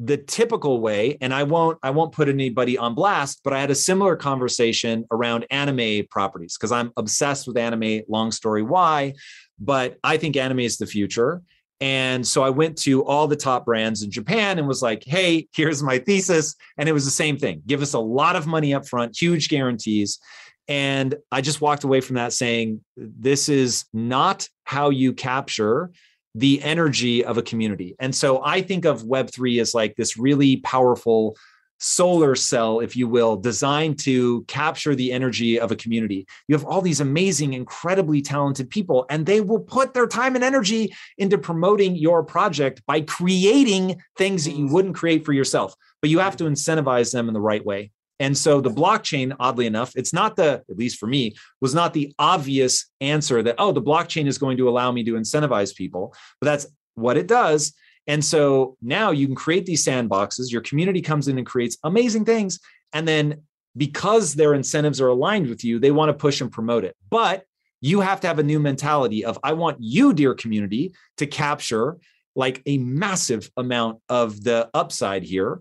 the 0.00 0.16
typical 0.16 0.80
way, 0.80 1.16
and 1.20 1.32
I 1.32 1.44
won't, 1.44 1.78
I 1.82 1.90
won't 1.90 2.12
put 2.12 2.28
anybody 2.28 2.76
on 2.76 2.94
blast, 2.94 3.40
but 3.44 3.52
I 3.52 3.60
had 3.60 3.70
a 3.70 3.76
similar 3.76 4.16
conversation 4.16 5.04
around 5.10 5.46
anime 5.50 6.06
properties 6.10 6.56
because 6.56 6.72
I'm 6.72 6.92
obsessed 6.96 7.46
with 7.46 7.56
anime, 7.56 8.02
long 8.08 8.32
story 8.32 8.62
why, 8.62 9.14
but 9.58 9.98
I 10.02 10.16
think 10.16 10.36
anime 10.36 10.60
is 10.60 10.78
the 10.78 10.86
future. 10.86 11.42
And 11.80 12.26
so 12.26 12.42
I 12.42 12.50
went 12.50 12.78
to 12.78 13.04
all 13.04 13.26
the 13.26 13.36
top 13.36 13.66
brands 13.66 14.02
in 14.02 14.10
Japan 14.10 14.58
and 14.58 14.66
was 14.66 14.82
like, 14.82 15.04
hey, 15.04 15.48
here's 15.54 15.82
my 15.82 15.98
thesis. 15.98 16.54
And 16.78 16.88
it 16.88 16.92
was 16.92 17.04
the 17.04 17.10
same 17.10 17.36
thing 17.36 17.62
give 17.66 17.82
us 17.82 17.94
a 17.94 17.98
lot 17.98 18.36
of 18.36 18.46
money 18.46 18.74
up 18.74 18.86
front, 18.86 19.16
huge 19.20 19.48
guarantees. 19.48 20.18
And 20.66 21.14
I 21.30 21.40
just 21.40 21.60
walked 21.60 21.84
away 21.84 22.00
from 22.00 22.16
that 22.16 22.32
saying, 22.32 22.82
this 22.96 23.48
is 23.48 23.84
not 23.92 24.48
how 24.64 24.90
you 24.90 25.12
capture 25.12 25.90
the 26.34 26.62
energy 26.62 27.24
of 27.24 27.38
a 27.38 27.42
community. 27.42 27.94
And 27.98 28.14
so 28.14 28.42
I 28.44 28.60
think 28.62 28.84
of 28.84 29.04
Web3 29.04 29.60
as 29.60 29.74
like 29.74 29.96
this 29.96 30.16
really 30.16 30.56
powerful 30.58 31.36
solar 31.78 32.34
cell, 32.34 32.80
if 32.80 32.96
you 32.96 33.06
will, 33.06 33.36
designed 33.36 33.98
to 33.98 34.42
capture 34.44 34.94
the 34.94 35.12
energy 35.12 35.60
of 35.60 35.70
a 35.70 35.76
community. 35.76 36.26
You 36.48 36.54
have 36.54 36.64
all 36.64 36.80
these 36.80 37.00
amazing, 37.00 37.52
incredibly 37.52 38.22
talented 38.22 38.70
people, 38.70 39.06
and 39.10 39.26
they 39.26 39.40
will 39.40 39.60
put 39.60 39.92
their 39.92 40.06
time 40.06 40.34
and 40.34 40.44
energy 40.44 40.94
into 41.18 41.36
promoting 41.36 41.96
your 41.96 42.22
project 42.22 42.82
by 42.86 43.02
creating 43.02 44.00
things 44.16 44.44
that 44.44 44.56
you 44.56 44.68
wouldn't 44.68 44.94
create 44.94 45.24
for 45.24 45.32
yourself. 45.32 45.74
But 46.00 46.10
you 46.10 46.20
have 46.20 46.36
to 46.38 46.44
incentivize 46.44 47.12
them 47.12 47.28
in 47.28 47.34
the 47.34 47.40
right 47.40 47.64
way. 47.64 47.90
And 48.20 48.36
so 48.36 48.60
the 48.60 48.70
blockchain, 48.70 49.34
oddly 49.40 49.66
enough, 49.66 49.92
it's 49.96 50.12
not 50.12 50.36
the, 50.36 50.62
at 50.70 50.76
least 50.76 50.98
for 50.98 51.06
me, 51.06 51.34
was 51.60 51.74
not 51.74 51.92
the 51.92 52.14
obvious 52.18 52.90
answer 53.00 53.42
that, 53.42 53.56
oh, 53.58 53.72
the 53.72 53.82
blockchain 53.82 54.26
is 54.26 54.38
going 54.38 54.56
to 54.58 54.68
allow 54.68 54.92
me 54.92 55.02
to 55.04 55.14
incentivize 55.14 55.74
people. 55.74 56.14
But 56.40 56.46
that's 56.46 56.66
what 56.94 57.16
it 57.16 57.26
does. 57.26 57.74
And 58.06 58.24
so 58.24 58.76
now 58.82 59.10
you 59.10 59.26
can 59.26 59.34
create 59.34 59.66
these 59.66 59.84
sandboxes. 59.84 60.52
Your 60.52 60.60
community 60.60 61.00
comes 61.00 61.26
in 61.26 61.38
and 61.38 61.46
creates 61.46 61.76
amazing 61.82 62.24
things. 62.24 62.60
And 62.92 63.08
then 63.08 63.42
because 63.76 64.34
their 64.34 64.54
incentives 64.54 65.00
are 65.00 65.08
aligned 65.08 65.48
with 65.48 65.64
you, 65.64 65.78
they 65.78 65.90
want 65.90 66.10
to 66.10 66.14
push 66.14 66.40
and 66.40 66.52
promote 66.52 66.84
it. 66.84 66.96
But 67.10 67.44
you 67.80 68.00
have 68.00 68.20
to 68.20 68.28
have 68.28 68.38
a 68.38 68.44
new 68.44 68.60
mentality 68.60 69.24
of, 69.24 69.38
I 69.42 69.54
want 69.54 69.78
you, 69.80 70.14
dear 70.14 70.34
community, 70.34 70.94
to 71.16 71.26
capture 71.26 71.96
like 72.36 72.62
a 72.66 72.78
massive 72.78 73.50
amount 73.56 74.00
of 74.08 74.42
the 74.42 74.70
upside 74.74 75.22
here 75.22 75.60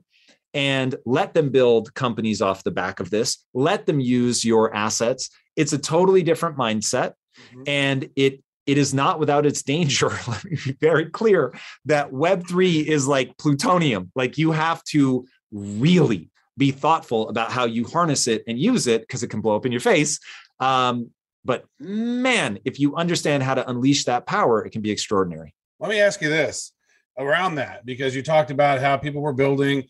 and 0.54 0.95
let 1.06 1.34
them 1.34 1.49
build 1.49 1.93
companies 1.93 2.41
off 2.41 2.64
the 2.64 2.72
back 2.72 2.99
of 2.99 3.10
this. 3.10 3.45
Let 3.54 3.86
them 3.86 3.99
use 3.99 4.45
your 4.45 4.74
assets. 4.76 5.30
It's 5.56 5.74
a 5.74 5.78
totally 5.78 6.24
different 6.24 6.58
mindset. 6.58 7.14
Mhm. 7.56 7.64
And 7.68 8.10
it 8.16 8.43
it 8.66 8.78
is 8.78 8.93
not 8.93 9.20
without 9.20 9.45
its 9.45 9.62
danger. 9.62 10.10
Let 10.28 10.45
me 10.45 10.58
be 10.64 10.78
very 10.80 11.10
clear 11.10 11.54
that 11.86 12.12
Web3 12.12 12.86
is 12.86 13.08
like 13.08 13.38
plutonium. 13.38 14.12
Like 14.16 14.38
you 14.38 14.51
have 14.51 14.82
to 14.86 15.26
really 15.51 16.30
be 16.58 16.72
thoughtful 16.72 17.30
about 17.30 17.51
how 17.51 17.66
you 17.66 17.86
harness 17.86 18.28
it 18.28 18.43
and 18.47 18.58
use 18.58 18.88
it 18.88 19.01
because 19.01 19.22
it 19.24 19.28
can 19.28 19.41
blow 19.41 19.56
up 19.56 19.66
in 19.66 19.72
your 19.72 19.82
face. 19.82 20.20
Um, 20.60 21.10
but 21.43 21.66
man, 21.80 22.60
if 22.64 22.80
you 22.80 22.95
understand 22.95 23.43
how 23.43 23.56
to 23.56 23.70
unleash 23.70 24.06
that 24.06 24.26
power, 24.26 24.66
it 24.66 24.70
can 24.70 24.82
be 24.82 24.91
extraordinary. 24.91 25.54
Let 25.80 25.89
me 25.89 25.99
ask 25.99 26.22
you 26.22 26.30
this 26.30 26.72
around 27.18 27.56
that 27.56 27.86
because 27.86 28.16
you 28.16 28.24
talked 28.24 28.49
about 28.49 28.80
how 28.80 28.95
people 28.97 29.22
were 29.22 29.34
building 29.34 29.84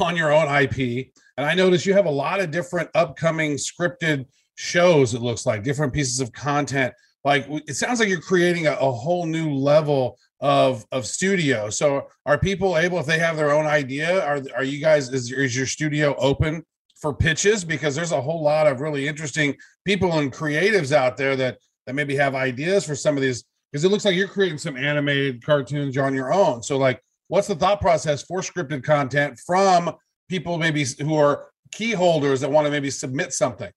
on 0.00 0.16
your 0.16 0.32
own 0.32 0.48
IP. 0.48 1.08
And 1.36 1.46
I 1.46 1.54
noticed 1.54 1.86
you 1.86 1.94
have 1.94 2.06
a 2.06 2.10
lot 2.10 2.40
of 2.40 2.50
different 2.50 2.90
upcoming 2.94 3.54
scripted 3.54 4.26
shows, 4.56 5.14
it 5.14 5.22
looks 5.22 5.46
like 5.46 5.62
different 5.62 5.92
pieces 5.92 6.20
of 6.20 6.32
content. 6.32 6.92
Like 7.24 7.46
it 7.48 7.74
sounds 7.74 8.00
like 8.00 8.08
you're 8.08 8.20
creating 8.20 8.66
a, 8.66 8.72
a 8.72 8.90
whole 8.90 9.26
new 9.26 9.52
level 9.52 10.18
of 10.40 10.84
of 10.92 11.06
studio. 11.06 11.68
So 11.70 12.08
are 12.26 12.38
people 12.38 12.78
able, 12.78 12.98
if 12.98 13.06
they 13.06 13.18
have 13.18 13.36
their 13.36 13.50
own 13.50 13.66
idea, 13.66 14.24
are 14.24 14.40
are 14.56 14.64
you 14.64 14.80
guys 14.80 15.08
is, 15.08 15.30
is 15.32 15.56
your 15.56 15.66
studio 15.66 16.14
open 16.16 16.64
for 17.00 17.14
pitches? 17.14 17.64
Because 17.64 17.94
there's 17.94 18.12
a 18.12 18.20
whole 18.20 18.42
lot 18.42 18.66
of 18.66 18.80
really 18.80 19.06
interesting 19.08 19.56
people 19.84 20.18
and 20.18 20.32
creatives 20.32 20.92
out 20.92 21.16
there 21.16 21.36
that 21.36 21.58
that 21.86 21.94
maybe 21.94 22.14
have 22.16 22.34
ideas 22.34 22.84
for 22.84 22.94
some 22.94 23.16
of 23.16 23.22
these 23.22 23.44
because 23.70 23.84
it 23.84 23.90
looks 23.90 24.04
like 24.04 24.14
you're 24.14 24.28
creating 24.28 24.58
some 24.58 24.76
animated 24.76 25.44
cartoons 25.44 25.96
on 25.98 26.14
your 26.14 26.32
own. 26.32 26.62
So, 26.62 26.78
like, 26.78 27.02
what's 27.28 27.46
the 27.46 27.54
thought 27.54 27.80
process 27.80 28.22
for 28.22 28.40
scripted 28.40 28.82
content 28.82 29.38
from 29.46 29.94
people 30.28 30.58
maybe 30.58 30.84
who 31.00 31.14
are 31.14 31.48
key 31.72 31.92
holders 31.92 32.40
that 32.40 32.50
want 32.50 32.66
to 32.66 32.70
maybe 32.70 32.90
submit 32.90 33.32
something? 33.32 33.70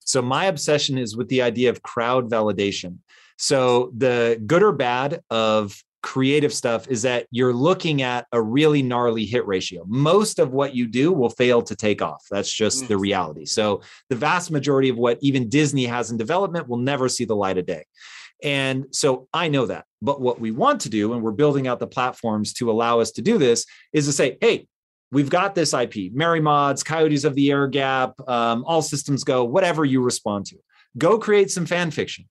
So 0.00 0.22
my 0.22 0.46
obsession 0.46 0.98
is 0.98 1.16
with 1.16 1.28
the 1.28 1.42
idea 1.42 1.70
of 1.70 1.82
crowd 1.82 2.30
validation. 2.30 2.98
So 3.38 3.92
the 3.96 4.42
good 4.46 4.62
or 4.62 4.72
bad 4.72 5.22
of 5.30 5.80
creative 6.02 6.52
stuff 6.52 6.88
is 6.88 7.02
that 7.02 7.26
you're 7.30 7.52
looking 7.52 8.02
at 8.02 8.26
a 8.32 8.40
really 8.40 8.82
gnarly 8.82 9.24
hit 9.24 9.46
ratio. 9.46 9.84
Most 9.86 10.38
of 10.38 10.52
what 10.52 10.74
you 10.74 10.86
do 10.86 11.12
will 11.12 11.30
fail 11.30 11.62
to 11.62 11.76
take 11.76 12.00
off. 12.00 12.24
That's 12.30 12.52
just 12.52 12.84
mm. 12.84 12.88
the 12.88 12.96
reality. 12.96 13.44
So 13.44 13.82
the 14.08 14.16
vast 14.16 14.50
majority 14.50 14.88
of 14.88 14.96
what 14.96 15.18
even 15.20 15.48
Disney 15.48 15.84
has 15.86 16.10
in 16.10 16.16
development 16.16 16.68
will 16.68 16.78
never 16.78 17.08
see 17.08 17.24
the 17.24 17.36
light 17.36 17.58
of 17.58 17.66
day. 17.66 17.84
And 18.42 18.86
so 18.92 19.28
I 19.32 19.48
know 19.48 19.66
that. 19.66 19.84
But 20.02 20.20
what 20.20 20.40
we 20.40 20.50
want 20.50 20.80
to 20.82 20.88
do, 20.88 21.12
and 21.12 21.22
we're 21.22 21.32
building 21.32 21.66
out 21.66 21.78
the 21.78 21.86
platforms 21.86 22.52
to 22.54 22.70
allow 22.70 23.00
us 23.00 23.10
to 23.12 23.22
do 23.22 23.38
this, 23.38 23.66
is 23.92 24.06
to 24.06 24.12
say, 24.12 24.38
hey, 24.40 24.66
we've 25.12 25.30
got 25.30 25.54
this 25.54 25.74
IP, 25.74 26.12
Merry 26.12 26.40
Mods, 26.40 26.82
Coyotes 26.82 27.24
of 27.24 27.34
the 27.34 27.50
Air 27.50 27.66
Gap, 27.66 28.14
um, 28.28 28.64
All 28.66 28.82
Systems 28.82 29.24
Go, 29.24 29.44
whatever 29.44 29.84
you 29.84 30.02
respond 30.02 30.46
to. 30.46 30.56
Go 30.96 31.18
create 31.18 31.50
some 31.50 31.66
fan 31.66 31.90
fiction. 31.90 32.28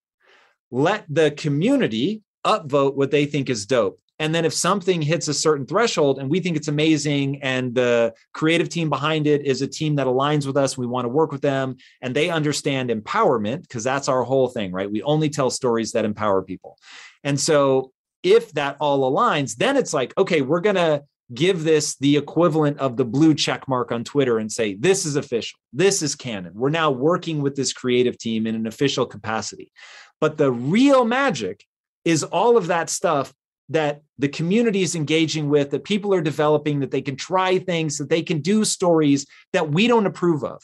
Let 0.71 1.05
the 1.09 1.31
community 1.31 2.21
upvote 2.45 2.95
what 2.95 3.11
they 3.11 3.25
think 3.25 3.49
is 3.49 3.65
dope. 3.65 3.99
And 4.19 4.35
then 4.35 4.43
if 4.43 4.53
something 4.53 5.01
hits 5.01 5.29
a 5.29 5.33
certain 5.33 5.65
threshold 5.65 6.19
and 6.19 6.29
we 6.29 6.41
think 6.41 6.57
it's 6.57 6.67
amazing 6.67 7.41
and 7.41 7.73
the 7.73 8.13
creative 8.33 8.67
team 8.67 8.89
behind 8.89 9.27
it 9.27 9.45
is 9.45 9.61
a 9.61 9.67
team 9.67 9.95
that 9.95 10.07
aligns 10.07 10.45
with 10.45 10.57
us, 10.57 10.77
we 10.77 10.85
want 10.85 11.05
to 11.05 11.09
work 11.09 11.31
with 11.31 11.41
them 11.41 11.77
and 12.01 12.13
they 12.13 12.29
understand 12.29 12.89
empowerment 12.89 13.61
because 13.61 13.83
that's 13.83 14.09
our 14.09 14.23
whole 14.23 14.49
thing, 14.49 14.73
right? 14.73 14.91
We 14.91 15.01
only 15.03 15.29
tell 15.29 15.49
stories 15.49 15.93
that 15.93 16.03
empower 16.03 16.41
people. 16.41 16.77
And 17.23 17.39
so 17.39 17.93
if 18.21 18.51
that 18.53 18.75
all 18.81 19.09
aligns, 19.09 19.55
then 19.55 19.77
it's 19.77 19.93
like, 19.93 20.13
okay, 20.17 20.41
we're 20.41 20.59
going 20.59 20.75
to 20.75 21.03
give 21.33 21.63
this 21.63 21.95
the 21.97 22.17
equivalent 22.17 22.79
of 22.79 22.97
the 22.97 23.05
blue 23.05 23.33
check 23.33 23.67
mark 23.67 23.91
on 23.91 24.03
Twitter 24.03 24.39
and 24.39 24.51
say, 24.51 24.73
this 24.73 25.05
is 25.05 25.15
official. 25.15 25.59
This 25.71 26.01
is 26.01 26.15
canon. 26.15 26.53
We're 26.55 26.69
now 26.69 26.91
working 26.91 27.41
with 27.41 27.55
this 27.55 27.71
creative 27.71 28.17
team 28.17 28.47
in 28.47 28.55
an 28.55 28.67
official 28.67 29.05
capacity. 29.05 29.71
But 30.19 30.37
the 30.37 30.51
real 30.51 31.05
magic 31.05 31.63
is 32.03 32.23
all 32.23 32.57
of 32.57 32.67
that 32.67 32.89
stuff 32.89 33.33
that 33.69 34.01
the 34.17 34.27
community 34.27 34.81
is 34.81 34.95
engaging 34.95 35.49
with, 35.49 35.69
that 35.71 35.83
people 35.83 36.13
are 36.13 36.21
developing, 36.21 36.79
that 36.79 36.91
they 36.91 37.01
can 37.01 37.15
try 37.15 37.59
things, 37.59 37.97
that 37.97 38.09
they 38.09 38.21
can 38.21 38.41
do 38.41 38.65
stories 38.65 39.25
that 39.53 39.69
we 39.71 39.87
don't 39.87 40.07
approve 40.07 40.43
of. 40.43 40.61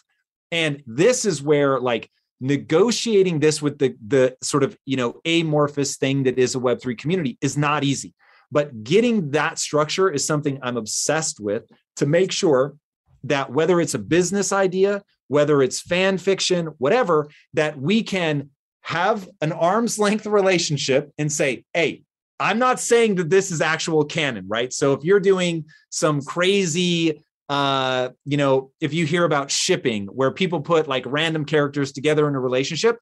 And 0.51 0.83
this 0.87 1.25
is 1.25 1.41
where 1.41 1.79
like 1.79 2.09
negotiating 2.41 3.39
this 3.39 3.61
with 3.61 3.79
the 3.79 3.95
the 4.05 4.35
sort 4.41 4.63
of 4.63 4.77
you 4.85 4.97
know 4.97 5.21
amorphous 5.25 5.97
thing 5.97 6.23
that 6.23 6.37
is 6.37 6.55
a 6.55 6.59
web3 6.59 6.97
community 6.97 7.37
is 7.41 7.57
not 7.57 7.83
easy. 7.83 8.13
But 8.51 8.83
getting 8.83 9.31
that 9.31 9.59
structure 9.59 10.09
is 10.09 10.25
something 10.25 10.59
I'm 10.61 10.77
obsessed 10.77 11.39
with 11.39 11.63
to 11.97 12.05
make 12.05 12.31
sure 12.31 12.75
that 13.23 13.51
whether 13.51 13.81
it's 13.81 13.95
a 13.95 13.99
business 13.99 14.53
idea, 14.53 15.03
whether 15.27 15.61
it's 15.61 15.79
fan 15.79 16.17
fiction, 16.17 16.67
whatever, 16.77 17.27
that 17.53 17.79
we 17.79 18.03
can 18.03 18.49
have 18.81 19.27
an 19.41 19.51
arm's 19.51 19.97
length 19.97 20.27
relationship 20.27 21.11
and 21.17 21.31
say, 21.31 21.65
hey, 21.73 22.03
I'm 22.39 22.59
not 22.59 22.79
saying 22.79 23.15
that 23.15 23.29
this 23.29 23.51
is 23.51 23.61
actual 23.61 24.05
canon, 24.05 24.45
right? 24.47 24.71
So 24.73 24.93
if 24.93 25.03
you're 25.03 25.19
doing 25.19 25.65
some 25.89 26.21
crazy, 26.21 27.23
uh, 27.47 28.09
you 28.25 28.37
know, 28.37 28.71
if 28.81 28.93
you 28.93 29.05
hear 29.05 29.23
about 29.23 29.51
shipping 29.51 30.07
where 30.07 30.31
people 30.31 30.61
put 30.61 30.87
like 30.87 31.05
random 31.07 31.45
characters 31.45 31.91
together 31.91 32.27
in 32.27 32.35
a 32.35 32.39
relationship, 32.39 32.99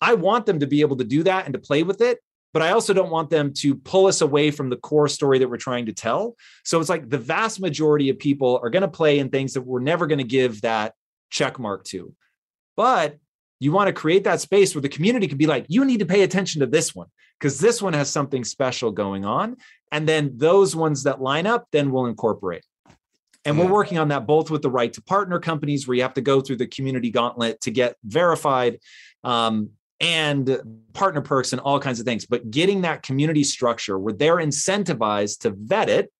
I 0.00 0.14
want 0.14 0.46
them 0.46 0.60
to 0.60 0.66
be 0.66 0.80
able 0.80 0.96
to 0.96 1.04
do 1.04 1.22
that 1.22 1.44
and 1.44 1.54
to 1.54 1.60
play 1.60 1.84
with 1.84 2.00
it. 2.00 2.18
But 2.52 2.62
I 2.62 2.72
also 2.72 2.92
don't 2.92 3.10
want 3.10 3.30
them 3.30 3.54
to 3.58 3.76
pull 3.76 4.06
us 4.06 4.20
away 4.20 4.50
from 4.50 4.68
the 4.68 4.76
core 4.76 5.08
story 5.08 5.38
that 5.38 5.48
we're 5.48 5.56
trying 5.56 5.86
to 5.86 5.92
tell. 5.92 6.36
So 6.64 6.80
it's 6.80 6.90
like 6.90 7.08
the 7.08 7.18
vast 7.18 7.60
majority 7.60 8.10
of 8.10 8.18
people 8.18 8.60
are 8.62 8.68
going 8.68 8.82
to 8.82 8.88
play 8.88 9.20
in 9.20 9.30
things 9.30 9.54
that 9.54 9.62
we're 9.62 9.80
never 9.80 10.06
going 10.06 10.18
to 10.18 10.24
give 10.24 10.60
that 10.62 10.92
check 11.30 11.58
mark 11.58 11.84
to. 11.84 12.14
But 12.76 13.16
you 13.62 13.70
want 13.70 13.86
to 13.86 13.92
create 13.92 14.24
that 14.24 14.40
space 14.40 14.74
where 14.74 14.82
the 14.82 14.88
community 14.88 15.28
can 15.28 15.38
be 15.38 15.46
like, 15.46 15.64
you 15.68 15.84
need 15.84 16.00
to 16.00 16.06
pay 16.06 16.22
attention 16.22 16.58
to 16.58 16.66
this 16.66 16.96
one 16.96 17.06
because 17.38 17.60
this 17.60 17.80
one 17.80 17.92
has 17.92 18.10
something 18.10 18.42
special 18.42 18.90
going 18.90 19.24
on. 19.24 19.56
And 19.92 20.08
then 20.08 20.32
those 20.36 20.74
ones 20.74 21.04
that 21.04 21.22
line 21.22 21.46
up, 21.46 21.68
then 21.70 21.92
we'll 21.92 22.06
incorporate. 22.06 22.64
And 23.44 23.56
we're 23.56 23.66
Mm. 23.66 23.70
working 23.70 23.98
on 23.98 24.08
that 24.08 24.26
both 24.26 24.50
with 24.50 24.62
the 24.62 24.70
right 24.70 24.92
to 24.94 25.02
partner 25.02 25.38
companies 25.38 25.86
where 25.86 25.94
you 25.94 26.02
have 26.02 26.14
to 26.14 26.20
go 26.20 26.40
through 26.40 26.56
the 26.56 26.66
community 26.66 27.10
gauntlet 27.10 27.60
to 27.60 27.70
get 27.70 27.94
verified 28.02 28.80
um, 29.22 29.70
and 30.00 30.60
partner 30.92 31.20
perks 31.20 31.52
and 31.52 31.60
all 31.60 31.78
kinds 31.78 32.00
of 32.00 32.04
things. 32.04 32.26
But 32.26 32.50
getting 32.50 32.80
that 32.80 33.04
community 33.04 33.44
structure 33.44 33.96
where 33.96 34.12
they're 34.12 34.38
incentivized 34.38 35.38
to 35.42 35.50
vet 35.50 35.88
it 35.88 36.12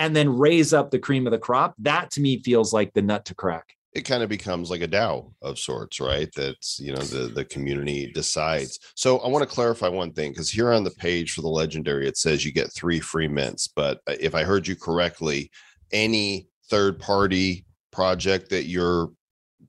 and 0.00 0.16
then 0.16 0.28
raise 0.36 0.72
up 0.72 0.90
the 0.90 0.98
cream 0.98 1.24
of 1.28 1.30
the 1.30 1.38
crop, 1.38 1.76
that 1.78 2.10
to 2.12 2.20
me 2.20 2.42
feels 2.42 2.72
like 2.72 2.92
the 2.94 3.02
nut 3.02 3.26
to 3.26 3.34
crack. 3.36 3.76
It 3.94 4.02
kind 4.02 4.22
of 4.22 4.28
becomes 4.28 4.70
like 4.70 4.82
a 4.82 4.88
DAO 4.88 5.32
of 5.40 5.58
sorts, 5.58 6.00
right? 6.00 6.28
That's 6.34 6.80
you 6.80 6.92
know 6.92 7.02
the 7.02 7.28
the 7.28 7.44
community 7.44 8.10
decides. 8.12 8.78
So 8.94 9.18
I 9.18 9.28
want 9.28 9.48
to 9.48 9.54
clarify 9.54 9.88
one 9.88 10.12
thing 10.12 10.32
because 10.32 10.50
here 10.50 10.72
on 10.72 10.84
the 10.84 10.90
page 10.90 11.32
for 11.32 11.42
the 11.42 11.48
legendary 11.48 12.08
it 12.08 12.16
says 12.16 12.44
you 12.44 12.52
get 12.52 12.72
three 12.72 13.00
free 13.00 13.28
mints, 13.28 13.68
but 13.68 14.00
uh, 14.08 14.14
if 14.20 14.34
I 14.34 14.44
heard 14.44 14.66
you 14.66 14.76
correctly, 14.76 15.50
any 15.92 16.48
third 16.68 16.98
party 16.98 17.64
project 17.92 18.50
that 18.50 18.64
you're 18.64 19.10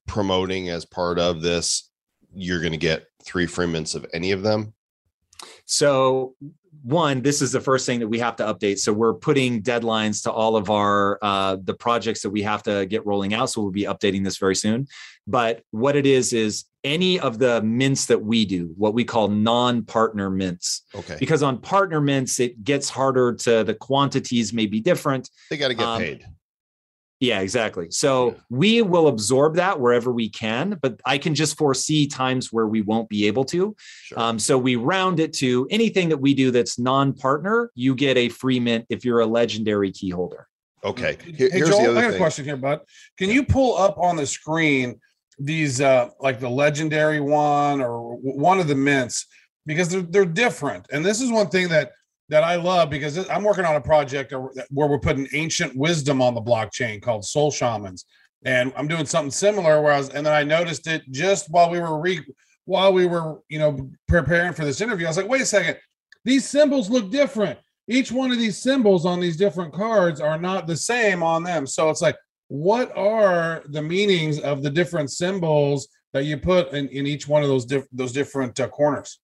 promoting 0.07 0.69
as 0.69 0.85
part 0.85 1.19
of 1.19 1.41
this, 1.41 1.91
you're 2.33 2.61
going 2.61 2.71
to 2.71 2.77
get 2.77 3.05
three 3.23 3.45
free 3.45 3.67
mints 3.67 3.95
of 3.95 4.05
any 4.13 4.31
of 4.31 4.41
them. 4.41 4.73
So, 5.65 6.35
one, 6.85 7.23
this 7.23 7.41
is 7.41 7.51
the 7.51 7.59
first 7.59 7.87
thing 7.87 7.99
that 7.99 8.07
we 8.07 8.19
have 8.19 8.35
to 8.35 8.43
update. 8.43 8.77
So 8.77 8.93
we're 8.93 9.15
putting 9.15 9.63
deadlines 9.63 10.21
to 10.23 10.31
all 10.31 10.55
of 10.55 10.69
our 10.69 11.17
uh, 11.19 11.57
the 11.63 11.73
projects 11.73 12.21
that 12.21 12.29
we 12.29 12.43
have 12.43 12.61
to 12.63 12.85
get 12.85 13.03
rolling 13.07 13.33
out. 13.33 13.49
So 13.49 13.61
we'll 13.61 13.71
be 13.71 13.85
updating 13.85 14.23
this 14.23 14.37
very 14.37 14.55
soon. 14.55 14.85
But 15.25 15.63
what 15.71 15.95
it 15.95 16.05
is 16.05 16.31
is 16.31 16.65
any 16.83 17.19
of 17.19 17.39
the 17.39 17.63
mints 17.63 18.05
that 18.05 18.21
we 18.21 18.45
do, 18.45 18.71
what 18.77 18.93
we 18.93 19.03
call 19.03 19.29
non-partner 19.29 20.29
mints, 20.29 20.83
Okay, 20.93 21.17
because 21.19 21.41
on 21.41 21.57
partner 21.57 21.99
mints 21.99 22.39
it 22.39 22.63
gets 22.63 22.87
harder 22.87 23.33
to 23.33 23.63
the 23.63 23.73
quantities 23.73 24.53
may 24.53 24.67
be 24.67 24.79
different. 24.79 25.31
they 25.49 25.57
got 25.57 25.69
to 25.69 25.73
get 25.73 25.87
um, 25.87 25.99
paid. 25.99 26.27
Yeah, 27.21 27.39
exactly. 27.39 27.87
So 27.91 28.35
we 28.49 28.81
will 28.81 29.07
absorb 29.07 29.55
that 29.55 29.79
wherever 29.79 30.11
we 30.11 30.27
can, 30.29 30.77
but 30.81 30.99
I 31.05 31.17
can 31.17 31.33
just 31.33 31.57
foresee 31.57 32.07
times 32.07 32.51
where 32.51 32.67
we 32.67 32.81
won't 32.81 33.07
be 33.07 33.27
able 33.27 33.45
to. 33.45 33.75
Sure. 33.77 34.19
Um, 34.19 34.37
so 34.37 34.57
we 34.57 34.75
round 34.75 35.19
it 35.21 35.31
to 35.35 35.65
anything 35.71 36.09
that 36.09 36.17
we 36.17 36.33
do 36.33 36.51
that's 36.51 36.77
non-partner, 36.77 37.71
you 37.73 37.95
get 37.95 38.17
a 38.17 38.27
free 38.29 38.59
mint 38.59 38.85
if 38.89 39.05
you're 39.05 39.21
a 39.21 39.25
legendary 39.25 39.91
key 39.91 40.09
holder. 40.09 40.47
okay, 40.83 41.17
Hey, 41.23 41.31
Here- 41.31 41.49
here's 41.51 41.69
Joel, 41.69 41.79
the 41.79 41.85
I 41.85 41.89
other 41.91 42.01
got 42.01 42.07
a 42.07 42.11
thing. 42.11 42.19
question 42.19 42.45
here, 42.45 42.57
bud. 42.57 42.81
Can 43.17 43.29
you 43.29 43.43
pull 43.45 43.77
up 43.77 43.97
on 43.97 44.17
the 44.17 44.25
screen 44.27 44.99
these 45.37 45.81
uh 45.81 46.09
like 46.21 46.39
the 46.39 46.47
legendary 46.49 47.19
one 47.19 47.81
or 47.81 48.15
one 48.17 48.57
of 48.59 48.67
the 48.69 48.75
mints 48.75 49.25
because 49.65 49.89
they're 49.89 50.01
they're 50.01 50.25
different. 50.25 50.85
And 50.93 51.03
this 51.05 51.19
is 51.21 51.29
one 51.29 51.47
thing 51.49 51.67
that 51.69 51.91
that 52.29 52.43
I 52.43 52.55
love 52.55 52.89
because 52.89 53.29
I'm 53.29 53.43
working 53.43 53.65
on 53.65 53.75
a 53.75 53.81
project 53.81 54.33
where 54.69 54.87
we're 54.87 54.99
putting 54.99 55.27
ancient 55.33 55.75
wisdom 55.75 56.21
on 56.21 56.33
the 56.33 56.41
blockchain 56.41 57.01
called 57.01 57.25
Soul 57.25 57.51
Shamans. 57.51 58.05
And 58.45 58.73
I'm 58.75 58.87
doing 58.87 59.05
something 59.05 59.31
similar 59.31 59.81
where 59.81 59.93
I 59.93 59.97
was 59.97 60.09
and 60.09 60.25
then 60.25 60.33
I 60.33 60.43
noticed 60.43 60.87
it 60.87 61.03
just 61.11 61.49
while 61.49 61.69
we 61.69 61.79
were 61.79 61.99
re 61.99 62.21
while 62.65 62.91
we 62.93 63.05
were, 63.05 63.39
you 63.47 63.59
know, 63.59 63.89
preparing 64.07 64.53
for 64.53 64.65
this 64.65 64.81
interview. 64.81 65.05
I 65.05 65.09
was 65.09 65.17
like, 65.17 65.27
wait 65.27 65.41
a 65.41 65.45
second, 65.45 65.77
these 66.23 66.47
symbols 66.47 66.89
look 66.89 67.11
different 67.11 67.59
each 67.87 68.11
one 68.11 68.31
of 68.31 68.37
these 68.37 68.57
symbols 68.57 69.05
on 69.05 69.19
these 69.19 69.37
different 69.37 69.73
cards 69.73 70.19
are 70.19 70.39
not 70.39 70.67
the 70.67 70.77
same 70.77 71.21
on 71.21 71.43
them. 71.43 71.67
So 71.67 71.89
it's 71.89 72.01
like, 72.01 72.17
what 72.47 72.95
are 72.97 73.63
the 73.69 73.81
meanings 73.81 74.39
of 74.39 74.63
the 74.63 74.69
different 74.69 75.11
symbols 75.11 75.87
that 76.13 76.25
you 76.25 76.37
put 76.37 76.71
in, 76.73 76.87
in 76.89 77.05
each 77.05 77.27
one 77.27 77.43
of 77.43 77.49
those 77.49 77.65
diff- 77.65 77.87
those 77.91 78.11
different 78.11 78.59
uh, 78.59 78.67
corners? 78.67 79.19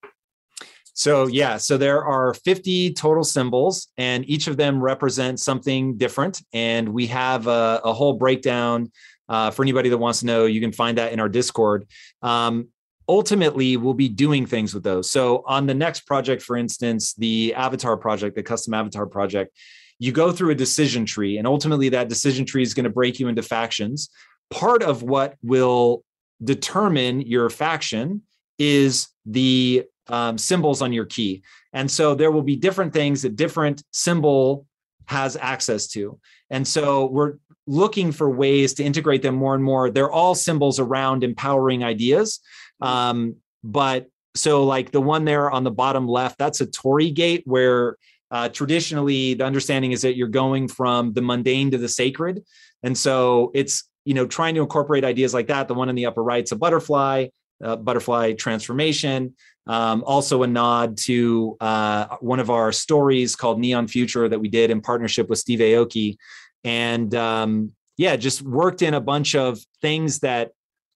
So 1.01 1.25
yeah, 1.25 1.57
so 1.57 1.77
there 1.77 2.05
are 2.05 2.35
50 2.35 2.93
total 2.93 3.23
symbols, 3.23 3.87
and 3.97 4.23
each 4.29 4.45
of 4.45 4.55
them 4.55 4.79
represents 4.79 5.41
something 5.41 5.97
different. 5.97 6.43
And 6.53 6.89
we 6.89 7.07
have 7.07 7.47
a, 7.47 7.81
a 7.83 7.91
whole 7.91 8.13
breakdown 8.13 8.91
uh, 9.27 9.49
for 9.49 9.63
anybody 9.63 9.89
that 9.89 9.97
wants 9.97 10.19
to 10.19 10.27
know. 10.27 10.45
You 10.45 10.61
can 10.61 10.71
find 10.71 10.99
that 10.99 11.11
in 11.11 11.19
our 11.19 11.27
Discord. 11.27 11.87
Um, 12.21 12.67
ultimately, 13.09 13.77
we'll 13.77 13.95
be 13.95 14.09
doing 14.09 14.45
things 14.45 14.75
with 14.75 14.83
those. 14.83 15.09
So 15.09 15.43
on 15.47 15.65
the 15.65 15.73
next 15.73 16.01
project, 16.01 16.43
for 16.43 16.55
instance, 16.55 17.15
the 17.15 17.55
Avatar 17.55 17.97
project, 17.97 18.35
the 18.35 18.43
custom 18.43 18.75
Avatar 18.75 19.07
project, 19.07 19.57
you 19.97 20.11
go 20.11 20.31
through 20.31 20.51
a 20.51 20.55
decision 20.55 21.07
tree, 21.07 21.39
and 21.39 21.47
ultimately 21.47 21.89
that 21.89 22.09
decision 22.09 22.45
tree 22.45 22.61
is 22.61 22.75
going 22.75 22.83
to 22.83 22.91
break 22.91 23.19
you 23.19 23.27
into 23.27 23.41
factions. 23.41 24.11
Part 24.51 24.83
of 24.83 25.01
what 25.01 25.33
will 25.41 26.03
determine 26.43 27.21
your 27.21 27.49
faction 27.49 28.21
is 28.59 29.07
the 29.25 29.87
um, 30.07 30.37
symbols 30.37 30.81
on 30.81 30.93
your 30.93 31.05
key. 31.05 31.43
And 31.73 31.89
so 31.89 32.15
there 32.15 32.31
will 32.31 32.41
be 32.41 32.55
different 32.55 32.93
things 32.93 33.21
that 33.21 33.35
different 33.35 33.83
symbol 33.91 34.65
has 35.05 35.37
access 35.37 35.87
to. 35.89 36.19
And 36.49 36.67
so 36.67 37.05
we're 37.05 37.35
looking 37.67 38.11
for 38.11 38.29
ways 38.29 38.73
to 38.75 38.83
integrate 38.83 39.21
them 39.21 39.35
more 39.35 39.55
and 39.55 39.63
more. 39.63 39.89
They're 39.89 40.11
all 40.11 40.35
symbols 40.35 40.79
around 40.79 41.23
empowering 41.23 41.83
ideas. 41.83 42.39
Um, 42.81 43.35
but 43.63 44.07
so, 44.35 44.63
like 44.63 44.91
the 44.91 45.01
one 45.01 45.25
there 45.25 45.51
on 45.51 45.63
the 45.63 45.71
bottom 45.71 46.07
left, 46.07 46.37
that's 46.37 46.61
a 46.61 46.65
torii 46.65 47.11
gate 47.11 47.43
where 47.45 47.97
uh, 48.31 48.49
traditionally 48.49 49.33
the 49.33 49.45
understanding 49.45 49.91
is 49.91 50.01
that 50.01 50.15
you're 50.15 50.27
going 50.27 50.67
from 50.67 51.13
the 51.13 51.21
mundane 51.21 51.71
to 51.71 51.77
the 51.77 51.89
sacred. 51.89 52.43
And 52.81 52.97
so 52.97 53.51
it's, 53.53 53.83
you 54.05 54.13
know, 54.13 54.25
trying 54.25 54.55
to 54.55 54.61
incorporate 54.61 55.03
ideas 55.03 55.33
like 55.33 55.47
that. 55.47 55.67
The 55.67 55.73
one 55.73 55.89
in 55.89 55.95
the 55.95 56.05
upper 56.05 56.23
right's 56.23 56.53
a 56.53 56.55
butterfly, 56.55 57.27
uh, 57.63 57.75
butterfly 57.75 58.33
transformation. 58.33 59.35
Um, 59.67 60.03
also, 60.05 60.43
a 60.43 60.47
nod 60.47 60.97
to 60.99 61.55
uh, 61.61 62.17
one 62.19 62.39
of 62.39 62.49
our 62.49 62.71
stories 62.71 63.35
called 63.35 63.59
Neon 63.59 63.87
Future 63.87 64.27
that 64.27 64.39
we 64.39 64.49
did 64.49 64.71
in 64.71 64.81
partnership 64.81 65.29
with 65.29 65.39
Steve 65.39 65.59
Aoki. 65.59 66.17
And 66.63 67.13
um, 67.15 67.71
yeah, 67.97 68.15
just 68.15 68.41
worked 68.41 68.81
in 68.81 68.93
a 68.93 69.01
bunch 69.01 69.35
of 69.35 69.59
things 69.81 70.19
that 70.19 70.51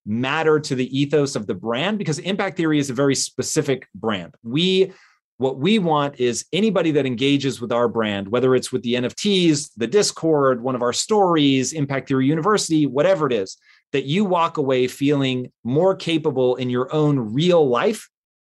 matter 0.05 0.59
to 0.59 0.76
the 0.76 0.99
ethos 0.99 1.36
of 1.36 1.47
the 1.47 1.53
brand 1.53 1.97
because 1.97 2.20
Impact 2.20 2.57
Theory 2.57 2.80
is 2.80 2.89
a 2.89 2.93
very 2.93 3.16
specific 3.16 3.88
brand. 3.95 4.36
We 4.43 4.93
what 5.38 5.57
we 5.57 5.80
want 5.80 6.18
is 6.18 6.45
anybody 6.53 6.91
that 6.91 7.05
engages 7.05 7.59
with 7.59 7.74
our 7.74 7.89
brand, 7.89 8.30
whether 8.30 8.55
it's 8.55 8.72
with 8.72 8.84
the 8.84 8.93
NFTs, 8.93 9.72
the 9.76 9.88
Discord, 9.88 10.63
one 10.63 10.76
of 10.76 10.82
our 10.82 10.93
stories, 10.93 11.74
Impact 11.74 12.07
Theory 12.07 12.26
University, 12.26 12.86
whatever 12.86 13.28
it 13.28 13.34
is, 13.34 13.57
that 13.91 14.05
you 14.05 14.24
walk 14.24 14.57
away 14.57 14.88
feeling 14.88 15.51
more 15.66 15.93
capable 15.93 16.55
in 16.55 16.70
your 16.70 16.93
own 16.93 17.34
real 17.34 17.68
life 17.68 18.09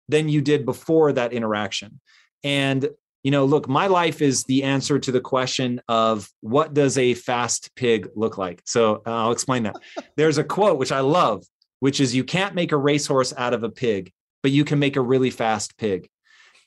than 0.10 0.28
you 0.28 0.42
did 0.42 0.66
before 0.66 1.14
that 1.14 1.32
interaction. 1.32 2.02
And 2.44 2.90
you 3.24 3.32
know, 3.32 3.46
look, 3.46 3.68
my 3.68 3.88
life 3.88 4.22
is 4.22 4.44
the 4.46 4.64
answer 4.64 4.98
to 4.98 5.12
the 5.12 5.20
question 5.20 5.82
of 5.90 6.30
what 6.40 6.74
does 6.74 6.98
a 6.98 7.14
fast 7.14 7.76
pig 7.76 8.10
look 8.16 8.38
like? 8.38 8.62
So 8.66 9.02
uh, 9.06 9.14
I'll 9.14 9.32
explain 9.32 9.64
that. 9.64 9.76
There's 10.16 10.38
a 10.38 10.44
quote 10.44 10.78
which 10.78 10.92
I 10.92 11.02
love, 11.02 11.44
which 11.80 12.00
is 12.00 12.16
you 12.16 12.24
can't 12.24 12.56
make 12.56 12.72
a 12.72 12.78
racehorse 12.78 13.34
out 13.38 13.54
of 13.54 13.64
a 13.64 13.70
pig, 13.70 14.12
but 14.42 14.52
you 14.52 14.64
can 14.64 14.80
make 14.80 14.96
a 14.96 15.02
really 15.02 15.32
fast 15.32 15.78
pig. 15.78 16.10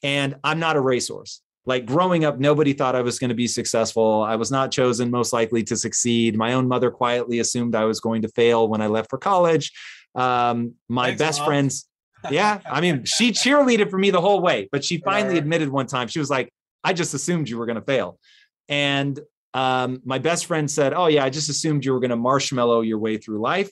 And 0.02 0.36
I'm 0.44 0.58
not 0.58 0.76
a 0.76 0.80
racehorse. 0.80 1.40
Like 1.64 1.86
growing 1.86 2.24
up, 2.24 2.38
nobody 2.38 2.72
thought 2.72 2.96
I 2.96 3.02
was 3.02 3.18
going 3.18 3.30
to 3.30 3.36
be 3.36 3.46
successful. 3.46 4.22
I 4.22 4.36
was 4.36 4.50
not 4.50 4.72
chosen 4.72 5.10
most 5.10 5.32
likely 5.32 5.62
to 5.64 5.76
succeed. 5.76 6.36
My 6.36 6.54
own 6.54 6.66
mother 6.66 6.90
quietly 6.90 7.38
assumed 7.38 7.74
I 7.74 7.84
was 7.84 8.00
going 8.00 8.22
to 8.22 8.28
fail 8.28 8.68
when 8.68 8.82
I 8.82 8.88
left 8.88 9.08
for 9.10 9.18
college. 9.18 9.72
Um, 10.14 10.74
my 10.88 11.08
Thanks, 11.08 11.18
best 11.20 11.44
friends, 11.44 11.88
yeah, 12.30 12.60
I 12.64 12.80
mean, 12.80 13.04
she 13.04 13.32
cheerleaded 13.32 13.90
for 13.90 13.98
me 13.98 14.10
the 14.10 14.20
whole 14.20 14.40
way, 14.40 14.68
but 14.70 14.84
she 14.84 14.98
finally 14.98 15.38
admitted 15.38 15.68
one 15.68 15.86
time, 15.86 16.08
she 16.08 16.18
was 16.18 16.30
like, 16.30 16.52
I 16.84 16.92
just 16.92 17.14
assumed 17.14 17.48
you 17.48 17.58
were 17.58 17.66
going 17.66 17.78
to 17.78 17.84
fail. 17.84 18.18
And 18.68 19.18
um, 19.54 20.00
my 20.04 20.18
best 20.18 20.46
friend 20.46 20.70
said, 20.70 20.94
Oh, 20.94 21.06
yeah, 21.06 21.24
I 21.24 21.30
just 21.30 21.48
assumed 21.48 21.84
you 21.84 21.92
were 21.92 22.00
going 22.00 22.10
to 22.10 22.16
marshmallow 22.16 22.80
your 22.80 22.98
way 22.98 23.18
through 23.18 23.40
life. 23.40 23.70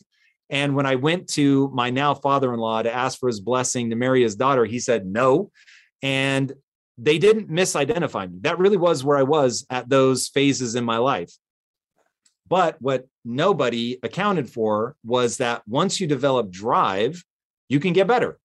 And 0.50 0.74
when 0.74 0.84
I 0.84 0.96
went 0.96 1.28
to 1.30 1.70
my 1.72 1.90
now 1.90 2.14
father 2.14 2.52
in 2.52 2.58
law 2.58 2.82
to 2.82 2.92
ask 2.92 3.18
for 3.18 3.28
his 3.28 3.40
blessing 3.40 3.90
to 3.90 3.96
marry 3.96 4.22
his 4.22 4.34
daughter, 4.34 4.64
he 4.64 4.80
said 4.80 5.06
no. 5.06 5.50
And 6.02 6.52
they 6.98 7.18
didn't 7.18 7.48
misidentify 7.48 8.30
me. 8.30 8.38
That 8.42 8.58
really 8.58 8.76
was 8.76 9.04
where 9.04 9.16
I 9.16 9.22
was 9.22 9.64
at 9.70 9.88
those 9.88 10.28
phases 10.28 10.74
in 10.74 10.84
my 10.84 10.98
life. 10.98 11.32
But 12.48 12.76
what 12.82 13.06
nobody 13.24 13.98
accounted 14.02 14.50
for 14.50 14.96
was 15.04 15.36
that 15.36 15.62
once 15.68 16.00
you 16.00 16.08
develop 16.08 16.50
drive, 16.50 17.22
you 17.68 17.78
can 17.78 17.92
get 17.92 18.08
better. 18.08 18.39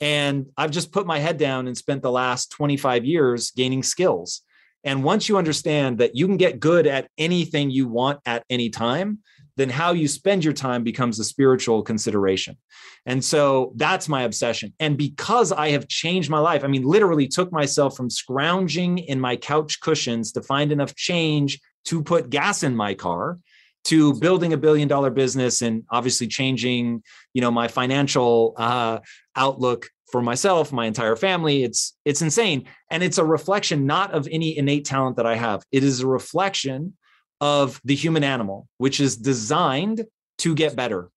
And 0.00 0.46
I've 0.56 0.70
just 0.70 0.92
put 0.92 1.06
my 1.06 1.18
head 1.18 1.36
down 1.36 1.66
and 1.66 1.76
spent 1.76 2.02
the 2.02 2.10
last 2.10 2.50
25 2.52 3.04
years 3.04 3.50
gaining 3.50 3.82
skills. 3.82 4.42
And 4.82 5.04
once 5.04 5.28
you 5.28 5.36
understand 5.36 5.98
that 5.98 6.16
you 6.16 6.26
can 6.26 6.38
get 6.38 6.58
good 6.58 6.86
at 6.86 7.08
anything 7.18 7.70
you 7.70 7.86
want 7.86 8.20
at 8.24 8.44
any 8.48 8.70
time, 8.70 9.18
then 9.56 9.68
how 9.68 9.92
you 9.92 10.08
spend 10.08 10.42
your 10.42 10.54
time 10.54 10.82
becomes 10.82 11.20
a 11.20 11.24
spiritual 11.24 11.82
consideration. 11.82 12.56
And 13.04 13.22
so 13.22 13.72
that's 13.76 14.08
my 14.08 14.22
obsession. 14.22 14.72
And 14.80 14.96
because 14.96 15.52
I 15.52 15.70
have 15.70 15.86
changed 15.86 16.30
my 16.30 16.38
life, 16.38 16.64
I 16.64 16.66
mean, 16.66 16.84
literally 16.84 17.28
took 17.28 17.52
myself 17.52 17.94
from 17.94 18.08
scrounging 18.08 18.98
in 18.98 19.20
my 19.20 19.36
couch 19.36 19.80
cushions 19.80 20.32
to 20.32 20.42
find 20.42 20.72
enough 20.72 20.94
change 20.94 21.60
to 21.84 22.02
put 22.02 22.30
gas 22.30 22.62
in 22.62 22.74
my 22.74 22.94
car 22.94 23.38
to 23.84 24.14
building 24.14 24.52
a 24.52 24.56
billion 24.56 24.88
dollar 24.88 25.10
business 25.10 25.62
and 25.62 25.84
obviously 25.90 26.26
changing 26.26 27.02
you 27.34 27.40
know 27.40 27.50
my 27.50 27.68
financial 27.68 28.54
uh, 28.56 28.98
outlook 29.36 29.88
for 30.10 30.22
myself 30.22 30.72
my 30.72 30.86
entire 30.86 31.16
family. 31.16 31.62
It's 31.62 31.96
it's 32.04 32.22
insane. 32.22 32.66
And 32.90 33.02
it's 33.02 33.18
a 33.18 33.24
reflection 33.24 33.86
not 33.86 34.12
of 34.12 34.28
any 34.30 34.56
innate 34.56 34.84
talent 34.84 35.16
that 35.16 35.26
i 35.26 35.36
have. 35.36 35.62
It 35.72 35.84
is 35.84 36.00
a 36.00 36.06
reflection 36.06 36.96
of 37.40 37.80
the 37.84 37.94
human 37.94 38.24
animal 38.24 38.68
which 38.78 39.00
is 39.00 39.16
designed 39.16 40.04
to 40.38 40.54
get 40.54 40.76
better. 40.76 41.10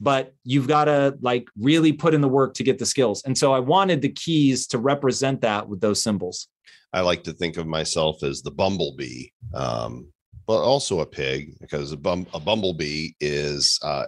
But 0.00 0.34
you've 0.42 0.68
got 0.68 0.86
to 0.86 1.16
like 1.20 1.46
really 1.58 1.92
put 1.92 2.14
in 2.14 2.20
the 2.20 2.28
work 2.28 2.54
to 2.54 2.64
get 2.64 2.78
the 2.78 2.86
skills. 2.86 3.22
And 3.24 3.38
so 3.38 3.52
i 3.52 3.60
wanted 3.60 4.02
the 4.02 4.12
keys 4.12 4.66
to 4.68 4.78
represent 4.78 5.40
that 5.42 5.68
with 5.68 5.80
those 5.80 6.02
symbols. 6.02 6.48
I 6.92 7.00
like 7.00 7.24
to 7.24 7.32
think 7.32 7.56
of 7.56 7.66
myself 7.66 8.22
as 8.22 8.42
the 8.42 8.52
bumblebee, 8.52 9.28
um, 9.52 10.12
but 10.46 10.62
also 10.62 11.00
a 11.00 11.06
pig 11.06 11.58
because 11.60 11.92
a, 11.92 11.96
bum, 11.96 12.26
a 12.34 12.40
bumblebee 12.40 13.10
is 13.20 13.78
uh, 13.82 14.06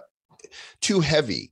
too 0.81 0.99
heavy 0.99 1.51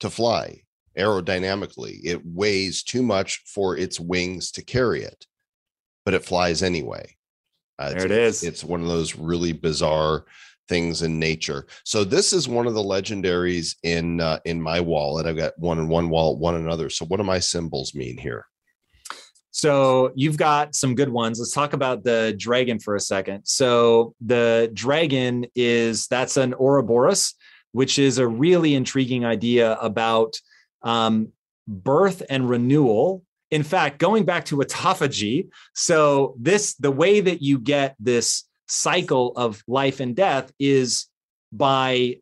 to 0.00 0.10
fly 0.10 0.62
aerodynamically. 0.98 2.00
It 2.04 2.20
weighs 2.24 2.82
too 2.82 3.02
much 3.02 3.42
for 3.46 3.76
its 3.76 3.98
wings 4.00 4.50
to 4.52 4.64
carry 4.64 5.02
it, 5.02 5.26
but 6.04 6.14
it 6.14 6.24
flies 6.24 6.62
anyway. 6.62 7.16
Uh, 7.78 7.90
there 7.90 8.06
it's- 8.06 8.42
It's 8.42 8.64
one 8.64 8.82
of 8.82 8.88
those 8.88 9.16
really 9.16 9.52
bizarre 9.52 10.24
things 10.68 11.02
in 11.02 11.18
nature. 11.18 11.66
So 11.84 12.04
this 12.04 12.32
is 12.32 12.48
one 12.48 12.66
of 12.66 12.74
the 12.74 12.82
legendaries 12.82 13.76
in 13.82 14.20
uh, 14.20 14.38
in 14.44 14.62
my 14.62 14.80
wallet. 14.80 15.26
I've 15.26 15.36
got 15.36 15.58
one 15.58 15.78
in 15.78 15.88
one 15.88 16.08
wallet, 16.08 16.38
one 16.38 16.54
in 16.54 16.62
another. 16.62 16.88
So 16.90 17.04
what 17.06 17.16
do 17.16 17.24
my 17.24 17.38
symbols 17.40 17.94
mean 17.94 18.16
here? 18.16 18.46
So 19.52 20.12
you've 20.14 20.38
got 20.38 20.74
some 20.74 20.94
good 20.94 21.10
ones. 21.10 21.38
Let's 21.38 21.52
talk 21.52 21.74
about 21.74 22.04
the 22.04 22.34
dragon 22.38 22.78
for 22.78 22.96
a 22.96 23.00
second. 23.00 23.44
So 23.44 24.14
the 24.20 24.70
dragon 24.72 25.46
is 25.54 26.06
that's 26.06 26.38
an 26.38 26.54
Ouroboros, 26.54 27.34
which 27.72 27.98
is 27.98 28.16
a 28.18 28.26
really 28.26 28.74
intriguing 28.74 29.26
idea 29.26 29.74
about 29.74 30.34
um, 30.82 31.28
birth 31.68 32.22
and 32.30 32.48
renewal. 32.48 33.22
In 33.50 33.62
fact, 33.62 33.98
going 33.98 34.24
back 34.24 34.46
to 34.46 34.56
autophagy, 34.56 35.48
so 35.74 36.34
this 36.40 36.74
the 36.76 36.90
way 36.90 37.20
that 37.20 37.42
you 37.42 37.58
get 37.58 37.94
this 38.00 38.44
cycle 38.68 39.32
of 39.36 39.62
life 39.68 40.00
and 40.00 40.16
death 40.16 40.50
is 40.58 41.08
by 41.52 42.16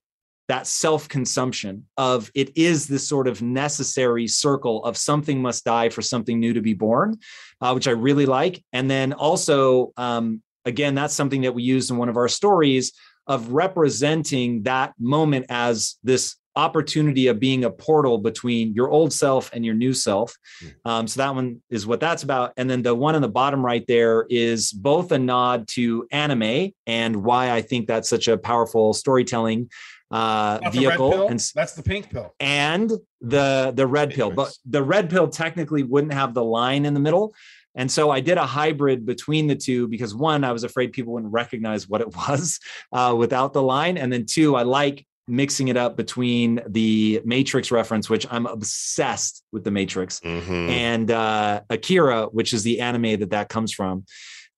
that 0.50 0.66
self-consumption 0.66 1.86
of 1.96 2.28
it 2.34 2.56
is 2.56 2.88
this 2.88 3.06
sort 3.06 3.28
of 3.28 3.40
necessary 3.40 4.26
circle 4.26 4.84
of 4.84 4.96
something 4.96 5.40
must 5.40 5.64
die 5.64 5.88
for 5.88 6.02
something 6.02 6.40
new 6.40 6.52
to 6.52 6.60
be 6.60 6.74
born 6.74 7.16
uh, 7.60 7.72
which 7.72 7.88
i 7.88 7.92
really 7.92 8.26
like. 8.26 8.64
And 8.72 8.90
then 8.90 9.12
also 9.12 9.92
um, 9.96 10.42
again 10.64 10.94
that's 10.94 11.14
something 11.14 11.42
that 11.42 11.54
we 11.54 11.62
used 11.62 11.90
in 11.90 11.96
one 11.96 12.08
of 12.08 12.16
our 12.16 12.28
stories 12.28 12.92
of 13.26 13.52
representing 13.52 14.64
that 14.64 14.92
moment 14.98 15.46
as 15.48 15.96
this 16.02 16.36
opportunity 16.56 17.28
of 17.28 17.38
being 17.38 17.64
a 17.64 17.70
portal 17.70 18.18
between 18.18 18.74
your 18.74 18.90
old 18.90 19.12
self 19.12 19.50
and 19.52 19.64
your 19.64 19.74
new 19.74 19.94
self. 19.94 20.36
Um, 20.84 21.06
so 21.06 21.20
that 21.20 21.32
one 21.32 21.62
is 21.70 21.86
what 21.86 22.00
that's 22.00 22.24
about. 22.24 22.52
And 22.56 22.68
then 22.68 22.82
the 22.82 22.94
one 22.94 23.14
on 23.14 23.22
the 23.22 23.28
bottom 23.28 23.64
right 23.64 23.84
there 23.86 24.26
is 24.28 24.72
both 24.72 25.12
a 25.12 25.18
nod 25.18 25.68
to 25.68 26.08
anime 26.10 26.72
and 26.86 27.22
why 27.22 27.52
i 27.52 27.62
think 27.62 27.86
that's 27.86 28.08
such 28.08 28.26
a 28.26 28.36
powerful 28.36 28.92
storytelling 28.92 29.70
uh, 30.10 30.58
Not 30.62 30.72
the 30.72 30.78
vehicle 30.80 31.28
and 31.28 31.38
that's 31.54 31.74
the 31.74 31.82
pink 31.82 32.10
pill. 32.10 32.34
and 32.40 32.90
the 33.20 33.72
the 33.74 33.86
red 33.86 34.10
pill 34.12 34.30
but 34.30 34.52
the 34.64 34.82
red 34.82 35.08
pill 35.10 35.28
technically 35.28 35.82
wouldn't 35.82 36.12
have 36.12 36.34
the 36.34 36.44
line 36.44 36.84
in 36.84 36.94
the 36.94 37.00
middle. 37.00 37.34
And 37.76 37.88
so 37.90 38.10
i 38.10 38.18
did 38.20 38.36
a 38.36 38.46
hybrid 38.46 39.06
between 39.06 39.46
the 39.46 39.54
two 39.54 39.86
because 39.88 40.12
one 40.14 40.42
i 40.42 40.50
was 40.52 40.64
afraid 40.64 40.92
people 40.92 41.12
wouldn't 41.12 41.32
recognize 41.32 41.88
what 41.88 42.00
it 42.00 42.08
was 42.16 42.58
uh, 42.92 43.14
without 43.16 43.52
the 43.52 43.62
line. 43.62 43.96
And 43.96 44.12
then 44.12 44.26
two 44.26 44.56
i 44.56 44.62
like 44.62 45.06
mixing 45.28 45.68
it 45.68 45.76
up 45.76 45.96
between 45.96 46.60
the 46.66 47.20
matrix 47.24 47.70
reference 47.70 48.10
which 48.10 48.26
i'm 48.32 48.46
obsessed 48.46 49.44
with 49.52 49.62
the 49.62 49.70
matrix 49.70 50.18
Mhm. 50.20 50.68
and 50.70 51.10
uh, 51.12 51.60
akira 51.70 52.26
which 52.26 52.52
is 52.52 52.64
the 52.64 52.80
anime 52.80 53.20
that 53.20 53.30
that 53.30 53.48
comes 53.48 53.72
from 53.72 54.04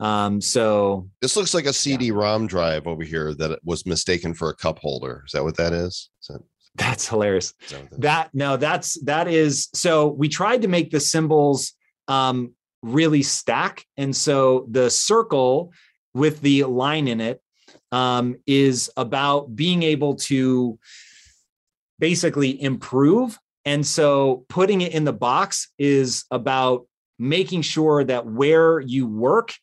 um, 0.02 0.40
so 0.40 1.08
This 1.20 1.36
looks 1.36 1.54
like 1.54 1.66
a 1.66 1.72
CD-ROM 1.72 2.48
drive 2.48 2.88
over 2.88 3.04
here 3.04 3.34
that 3.34 3.60
was 3.64 3.86
mistaken 3.86 4.34
for 4.34 4.50
a 4.50 4.54
cup 4.54 4.80
holder. 4.80 5.22
Is 5.24 5.32
that 5.32 5.44
what 5.44 5.56
that 5.58 5.72
is? 5.72 6.10
Is 6.20 6.28
that, 6.28 6.40
that's 6.74 7.06
hilarious. 7.06 7.54
is 7.60 7.70
that, 7.70 7.82
what 7.82 8.00
that 8.00 8.30
no 8.34 8.56
that's 8.56 9.00
that 9.04 9.28
is 9.28 9.68
so 9.74 10.08
we 10.08 10.28
tried 10.28 10.62
to 10.62 10.68
make 10.68 10.90
the 10.90 10.98
symbols 10.98 11.74
um 12.08 12.52
really 12.82 13.22
stack. 13.22 13.86
And 13.96 14.14
so 14.14 14.66
the 14.68 14.90
circle 14.90 15.72
with 16.14 16.40
the 16.40 16.64
line 16.64 17.06
in 17.06 17.20
it 17.20 17.40
um 17.92 18.36
is 18.44 18.90
about 18.96 19.54
being 19.54 19.84
able 19.84 20.16
to 20.16 20.78
basically 22.00 22.60
improve. 22.60 23.38
And 23.64 23.86
so 23.86 24.44
putting 24.48 24.80
it 24.80 24.92
in 24.92 25.04
the 25.04 25.12
box 25.12 25.70
is 25.78 26.24
about 26.32 26.88
making 27.20 27.62
sure 27.62 28.02
that 28.02 28.26
where 28.26 28.80
you 28.80 29.06
work 29.06 29.54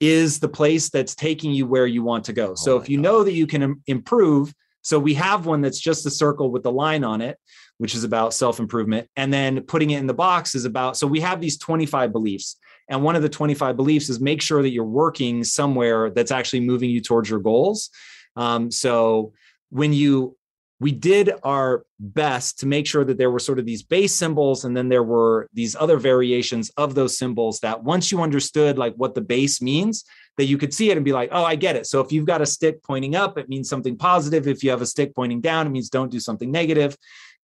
is 0.00 0.38
the 0.40 0.48
place 0.48 0.90
that's 0.90 1.14
taking 1.14 1.52
you 1.52 1.66
where 1.66 1.86
you 1.86 2.02
want 2.02 2.24
to 2.24 2.32
go 2.32 2.54
so 2.54 2.74
Oh 2.74 2.76
if 2.76 2.82
my 2.82 2.92
you 2.92 2.98
know 2.98 3.24
that 3.24 3.32
you 3.32 3.46
can 3.46 3.82
improve 3.86 4.52
so 4.86 5.00
we 5.00 5.14
have 5.14 5.46
one 5.46 5.62
that's 5.62 5.80
just 5.80 6.06
a 6.06 6.10
circle 6.12 6.52
with 6.52 6.62
the 6.62 6.70
line 6.70 7.02
on 7.02 7.20
it, 7.20 7.40
which 7.78 7.96
is 7.96 8.04
about 8.04 8.32
self 8.32 8.60
improvement. 8.60 9.08
And 9.16 9.34
then 9.34 9.62
putting 9.62 9.90
it 9.90 9.98
in 9.98 10.06
the 10.06 10.14
box 10.14 10.54
is 10.54 10.64
about, 10.64 10.96
so 10.96 11.08
we 11.08 11.18
have 11.22 11.40
these 11.40 11.58
25 11.58 12.12
beliefs. 12.12 12.56
And 12.88 13.02
one 13.02 13.16
of 13.16 13.22
the 13.22 13.28
25 13.28 13.76
beliefs 13.76 14.08
is 14.08 14.20
make 14.20 14.40
sure 14.40 14.62
that 14.62 14.70
you're 14.70 14.84
working 14.84 15.42
somewhere 15.42 16.10
that's 16.10 16.30
actually 16.30 16.60
moving 16.60 16.88
you 16.88 17.00
towards 17.00 17.28
your 17.28 17.40
goals. 17.40 17.90
Um, 18.36 18.70
so 18.70 19.32
when 19.70 19.92
you, 19.92 20.36
we 20.78 20.92
did 20.92 21.32
our 21.42 21.84
best 21.98 22.58
to 22.60 22.66
make 22.66 22.86
sure 22.86 23.04
that 23.04 23.16
there 23.16 23.30
were 23.30 23.38
sort 23.38 23.58
of 23.58 23.64
these 23.64 23.82
base 23.82 24.14
symbols 24.14 24.64
and 24.64 24.76
then 24.76 24.88
there 24.88 25.02
were 25.02 25.48
these 25.54 25.74
other 25.74 25.96
variations 25.96 26.70
of 26.76 26.94
those 26.94 27.16
symbols 27.16 27.60
that 27.60 27.82
once 27.82 28.12
you 28.12 28.20
understood 28.20 28.76
like 28.76 28.94
what 28.96 29.14
the 29.14 29.20
base 29.20 29.62
means 29.62 30.04
that 30.36 30.44
you 30.44 30.58
could 30.58 30.74
see 30.74 30.90
it 30.90 30.98
and 30.98 31.04
be 31.04 31.14
like, 31.14 31.30
oh, 31.32 31.44
I 31.44 31.54
get 31.54 31.76
it. 31.76 31.86
So 31.86 32.00
if 32.00 32.12
you've 32.12 32.26
got 32.26 32.42
a 32.42 32.46
stick 32.46 32.82
pointing 32.82 33.16
up, 33.16 33.38
it 33.38 33.48
means 33.48 33.70
something 33.70 33.96
positive. 33.96 34.46
If 34.46 34.62
you 34.62 34.70
have 34.70 34.82
a 34.82 34.86
stick 34.86 35.14
pointing 35.14 35.40
down, 35.40 35.66
it 35.66 35.70
means 35.70 35.88
don't 35.88 36.10
do 36.10 36.20
something 36.20 36.50
negative. 36.50 36.94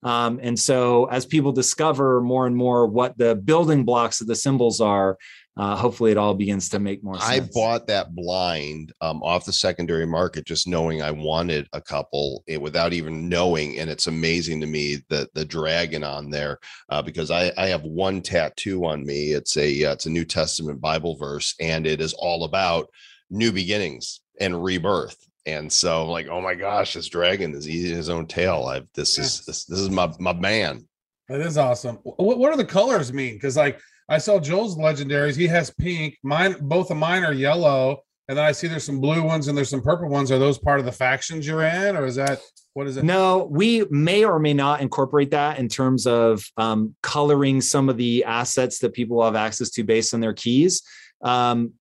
Um, 0.03 0.41
and 0.43 0.59
so 0.59 1.07
as 1.07 1.24
people 1.24 1.53
discover 1.53 2.20
more 2.20 2.47
and 2.47 2.57
more 2.57 2.87
what 2.87 3.16
the 3.16 3.35
building 3.37 3.85
blocks 3.85 4.20
of 4.20 4.26
the 4.26 4.35
symbols 4.35 4.80
are, 4.80 5.16
uh, 5.57 5.76
hopefully 5.76 6.11
it 6.11 6.16
all 6.16 6.32
begins 6.32 6.70
to 6.70 6.78
make 6.78 7.05
more 7.05 7.18
sense. 7.20 7.30
I 7.30 7.50
bought 7.53 7.86
that 7.88 8.14
blind 8.14 8.92
um, 9.03 9.22
off 9.22 9.44
the 9.44 9.53
secondary 9.53 10.07
market, 10.07 10.46
just 10.46 10.66
knowing 10.66 11.03
I 11.03 11.11
wanted 11.11 11.68
a 11.74 11.80
couple 11.80 12.42
eh, 12.48 12.57
without 12.57 12.94
even 12.94 13.28
knowing. 13.28 13.78
And 13.78 13.90
it's 13.90 14.07
amazing 14.07 14.61
to 14.62 14.66
me 14.66 14.98
that 15.11 15.32
the 15.34 15.44
dragon 15.44 16.05
on 16.05 16.30
there, 16.30 16.59
uh, 16.88 17.03
because 17.03 17.30
I, 17.30 17.53
I 17.59 17.66
have 17.66 17.82
one 17.82 18.22
tattoo 18.22 18.86
on 18.86 19.05
me. 19.05 19.32
It's 19.32 19.59
a 19.59 19.84
uh, 19.84 19.92
it's 19.92 20.07
a 20.07 20.11
New 20.11 20.24
Testament 20.24 20.80
Bible 20.80 21.16
verse, 21.16 21.55
and 21.61 21.86
it 21.86 22.00
is 22.00 22.14
all 22.14 22.44
about 22.44 22.88
new 23.28 23.53
beginnings 23.53 24.20
and 24.40 24.62
rebirth. 24.62 25.18
And 25.44 25.70
so, 25.70 26.07
like, 26.07 26.28
oh 26.28 26.40
my 26.40 26.55
gosh, 26.55 26.94
this 26.94 27.09
dragon 27.09 27.55
is 27.55 27.68
eating 27.68 27.96
his 27.96 28.09
own 28.09 28.26
tail. 28.26 28.64
I've 28.64 28.88
this 28.94 29.18
is 29.18 29.44
this, 29.44 29.66
this 29.66 29.80
is 29.80 29.90
my 29.90 30.11
my 30.18 30.32
man. 30.32 30.88
That 31.28 31.40
is 31.40 31.59
awesome. 31.59 31.96
What, 32.05 32.38
what 32.38 32.50
do 32.53 32.57
the 32.57 32.64
colors 32.64 33.12
mean? 33.12 33.34
Because 33.34 33.57
like 33.57 33.78
I 34.09 34.18
saw 34.18 34.38
Joel's 34.38 34.76
legendaries, 34.76 35.36
he 35.36 35.46
has 35.46 35.70
pink. 35.70 36.18
Mine, 36.22 36.57
both 36.61 36.90
of 36.90 36.96
mine 36.96 37.24
are 37.24 37.32
yellow, 37.32 38.03
and 38.28 38.38
then 38.38 38.44
I 38.44 38.53
see 38.53 38.68
there's 38.68 38.84
some 38.84 39.00
blue 39.00 39.22
ones 39.22 39.48
and 39.48 39.57
there's 39.57 39.70
some 39.70 39.82
purple 39.82 40.09
ones. 40.09 40.30
Are 40.30 40.38
those 40.38 40.59
part 40.59 40.80
of 40.80 40.86
the 40.86 40.92
factions 40.92 41.46
you're 41.46 41.62
in, 41.62 41.96
or 41.96 42.07
is 42.07 42.16
that 42.16 42.40
what 42.74 42.86
is 42.86 42.96
it? 42.96 43.05
No, 43.05 43.48
we 43.50 43.84
may 43.90 44.24
or 44.24 44.38
may 44.38 44.55
not 44.55 44.80
incorporate 44.80 45.30
that 45.32 45.59
in 45.59 45.68
terms 45.68 46.07
of 46.07 46.44
um, 46.57 46.94
coloring 47.03 47.61
some 47.61 47.88
of 47.88 47.96
the 47.96 48.24
assets 48.24 48.78
that 48.78 48.92
people 48.92 49.22
have 49.24 49.36
access 49.36 49.70
to 49.70 49.84
based 49.84 50.14
on 50.14 50.20
their 50.20 50.32
keys. 50.32 50.82
Um, 51.22 51.74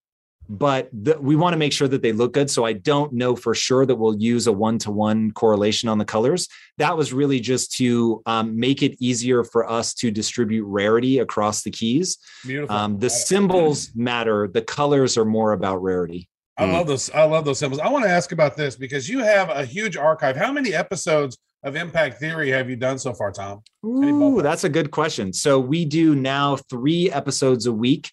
but 0.48 0.88
the, 0.92 1.18
we 1.20 1.36
want 1.36 1.54
to 1.54 1.58
make 1.58 1.72
sure 1.72 1.88
that 1.88 2.02
they 2.02 2.12
look 2.12 2.34
good. 2.34 2.50
So 2.50 2.64
I 2.64 2.74
don't 2.74 3.12
know 3.12 3.34
for 3.36 3.54
sure 3.54 3.86
that 3.86 3.94
we'll 3.94 4.16
use 4.16 4.46
a 4.46 4.52
one 4.52 4.78
to 4.80 4.90
one 4.90 5.30
correlation 5.30 5.88
on 5.88 5.98
the 5.98 6.04
colors. 6.04 6.48
That 6.78 6.96
was 6.96 7.12
really 7.12 7.40
just 7.40 7.72
to 7.76 8.22
um, 8.26 8.58
make 8.58 8.82
it 8.82 8.96
easier 9.00 9.44
for 9.44 9.70
us 9.70 9.94
to 9.94 10.10
distribute 10.10 10.64
rarity 10.64 11.20
across 11.20 11.62
the 11.62 11.70
keys. 11.70 12.18
Beautiful. 12.44 12.74
Um, 12.74 12.98
the 12.98 13.10
symbols 13.10 13.90
matter, 13.94 14.48
the 14.48 14.62
colors 14.62 15.16
are 15.16 15.24
more 15.24 15.52
about 15.52 15.82
rarity. 15.82 16.28
I 16.58 16.70
love 16.70 16.86
those. 16.86 17.10
I 17.10 17.24
love 17.24 17.44
those 17.44 17.58
symbols. 17.58 17.80
I 17.80 17.88
want 17.88 18.04
to 18.04 18.10
ask 18.10 18.30
about 18.30 18.56
this 18.56 18.76
because 18.76 19.08
you 19.08 19.20
have 19.20 19.48
a 19.48 19.64
huge 19.64 19.96
archive. 19.96 20.36
How 20.36 20.52
many 20.52 20.74
episodes 20.74 21.38
of 21.64 21.76
Impact 21.76 22.18
Theory 22.18 22.50
have 22.50 22.68
you 22.68 22.76
done 22.76 22.98
so 22.98 23.14
far, 23.14 23.32
Tom? 23.32 23.62
Ooh, 23.84 24.42
that's 24.42 24.64
a 24.64 24.68
good 24.68 24.90
question. 24.90 25.32
So 25.32 25.58
we 25.58 25.84
do 25.84 26.14
now 26.14 26.56
three 26.56 27.10
episodes 27.10 27.66
a 27.66 27.72
week. 27.72 28.10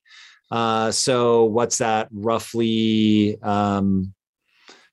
Uh, 0.51 0.91
so 0.91 1.45
what's 1.45 1.77
that? 1.77 2.07
Roughly 2.11 3.39
um, 3.41 4.13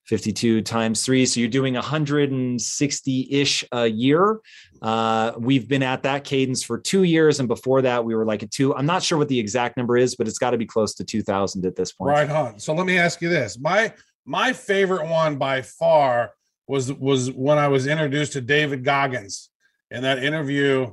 52 0.07 0.63
times 0.63 1.05
three. 1.05 1.27
So 1.27 1.41
you're 1.41 1.49
doing 1.49 1.75
160 1.75 3.29
ish 3.31 3.65
a 3.73 3.87
year. 3.87 4.41
Uh, 4.81 5.33
we've 5.39 5.67
been 5.67 5.83
at 5.83 6.05
that 6.05 6.25
cadence 6.25 6.63
for 6.63 6.79
two 6.79 7.03
years. 7.03 7.41
And 7.41 7.49
before 7.49 7.83
that, 7.83 8.05
we 8.05 8.15
were 8.15 8.25
like 8.25 8.43
a 8.43 8.47
two. 8.47 8.75
I'm 8.75 8.87
not 8.87 9.03
sure 9.03 9.19
what 9.19 9.29
the 9.29 9.39
exact 9.39 9.77
number 9.77 9.97
is, 9.97 10.15
but 10.15 10.29
it's 10.29 10.39
got 10.39 10.51
to 10.51 10.59
be 10.59 10.67
close 10.67 10.95
to 10.95 11.05
2000 11.05 11.67
at 11.67 11.75
this 11.75 11.93
point. 11.93 12.11
Right 12.11 12.31
on. 12.31 12.59
So 12.61 12.73
let 12.75 12.87
me 12.87 12.99
ask 12.99 13.21
you 13.21 13.29
this. 13.29 13.59
My 13.59 13.93
my 14.25 14.53
favorite 14.53 15.09
one 15.09 15.39
by 15.39 15.63
far 15.63 16.33
was 16.69 16.93
was 16.93 17.31
when 17.33 17.59
I 17.59 17.69
was 17.69 17.87
introduced 17.87 18.33
to 18.35 18.41
David 18.41 18.85
Goggins 18.85 19.51
in 19.91 20.03
that 20.03 20.23
interview. 20.23 20.93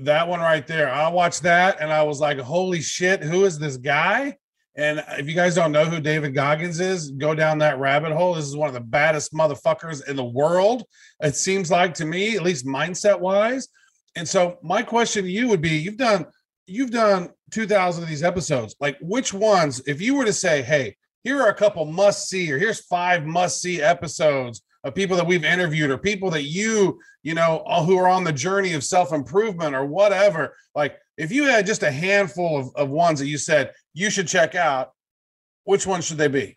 That 0.00 0.28
one 0.28 0.40
right 0.40 0.66
there. 0.66 0.90
I 0.90 1.08
watched 1.08 1.42
that 1.42 1.80
and 1.80 1.92
I 1.92 2.02
was 2.02 2.20
like, 2.20 2.38
holy 2.38 2.80
shit, 2.80 3.22
who 3.22 3.44
is 3.44 3.58
this 3.58 3.76
guy? 3.76 4.36
And 4.74 5.04
if 5.18 5.28
you 5.28 5.34
guys 5.34 5.56
don't 5.56 5.72
know 5.72 5.84
who 5.84 6.00
David 6.00 6.34
Goggins 6.34 6.78
is, 6.78 7.10
go 7.10 7.34
down 7.34 7.58
that 7.58 7.80
rabbit 7.80 8.12
hole. 8.12 8.34
This 8.34 8.44
is 8.44 8.56
one 8.56 8.68
of 8.68 8.74
the 8.74 8.80
baddest 8.80 9.32
motherfuckers 9.32 10.08
in 10.08 10.14
the 10.14 10.24
world. 10.24 10.84
It 11.20 11.34
seems 11.34 11.70
like 11.70 11.94
to 11.94 12.04
me, 12.04 12.36
at 12.36 12.44
least 12.44 12.64
mindset 12.64 13.18
wise. 13.18 13.68
And 14.14 14.28
so 14.28 14.58
my 14.62 14.82
question 14.82 15.24
to 15.24 15.30
you 15.30 15.48
would 15.48 15.60
be 15.60 15.70
you've 15.70 15.96
done 15.96 16.26
you've 16.66 16.90
done 16.90 17.30
2000 17.50 18.02
of 18.02 18.08
these 18.08 18.22
episodes. 18.22 18.76
Like 18.78 18.98
which 19.00 19.32
ones 19.32 19.80
if 19.86 20.00
you 20.00 20.14
were 20.14 20.24
to 20.24 20.32
say, 20.32 20.62
"Hey, 20.62 20.96
here 21.24 21.40
are 21.40 21.48
a 21.48 21.54
couple 21.54 21.84
must 21.84 22.28
see 22.28 22.50
or 22.52 22.58
here's 22.58 22.84
five 22.86 23.24
must 23.26 23.60
see 23.60 23.82
episodes 23.82 24.62
of 24.84 24.94
people 24.94 25.16
that 25.16 25.26
we've 25.26 25.44
interviewed 25.44 25.90
or 25.90 25.98
people 25.98 26.30
that 26.30 26.44
you, 26.44 26.98
you 27.22 27.34
know, 27.34 27.62
all 27.66 27.84
who 27.84 27.98
are 27.98 28.08
on 28.08 28.24
the 28.24 28.32
journey 28.32 28.74
of 28.74 28.84
self-improvement 28.84 29.74
or 29.74 29.84
whatever." 29.84 30.54
Like 30.74 30.98
if 31.16 31.32
you 31.32 31.44
had 31.44 31.66
just 31.66 31.82
a 31.82 31.90
handful 31.90 32.58
of, 32.58 32.70
of 32.76 32.90
ones 32.90 33.18
that 33.20 33.26
you 33.26 33.38
said 33.38 33.72
you 33.94 34.10
should 34.10 34.28
check 34.28 34.54
out, 34.54 34.92
which 35.64 35.86
ones 35.86 36.06
should 36.06 36.18
they 36.18 36.28
be? 36.28 36.56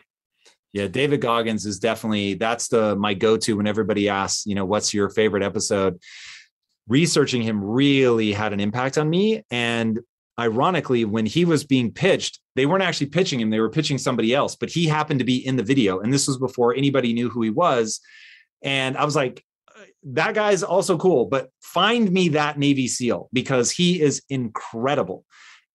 Yeah, 0.73 0.87
David 0.87 1.19
Goggins 1.19 1.65
is 1.65 1.79
definitely 1.79 2.35
that's 2.35 2.69
the 2.69 2.95
my 2.95 3.13
go-to 3.13 3.57
when 3.57 3.67
everybody 3.67 4.07
asks, 4.07 4.45
you 4.45 4.55
know, 4.55 4.65
what's 4.65 4.93
your 4.93 5.09
favorite 5.09 5.43
episode? 5.43 5.99
Researching 6.87 7.41
him 7.41 7.63
really 7.63 8.31
had 8.31 8.53
an 8.53 8.59
impact 8.59 8.97
on 8.97 9.09
me 9.09 9.43
and 9.51 9.99
ironically 10.39 11.05
when 11.05 11.25
he 11.25 11.45
was 11.45 11.63
being 11.63 11.91
pitched, 11.91 12.39
they 12.55 12.65
weren't 12.65 12.83
actually 12.83 13.07
pitching 13.07 13.39
him, 13.39 13.49
they 13.49 13.59
were 13.59 13.69
pitching 13.69 13.97
somebody 13.97 14.33
else, 14.33 14.55
but 14.55 14.69
he 14.69 14.87
happened 14.87 15.19
to 15.19 15.25
be 15.25 15.45
in 15.45 15.55
the 15.55 15.63
video 15.63 15.99
and 15.99 16.13
this 16.13 16.27
was 16.27 16.37
before 16.37 16.75
anybody 16.75 17.13
knew 17.13 17.29
who 17.29 17.41
he 17.41 17.49
was 17.49 17.99
and 18.63 18.97
I 18.97 19.05
was 19.05 19.15
like 19.15 19.43
that 20.03 20.33
guy's 20.33 20.63
also 20.63 20.97
cool, 20.97 21.25
but 21.25 21.49
find 21.61 22.11
me 22.11 22.29
that 22.29 22.57
Navy 22.57 22.87
SEAL 22.87 23.29
because 23.31 23.71
he 23.71 24.01
is 24.01 24.23
incredible. 24.29 25.25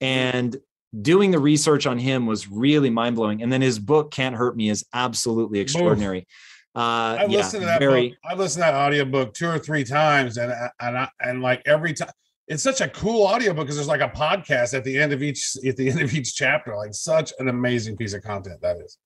And 0.01 0.57
doing 1.01 1.31
the 1.31 1.39
research 1.39 1.87
on 1.87 1.99
him 1.99 2.27
was 2.27 2.49
really 2.49 2.91
mind 2.91 3.17
blowing. 3.17 3.43
And 3.43 3.53
then 3.53 3.63
his 3.63 3.79
book, 3.79 4.11
Can't 4.11 4.35
Hurt 4.35 4.57
Me, 4.57 4.69
is 4.69 4.85
absolutely 4.93 5.61
extraordinary. 5.61 6.27
Uh, 6.75 7.17
I've 7.21 7.31
yeah, 7.31 7.39
listened 7.39 7.63
to 7.63 7.67
that 7.67 7.79
very, 7.79 8.11
book. 8.11 8.19
I've 8.25 8.39
listened 8.39 8.65
to 8.65 8.71
that 8.71 8.75
audiobook 8.75 9.33
two 9.33 9.49
or 9.49 9.59
three 9.59 9.85
times, 9.85 10.37
and 10.37 10.53
and 10.79 10.99
I, 10.99 11.09
and 11.21 11.41
like 11.41 11.63
every 11.65 11.95
time, 11.95 12.11
it's 12.49 12.63
such 12.63 12.81
a 12.81 12.89
cool 12.89 13.27
audiobook 13.27 13.65
because 13.65 13.77
there's 13.77 13.89
like 13.89 14.01
a 14.01 14.09
podcast 14.09 14.75
at 14.75 14.85
the 14.85 14.99
end 14.99 15.13
of 15.13 15.23
each 15.23 15.57
at 15.67 15.77
the 15.77 15.91
end 15.91 16.01
of 16.01 16.15
each 16.15 16.35
chapter. 16.35 16.77
Like 16.77 16.95
such 16.95 17.33
an 17.39 17.49
amazing 17.49 17.97
piece 17.97 18.15
of 18.15 18.23
content 18.23 18.61
that 18.63 18.77
is 18.77 18.99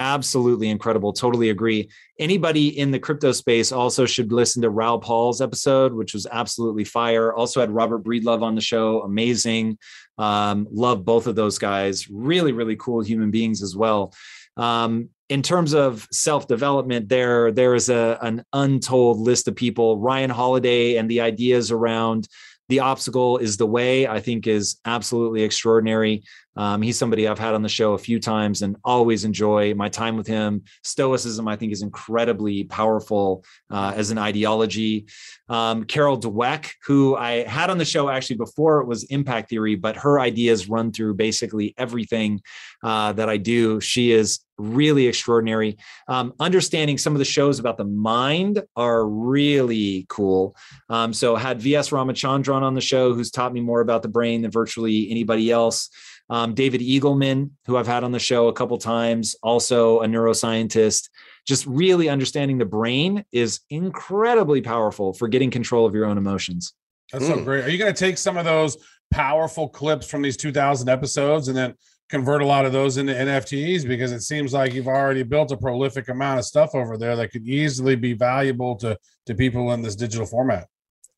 absolutely 0.00 0.68
incredible. 0.68 1.12
Totally 1.12 1.50
agree. 1.50 1.88
Anybody 2.18 2.78
in 2.78 2.90
the 2.90 2.98
crypto 2.98 3.32
space 3.32 3.72
also 3.72 4.06
should 4.06 4.32
listen 4.32 4.62
to 4.62 4.70
Raoul 4.70 4.98
Pal's 4.98 5.40
episode, 5.40 5.92
which 5.92 6.14
was 6.14 6.26
absolutely 6.30 6.84
fire. 6.84 7.32
Also 7.32 7.60
had 7.60 7.70
Robert 7.70 8.02
Breedlove 8.02 8.42
on 8.42 8.54
the 8.54 8.60
show. 8.60 9.02
Amazing. 9.02 9.78
Um, 10.18 10.66
love 10.70 11.04
both 11.04 11.26
of 11.26 11.36
those 11.36 11.58
guys. 11.58 12.08
Really, 12.10 12.52
really 12.52 12.76
cool 12.76 13.02
human 13.02 13.30
beings 13.30 13.62
as 13.62 13.76
well. 13.76 14.12
Um, 14.56 15.10
in 15.28 15.42
terms 15.42 15.74
of 15.74 16.06
self 16.12 16.46
development, 16.46 17.08
there 17.08 17.50
there 17.50 17.74
is 17.74 17.88
a 17.88 18.18
an 18.20 18.44
untold 18.52 19.18
list 19.18 19.48
of 19.48 19.56
people. 19.56 19.98
Ryan 19.98 20.30
Holiday 20.30 20.96
and 20.96 21.10
the 21.10 21.22
ideas 21.22 21.70
around 21.70 22.28
the 22.68 22.80
obstacle 22.80 23.38
is 23.38 23.56
the 23.56 23.66
way. 23.66 24.06
I 24.06 24.20
think 24.20 24.46
is 24.46 24.76
absolutely 24.84 25.42
extraordinary. 25.42 26.24
Um, 26.56 26.82
he's 26.82 26.98
somebody 26.98 27.26
I've 27.26 27.38
had 27.38 27.54
on 27.54 27.62
the 27.62 27.68
show 27.68 27.94
a 27.94 27.98
few 27.98 28.20
times 28.20 28.62
and 28.62 28.76
always 28.84 29.24
enjoy 29.24 29.74
my 29.74 29.88
time 29.88 30.16
with 30.16 30.26
him. 30.26 30.62
Stoicism, 30.82 31.48
I 31.48 31.56
think, 31.56 31.72
is 31.72 31.82
incredibly 31.82 32.64
powerful 32.64 33.44
uh, 33.70 33.92
as 33.94 34.10
an 34.10 34.18
ideology. 34.18 35.06
Um, 35.48 35.84
Carol 35.84 36.18
Dweck, 36.18 36.70
who 36.84 37.16
I 37.16 37.46
had 37.46 37.70
on 37.70 37.78
the 37.78 37.84
show 37.84 38.08
actually 38.08 38.36
before 38.36 38.80
it 38.80 38.86
was 38.86 39.04
Impact 39.04 39.50
Theory, 39.50 39.74
but 39.74 39.96
her 39.96 40.20
ideas 40.20 40.68
run 40.68 40.92
through 40.92 41.14
basically 41.14 41.74
everything 41.76 42.40
uh, 42.82 43.12
that 43.12 43.28
I 43.28 43.36
do. 43.36 43.80
She 43.80 44.12
is 44.12 44.40
really 44.58 45.06
extraordinary. 45.06 45.76
Um, 46.08 46.32
understanding 46.38 46.98
some 46.98 47.14
of 47.14 47.18
the 47.18 47.24
shows 47.24 47.58
about 47.58 47.76
the 47.76 47.84
mind 47.84 48.62
are 48.76 49.06
really 49.06 50.06
cool. 50.08 50.56
Um, 50.88 51.12
so 51.12 51.36
had 51.36 51.60
VS 51.60 51.90
Ramachandran 51.90 52.62
on 52.62 52.74
the 52.74 52.80
show, 52.80 53.14
who's 53.14 53.30
taught 53.30 53.52
me 53.52 53.60
more 53.60 53.80
about 53.80 54.02
the 54.02 54.08
brain 54.08 54.42
than 54.42 54.50
virtually 54.50 55.10
anybody 55.10 55.50
else. 55.50 55.90
Um, 56.30 56.54
David 56.54 56.80
Eagleman, 56.80 57.50
who 57.66 57.76
I've 57.76 57.86
had 57.86 58.04
on 58.04 58.12
the 58.12 58.18
show 58.18 58.48
a 58.48 58.52
couple 58.52 58.78
times, 58.78 59.36
also 59.42 60.00
a 60.00 60.06
neuroscientist. 60.06 61.10
Just 61.46 61.66
really 61.66 62.08
understanding 62.08 62.58
the 62.58 62.64
brain 62.64 63.24
is 63.32 63.60
incredibly 63.68 64.62
powerful 64.62 65.12
for 65.12 65.28
getting 65.28 65.50
control 65.50 65.84
of 65.84 65.94
your 65.94 66.06
own 66.06 66.16
emotions. 66.16 66.72
That's 67.12 67.26
mm. 67.26 67.34
so 67.34 67.44
great. 67.44 67.64
Are 67.64 67.70
you 67.70 67.78
going 67.78 67.92
to 67.92 67.98
take 67.98 68.16
some 68.16 68.36
of 68.36 68.44
those 68.44 68.78
powerful 69.10 69.68
clips 69.68 70.08
from 70.08 70.22
these 70.22 70.36
2000 70.36 70.88
episodes 70.88 71.48
and 71.48 71.56
then 71.56 71.74
convert 72.08 72.42
a 72.42 72.46
lot 72.46 72.64
of 72.64 72.72
those 72.72 72.96
into 72.96 73.12
NFTs? 73.12 73.86
Because 73.86 74.10
it 74.10 74.22
seems 74.22 74.54
like 74.54 74.72
you've 74.72 74.88
already 74.88 75.22
built 75.22 75.52
a 75.52 75.56
prolific 75.56 76.08
amount 76.08 76.38
of 76.38 76.46
stuff 76.46 76.74
over 76.74 76.96
there 76.96 77.16
that 77.16 77.30
could 77.30 77.46
easily 77.46 77.96
be 77.96 78.14
valuable 78.14 78.76
to, 78.76 78.98
to 79.26 79.34
people 79.34 79.72
in 79.72 79.82
this 79.82 79.96
digital 79.96 80.26
format. 80.26 80.68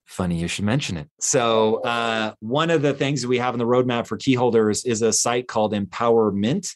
Funny 0.06 0.38
you 0.38 0.48
should 0.48 0.64
mention 0.64 0.96
it. 0.96 1.08
So, 1.20 1.82
uh, 1.82 2.32
one 2.40 2.70
of 2.70 2.80
the 2.80 2.94
things 2.94 3.26
we 3.26 3.38
have 3.38 3.54
in 3.54 3.58
the 3.58 3.66
roadmap 3.66 4.06
for 4.06 4.16
key 4.16 4.34
holders 4.34 4.84
is 4.84 5.02
a 5.02 5.12
site 5.12 5.48
called 5.48 5.74
Empower 5.74 6.30
Mint, 6.30 6.68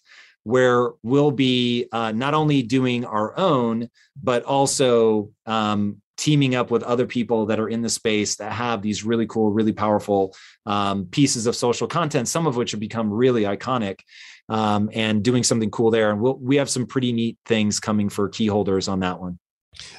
where 0.43 0.91
we'll 1.03 1.31
be 1.31 1.87
uh, 1.93 2.11
not 2.12 2.35
only 2.35 2.62
doing 2.62 3.05
our 3.05 3.39
own, 3.39 3.89
but 4.20 4.43
also 4.43 5.31
um, 5.47 6.03
teaming 6.16 6.57
up 6.57 6.72
with 6.72 6.83
other 6.83 7.07
people 7.07 7.47
that 7.47 7.61
are 7.61 7.68
in 7.68 7.83
the 7.83 7.89
space 7.89 8.37
that 8.37 8.53
have 8.53 8.83
these 8.83 9.05
really 9.05 9.26
cool, 9.26 9.53
really 9.53 9.72
powerful 9.72 10.35
um, 10.66 11.07
pieces 11.07 11.47
of 11.47 11.55
social 11.55 11.87
content, 11.87 12.26
some 12.26 12.49
of 12.49 12.57
which 12.57 12.72
have 12.72 12.81
become 12.81 13.12
really 13.12 13.45
iconic, 13.45 14.01
um, 14.49 14.91
and 14.93 15.22
doing 15.22 15.45
something 15.45 15.70
cool 15.70 15.93
there. 15.93 16.11
And 16.11 16.20
we'll, 16.20 16.37
we 16.37 16.57
have 16.57 16.68
some 16.68 16.87
pretty 16.87 17.12
neat 17.12 17.39
things 17.47 17.78
coming 17.78 18.09
for 18.09 18.28
key 18.28 18.49
holders 18.49 18.89
on 18.89 19.01
that 19.01 19.20
one. 19.20 19.39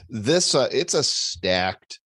This 0.09 0.53
uh, 0.53 0.67
it's 0.69 0.93
a 0.93 1.03
stacked 1.03 2.00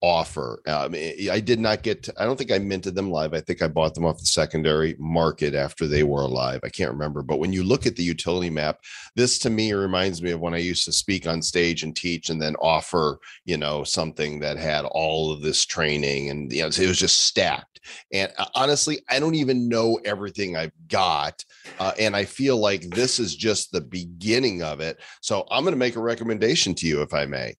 offer. 0.00 0.60
Um, 0.66 0.94
I 0.94 1.40
did 1.40 1.58
not 1.58 1.82
get, 1.82 2.04
to, 2.04 2.14
I 2.18 2.24
don't 2.24 2.36
think 2.36 2.52
I 2.52 2.58
minted 2.58 2.94
them 2.94 3.10
live. 3.10 3.34
I 3.34 3.40
think 3.40 3.62
I 3.62 3.68
bought 3.68 3.94
them 3.94 4.04
off 4.04 4.20
the 4.20 4.26
secondary 4.26 4.94
market 4.98 5.54
after 5.54 5.86
they 5.86 6.02
were 6.02 6.22
alive. 6.22 6.60
I 6.62 6.68
can't 6.68 6.92
remember. 6.92 7.22
But 7.22 7.38
when 7.38 7.52
you 7.52 7.64
look 7.64 7.86
at 7.86 7.96
the 7.96 8.02
utility 8.04 8.50
map, 8.50 8.80
this 9.16 9.38
to 9.40 9.50
me 9.50 9.72
reminds 9.72 10.22
me 10.22 10.30
of 10.30 10.40
when 10.40 10.54
I 10.54 10.58
used 10.58 10.84
to 10.84 10.92
speak 10.92 11.26
on 11.26 11.42
stage 11.42 11.82
and 11.82 11.96
teach 11.96 12.30
and 12.30 12.40
then 12.40 12.54
offer, 12.56 13.18
you 13.44 13.56
know, 13.56 13.82
something 13.84 14.38
that 14.40 14.56
had 14.56 14.84
all 14.84 15.32
of 15.32 15.42
this 15.42 15.66
training 15.66 16.30
and, 16.30 16.52
you 16.52 16.62
know, 16.62 16.68
it 16.68 16.78
was 16.78 16.98
just 16.98 17.24
stacked. 17.24 17.80
And 18.12 18.32
uh, 18.38 18.46
honestly, 18.54 19.00
I 19.08 19.18
don't 19.18 19.34
even 19.34 19.68
know 19.68 19.98
everything 20.04 20.56
I've 20.56 20.72
got. 20.88 21.44
Uh, 21.78 21.92
and 21.98 22.14
I 22.14 22.24
feel 22.24 22.58
like 22.58 22.82
this 22.90 23.18
is 23.18 23.34
just 23.34 23.72
the 23.72 23.80
beginning 23.80 24.62
of 24.62 24.80
it. 24.80 25.00
So 25.22 25.46
I'm 25.50 25.64
going 25.64 25.72
to 25.72 25.78
make 25.78 25.96
a 25.96 26.00
recommendation 26.00 26.74
to 26.76 26.86
you, 26.86 27.02
if 27.02 27.14
I 27.14 27.26
may. 27.26 27.56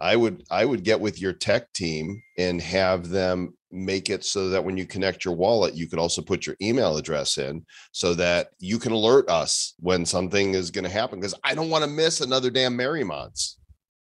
I 0.00 0.16
would 0.16 0.44
I 0.50 0.64
would 0.64 0.84
get 0.84 1.00
with 1.00 1.20
your 1.20 1.32
tech 1.32 1.72
team 1.72 2.20
and 2.36 2.60
have 2.60 3.08
them 3.08 3.54
make 3.70 4.08
it 4.08 4.24
so 4.24 4.48
that 4.50 4.64
when 4.64 4.76
you 4.76 4.86
connect 4.86 5.24
your 5.24 5.34
wallet, 5.34 5.74
you 5.74 5.88
could 5.88 5.98
also 5.98 6.22
put 6.22 6.46
your 6.46 6.56
email 6.62 6.96
address 6.96 7.38
in 7.38 7.64
so 7.92 8.14
that 8.14 8.48
you 8.58 8.78
can 8.78 8.92
alert 8.92 9.28
us 9.28 9.74
when 9.80 10.06
something 10.06 10.54
is 10.54 10.70
going 10.70 10.84
to 10.84 10.90
happen. 10.90 11.18
Because 11.18 11.34
I 11.44 11.54
don't 11.54 11.70
want 11.70 11.84
to 11.84 11.90
miss 11.90 12.20
another 12.20 12.50
damn 12.50 12.76
Merry 12.76 13.04
Mods. 13.04 13.58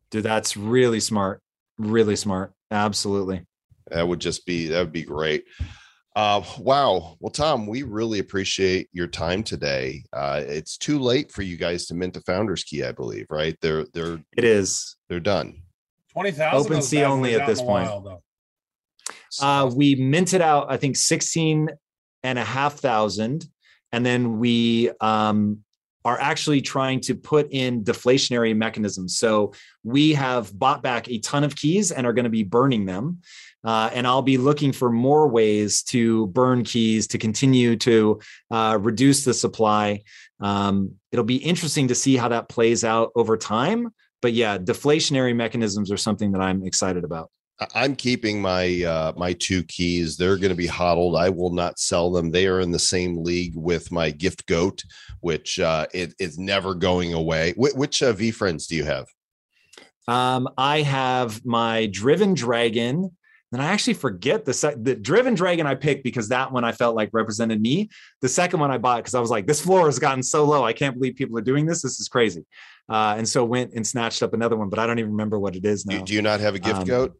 Dude, 0.10 0.24
that's 0.24 0.56
really 0.56 1.00
smart. 1.00 1.42
Really 1.78 2.16
smart. 2.16 2.54
Absolutely. 2.72 3.46
That 3.90 4.08
would 4.08 4.20
just 4.20 4.46
be 4.46 4.68
that 4.68 4.80
would 4.80 4.94
be 4.94 5.04
great. 5.04 5.46
Uh, 6.16 6.42
wow. 6.58 7.16
Well, 7.20 7.32
Tom, 7.32 7.68
we 7.68 7.84
really 7.84 8.18
appreciate 8.18 8.90
your 8.92 9.06
time 9.06 9.44
today. 9.44 10.04
Uh, 10.12 10.42
it's 10.48 10.76
too 10.76 10.98
late 10.98 11.32
for 11.32 11.44
you 11.44 11.58
guys 11.58 11.86
to 11.86 11.94
mint 11.94 12.18
a 12.18 12.22
founder's 12.22 12.64
key, 12.64 12.84
I 12.84 12.92
believe, 12.92 13.28
right? 13.30 13.56
They're 13.62 13.86
they're 13.94 14.20
it 14.36 14.44
is. 14.44 14.96
They're 15.10 15.20
done. 15.20 15.62
Twenty 16.18 16.32
thousand. 16.32 16.74
OpenSea 16.74 17.04
only 17.04 17.36
at 17.36 17.46
this 17.46 17.62
point. 17.62 17.88
Wild, 17.88 18.22
uh, 19.40 19.70
we 19.72 19.94
minted 19.94 20.42
out, 20.42 20.66
I 20.72 20.78
think, 20.78 20.96
16 20.96 21.70
and 22.24 22.40
a 22.40 22.44
half 22.44 22.80
thousand. 22.80 23.46
And 23.92 24.04
then 24.04 24.40
we 24.40 24.90
um, 25.00 25.60
are 26.04 26.20
actually 26.20 26.62
trying 26.62 27.02
to 27.02 27.14
put 27.14 27.52
in 27.52 27.84
deflationary 27.84 28.56
mechanisms. 28.56 29.18
So 29.18 29.54
we 29.84 30.14
have 30.14 30.58
bought 30.58 30.82
back 30.82 31.08
a 31.08 31.20
ton 31.20 31.44
of 31.44 31.56
keys 31.56 31.92
and 31.92 32.08
are 32.08 32.14
going 32.14 32.24
to 32.24 32.30
be 32.30 32.44
burning 32.44 32.86
them. 32.86 33.20
Uh, 33.64 33.90
and 33.94 34.08
I'll 34.08 34.22
be 34.22 34.38
looking 34.38 34.72
for 34.72 34.90
more 34.90 35.28
ways 35.28 35.84
to 35.84 36.28
burn 36.28 36.64
keys 36.64 37.08
to 37.08 37.18
continue 37.18 37.76
to 37.78 38.22
uh, 38.50 38.78
reduce 38.82 39.24
the 39.26 39.34
supply. 39.34 40.04
Um, 40.40 40.96
it'll 41.12 41.26
be 41.26 41.38
interesting 41.38 41.90
to 41.90 41.96
see 41.96 42.16
how 42.16 42.30
that 42.30 42.50
plays 42.50 42.84
out 42.84 43.12
over 43.16 43.36
time. 43.36 43.94
But 44.22 44.34
yeah, 44.34 44.58
deflationary 44.58 45.36
mechanisms 45.36 45.92
are 45.92 45.98
something 45.98 46.32
that 46.32 46.42
I'm 46.42 46.64
excited 46.64 47.04
about. 47.04 47.30
I'm 47.74 47.96
keeping 47.96 48.40
my 48.40 48.84
uh, 48.84 49.14
my 49.18 49.34
two 49.34 49.64
keys. 49.64 50.16
They're 50.16 50.38
going 50.38 50.50
to 50.50 50.56
be 50.56 50.68
hodled. 50.68 51.16
I 51.16 51.30
will 51.30 51.52
not 51.52 51.80
sell 51.80 52.12
them. 52.12 52.30
They 52.30 52.46
are 52.46 52.60
in 52.60 52.72
the 52.72 52.80
same 52.80 53.24
league 53.24 53.56
with 53.56 53.92
my 53.92 54.12
gift 54.12 54.46
goat, 54.46 54.84
which 55.22 55.60
uh, 55.60 55.88
it 55.94 56.14
is 56.20 56.38
never 56.38 56.76
going 56.76 57.14
away. 57.14 57.54
Wh- 57.54 57.76
which 57.76 58.04
uh, 58.04 58.14
VeeFriends 58.14 58.68
do 58.68 58.76
you 58.76 58.84
have? 58.84 59.08
Um, 60.08 60.48
I 60.58 60.84
have 60.84 61.44
my 61.46 61.88
Driven 61.88 62.34
Dragon. 62.34 63.12
And 63.54 63.62
I 63.62 63.68
actually 63.68 63.94
forget 63.94 64.44
the 64.44 64.54
sec- 64.54 64.76
the 64.84 64.94
Driven 64.94 65.34
Dragon 65.34 65.66
I 65.66 65.76
picked 65.76 66.04
because 66.04 66.28
that 66.30 66.52
one 66.52 66.66
I 66.66 66.74
felt 66.74 66.98
like 66.98 67.10
represented 67.14 67.62
me. 67.62 67.90
The 68.22 68.28
second 68.28 68.60
one 68.60 68.72
I 68.72 68.78
bought 68.78 68.98
because 68.98 69.16
I 69.16 69.22
was 69.22 69.30
like, 69.30 69.48
this 69.48 69.62
floor 69.62 69.86
has 69.86 70.00
gotten 70.00 70.22
so 70.22 70.44
low. 70.44 70.66
I 70.66 70.74
can't 70.74 70.96
believe 70.96 71.16
people 71.16 71.38
are 71.38 71.42
doing 71.42 71.66
this. 71.66 71.82
This 71.82 71.98
is 71.98 72.10
crazy. 72.10 72.46
Uh, 72.90 73.16
and 73.18 73.28
so 73.28 73.44
went 73.44 73.74
and 73.74 73.86
snatched 73.86 74.24
up 74.24 74.34
another 74.34 74.56
one, 74.56 74.70
but 74.70 74.80
I 74.80 74.88
don't 74.88 75.00
even 75.00 75.12
remember 75.12 75.40
what 75.40 75.56
it 75.56 75.66
is 75.66 75.86
now. 75.86 76.02
do 76.04 76.14
you 76.14 76.22
not 76.22 76.40
have 76.40 76.56
a 76.56 76.60
gift 76.60 76.82
Um, 76.82 76.86
goat? 76.86 77.18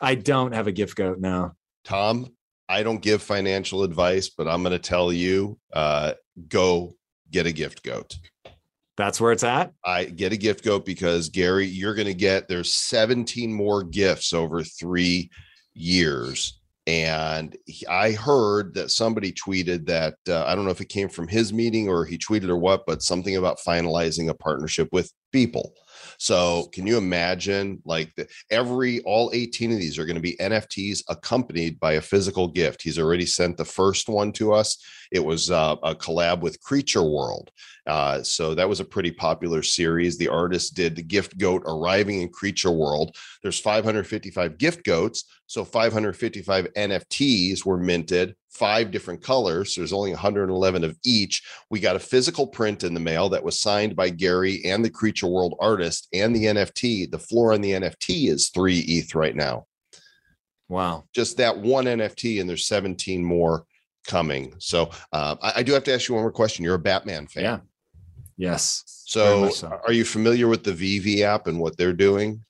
I 0.00 0.14
don't 0.14 0.52
have 0.52 0.66
a 0.66 0.72
gift 0.72 0.96
goat 0.96 1.18
now. 1.18 1.52
Tom, 1.84 2.26
I 2.68 2.82
don't 2.82 3.00
give 3.02 3.22
financial 3.22 3.82
advice, 3.82 4.28
but 4.28 4.46
I'm 4.46 4.62
going 4.62 4.72
to 4.72 4.78
tell 4.78 5.12
you 5.12 5.58
uh, 5.72 6.12
go 6.48 6.94
get 7.30 7.46
a 7.46 7.52
gift 7.52 7.82
goat. 7.82 8.16
That's 8.96 9.20
where 9.20 9.32
it's 9.32 9.44
at. 9.44 9.72
I 9.84 10.04
get 10.04 10.32
a 10.32 10.36
gift 10.36 10.62
goat 10.64 10.84
because 10.84 11.30
Gary, 11.30 11.66
you're 11.66 11.94
going 11.94 12.06
to 12.06 12.14
get 12.14 12.48
there's 12.48 12.74
17 12.74 13.52
more 13.52 13.82
gifts 13.82 14.34
over 14.34 14.62
three 14.62 15.30
years. 15.74 16.59
And 16.86 17.56
he- 17.66 17.86
I 17.86 18.12
heard 18.12 18.74
that 18.74 18.90
somebody 18.90 19.32
tweeted 19.32 19.86
that 19.86 20.14
uh, 20.28 20.44
I 20.44 20.54
don't 20.54 20.64
know 20.64 20.70
if 20.70 20.80
it 20.80 20.88
came 20.88 21.08
from 21.08 21.28
his 21.28 21.52
meeting 21.52 21.88
or 21.88 22.04
he 22.04 22.18
tweeted 22.18 22.48
or 22.48 22.56
what, 22.56 22.84
but 22.86 23.02
something 23.02 23.36
about 23.36 23.58
finalizing 23.58 24.28
a 24.28 24.34
partnership 24.34 24.88
with 24.92 25.12
people. 25.32 25.74
So 26.18 26.68
can 26.72 26.86
you 26.86 26.98
imagine 26.98 27.80
like 27.84 28.14
the, 28.16 28.26
every 28.50 29.00
all 29.00 29.30
18 29.32 29.72
of 29.72 29.78
these 29.78 29.98
are 29.98 30.06
going 30.06 30.16
to 30.16 30.22
be 30.22 30.36
NFTs 30.40 31.02
accompanied 31.08 31.78
by 31.78 31.92
a 31.92 32.00
physical 32.00 32.48
gift. 32.48 32.82
He's 32.82 32.98
already 32.98 33.26
sent 33.26 33.56
the 33.56 33.64
first 33.64 34.08
one 34.08 34.32
to 34.32 34.52
us. 34.52 34.76
It 35.12 35.24
was 35.24 35.50
uh, 35.50 35.76
a 35.82 35.94
collab 35.94 36.40
with 36.40 36.60
Creature 36.60 37.04
World. 37.04 37.50
Uh, 37.90 38.22
so 38.22 38.54
that 38.54 38.68
was 38.68 38.78
a 38.78 38.84
pretty 38.84 39.10
popular 39.10 39.64
series. 39.64 40.16
The 40.16 40.28
artist 40.28 40.74
did 40.74 40.94
the 40.94 41.02
gift 41.02 41.36
goat 41.38 41.64
arriving 41.66 42.20
in 42.20 42.28
Creature 42.28 42.70
World. 42.70 43.16
There's 43.42 43.58
555 43.58 44.58
gift 44.58 44.84
goats. 44.84 45.24
So 45.48 45.64
555 45.64 46.72
NFTs 46.74 47.66
were 47.66 47.76
minted, 47.76 48.36
five 48.48 48.92
different 48.92 49.24
colors. 49.24 49.74
There's 49.74 49.92
only 49.92 50.12
111 50.12 50.84
of 50.84 50.96
each. 51.04 51.42
We 51.68 51.80
got 51.80 51.96
a 51.96 51.98
physical 51.98 52.46
print 52.46 52.84
in 52.84 52.94
the 52.94 53.00
mail 53.00 53.28
that 53.30 53.42
was 53.42 53.58
signed 53.58 53.96
by 53.96 54.10
Gary 54.10 54.64
and 54.64 54.84
the 54.84 54.90
Creature 54.90 55.26
World 55.26 55.56
artist 55.58 56.06
and 56.12 56.32
the 56.32 56.44
NFT. 56.44 57.10
The 57.10 57.18
floor 57.18 57.54
on 57.54 57.60
the 57.60 57.72
NFT 57.72 58.28
is 58.28 58.50
three 58.50 58.78
ETH 58.78 59.16
right 59.16 59.34
now. 59.34 59.66
Wow. 60.68 61.06
Just 61.12 61.38
that 61.38 61.58
one 61.58 61.86
NFT, 61.86 62.40
and 62.40 62.48
there's 62.48 62.68
17 62.68 63.24
more 63.24 63.64
coming. 64.06 64.54
So 64.58 64.90
uh, 65.12 65.34
I, 65.42 65.54
I 65.56 65.62
do 65.64 65.72
have 65.72 65.82
to 65.84 65.92
ask 65.92 66.08
you 66.08 66.14
one 66.14 66.22
more 66.22 66.30
question. 66.30 66.64
You're 66.64 66.76
a 66.76 66.78
Batman 66.78 67.26
fan. 67.26 67.42
Yeah. 67.42 67.58
Yes. 68.40 68.82
So, 68.86 69.50
so. 69.50 69.68
are 69.86 69.92
you 69.92 70.04
familiar 70.04 70.48
with 70.48 70.64
the 70.64 70.72
VeVe 70.72 71.22
app 71.22 71.46
and 71.46 71.58
what 71.60 71.76
they're 71.76 71.92
doing? 71.92 72.42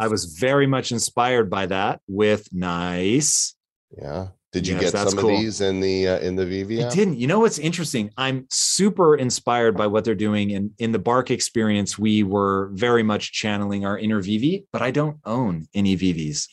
I 0.00 0.08
was 0.08 0.24
very 0.38 0.66
much 0.66 0.90
inspired 0.92 1.50
by 1.50 1.66
that 1.66 2.00
with 2.08 2.48
nice. 2.52 3.54
Yeah. 3.96 4.28
Did 4.52 4.66
you 4.66 4.76
Yes, 4.76 4.92
get 4.92 5.08
some 5.10 5.18
cool. 5.18 5.34
of 5.34 5.40
these 5.40 5.60
in 5.60 5.80
the 5.80 6.08
uh, 6.08 6.18
in 6.20 6.34
the 6.36 6.46
VeVe 6.46 6.82
I 6.86 6.88
didn't. 6.88 7.18
You 7.18 7.26
know 7.26 7.40
what's 7.40 7.58
interesting? 7.58 8.10
I'm 8.16 8.46
super 8.50 9.14
inspired 9.16 9.76
by 9.76 9.86
what 9.86 10.04
they're 10.04 10.14
doing. 10.14 10.52
And 10.54 10.70
in 10.78 10.92
the 10.92 10.98
Bark 10.98 11.30
experience, 11.30 11.98
we 11.98 12.22
were 12.22 12.70
very 12.72 13.02
much 13.02 13.32
channeling 13.32 13.84
our 13.84 13.98
inner 13.98 14.20
VeVe, 14.22 14.64
but 14.72 14.80
I 14.80 14.90
don't 14.90 15.18
own 15.26 15.66
any 15.74 15.94
VeVes. 15.98 16.46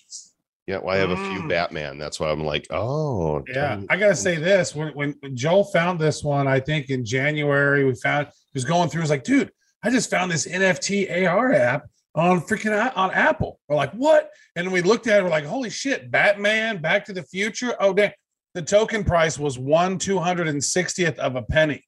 Yeah, 0.68 0.80
well, 0.84 0.94
I 0.96 0.98
have 0.98 1.12
a 1.12 1.16
few 1.16 1.44
Mm. 1.44 1.50
Batman. 1.50 1.98
That's 2.00 2.20
why 2.20 2.32
I'm 2.32 2.44
like, 2.44 2.66
oh, 2.72 3.44
Yeah, 3.48 3.76
Tom- 3.76 3.86
I 3.90 3.96
gotta 3.98 4.16
say 4.16 4.36
this 4.36 4.76
when, 4.76 4.90
when 4.96 5.16
when 5.22 5.38
Joel 5.38 5.64
found 5.64 6.00
this 6.00 6.22
one, 6.24 6.48
I 6.48 6.60
think 6.60 6.90
in 6.90 7.06
January 7.06 7.86
we 7.86 7.94
found 7.96 8.28
he 8.28 8.34
was 8.56 8.66
going 8.66 8.90
through. 8.90 9.02
He 9.02 9.04
was 9.04 9.10
like, 9.12 9.24
dude, 9.24 9.52
I 9.84 9.92
just 9.92 10.10
found 10.10 10.32
this 10.32 10.48
NFT 10.48 11.28
AR 11.28 11.54
app 11.54 11.86
on 12.16 12.42
freaking 12.42 12.92
on 12.96 13.12
Apple. 13.12 13.60
We're 13.70 13.76
like, 13.76 13.92
what? 13.92 14.32
And 14.56 14.72
we 14.72 14.82
looked 14.82 15.06
at 15.08 15.20
it. 15.20 15.24
We're 15.24 15.30
like, 15.30 15.46
holy 15.46 15.70
shit, 15.70 16.10
Batman, 16.10 16.82
Back 16.82 17.06
to 17.06 17.14
the 17.14 17.22
Future. 17.24 17.76
Oh 17.80 17.94
damn, 17.94 18.12
the 18.56 18.62
token 18.64 19.04
price 19.04 19.38
was 19.38 19.60
one 19.60 20.00
two 20.00 20.18
hundred 20.18 20.48
and 20.48 20.64
sixtieth 20.64 21.20
of 21.20 21.36
a 21.36 21.44
penny. 21.44 21.86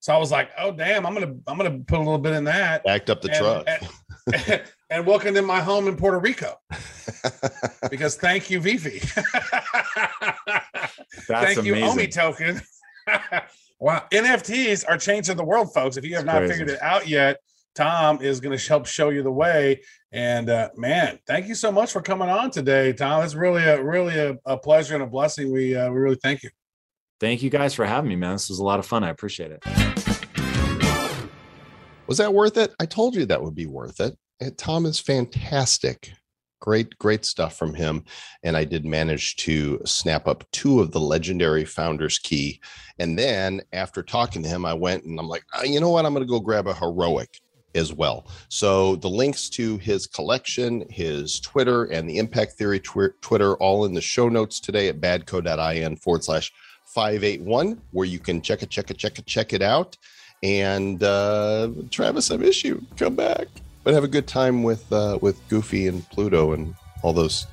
So 0.00 0.14
I 0.14 0.18
was 0.18 0.30
like, 0.30 0.50
oh 0.58 0.70
damn, 0.72 1.04
I'm 1.06 1.14
gonna 1.14 1.34
I'm 1.46 1.56
gonna 1.58 1.78
put 1.80 1.96
a 1.96 2.02
little 2.02 2.18
bit 2.18 2.34
in 2.34 2.44
that. 2.44 2.84
backed 2.84 3.10
up 3.10 3.20
the 3.22 3.30
And- 3.30 3.38
truck. 3.38 3.66
and, 4.48 4.62
and 4.90 5.06
welcome 5.06 5.34
to 5.34 5.42
my 5.42 5.60
home 5.60 5.88
in 5.88 5.96
Puerto 5.96 6.18
Rico 6.18 6.54
because 7.90 8.16
thank 8.16 8.50
you, 8.50 8.60
VeVe. 8.60 9.00
That's 11.26 11.54
Thank 11.54 11.64
you. 11.64 11.74
Omi 11.76 12.06
token. 12.08 12.60
Wow. 13.80 14.04
NFTs 14.12 14.84
are 14.88 14.96
changing 14.96 15.36
the 15.36 15.44
world, 15.44 15.72
folks. 15.74 15.96
If 15.96 16.04
you 16.04 16.14
have 16.14 16.22
It's 16.24 16.26
not 16.26 16.38
crazy. 16.38 16.52
figured 16.52 16.70
it 16.70 16.82
out 16.82 17.08
yet, 17.08 17.38
Tom 17.74 18.20
is 18.20 18.40
going 18.40 18.56
to 18.56 18.68
help 18.68 18.86
show 18.86 19.08
you 19.10 19.22
the 19.22 19.30
way. 19.32 19.80
And 20.12 20.50
uh, 20.50 20.70
man, 20.76 21.18
thank 21.26 21.46
you 21.48 21.54
so 21.54 21.70
much 21.72 21.92
for 21.92 22.02
coming 22.02 22.28
on 22.28 22.50
today, 22.50 22.92
Tom. 22.92 23.22
It's 23.24 23.34
really 23.34 23.62
a 23.64 23.82
really 23.82 24.18
a, 24.18 24.36
a 24.44 24.56
pleasure 24.58 24.94
and 24.94 25.02
a 25.02 25.06
blessing. 25.06 25.52
We 25.52 25.76
uh, 25.76 25.90
we 25.90 25.98
really 25.98 26.18
thank 26.22 26.42
you. 26.42 26.50
Thank 27.20 27.42
you 27.42 27.50
guys 27.50 27.74
for 27.74 27.84
having 27.84 28.08
me, 28.08 28.16
man. 28.16 28.32
This 28.32 28.48
was 28.48 28.58
a 28.58 28.64
lot 28.64 28.78
of 28.78 28.86
fun. 28.86 29.04
I 29.04 29.10
appreciate 29.10 29.52
it. 29.52 29.62
Was 32.06 32.18
that 32.18 32.32
worth 32.34 32.56
it? 32.56 32.74
I 32.80 32.86
told 32.86 33.14
you 33.14 33.24
that 33.26 33.42
would 33.42 33.54
be 33.54 33.66
worth 33.66 34.00
it. 34.00 34.16
And 34.40 34.56
Tom 34.58 34.84
is 34.86 34.98
fantastic. 34.98 36.12
Great, 36.60 36.98
great 36.98 37.24
stuff 37.24 37.56
from 37.56 37.74
him. 37.74 38.04
And 38.42 38.56
I 38.56 38.64
did 38.64 38.84
manage 38.84 39.36
to 39.36 39.80
snap 39.84 40.28
up 40.28 40.44
two 40.52 40.80
of 40.80 40.92
the 40.92 41.00
legendary 41.00 41.64
founders 41.64 42.18
key. 42.18 42.60
And 42.98 43.18
then 43.18 43.62
after 43.72 44.02
talking 44.02 44.42
to 44.42 44.48
him, 44.48 44.64
I 44.64 44.74
went 44.74 45.04
and 45.04 45.18
I'm 45.18 45.28
like, 45.28 45.44
"Ah, 45.54 45.62
you 45.62 45.80
know 45.80 45.90
what? 45.90 46.06
I'm 46.06 46.14
going 46.14 46.26
to 46.26 46.30
go 46.30 46.40
grab 46.40 46.66
a 46.66 46.74
heroic 46.74 47.40
as 47.74 47.92
well. 47.92 48.26
So 48.48 48.96
the 48.96 49.08
links 49.08 49.48
to 49.50 49.78
his 49.78 50.06
collection, 50.06 50.84
his 50.90 51.40
Twitter, 51.40 51.84
and 51.84 52.08
the 52.08 52.18
Impact 52.18 52.52
Theory 52.52 52.80
twi- 52.80 53.10
Twitter, 53.20 53.56
all 53.56 53.84
in 53.84 53.94
the 53.94 54.00
show 54.00 54.28
notes 54.28 54.60
today 54.60 54.88
at 54.88 55.00
badco.in 55.00 55.96
forward 55.96 56.24
slash 56.24 56.52
581, 56.94 57.80
where 57.92 58.06
you 58.06 58.18
can 58.18 58.42
check 58.42 58.62
it, 58.62 58.70
check 58.70 58.90
it, 58.90 58.98
check 58.98 59.18
it, 59.18 59.26
check 59.26 59.52
it 59.52 59.62
out. 59.62 59.96
And 60.42 61.02
uh, 61.02 61.70
Travis, 61.90 62.30
I 62.30 62.36
miss 62.36 62.64
you. 62.64 62.84
Come 62.96 63.14
back. 63.14 63.46
But 63.82 63.94
have 63.94 64.04
a 64.04 64.08
good 64.08 64.26
time 64.26 64.62
with 64.62 64.90
uh, 64.92 65.18
with 65.22 65.36
Goofy 65.48 65.86
and 65.86 66.08
Pluto 66.10 66.52
and 66.52 66.74
all 67.02 67.12
those 67.12 67.46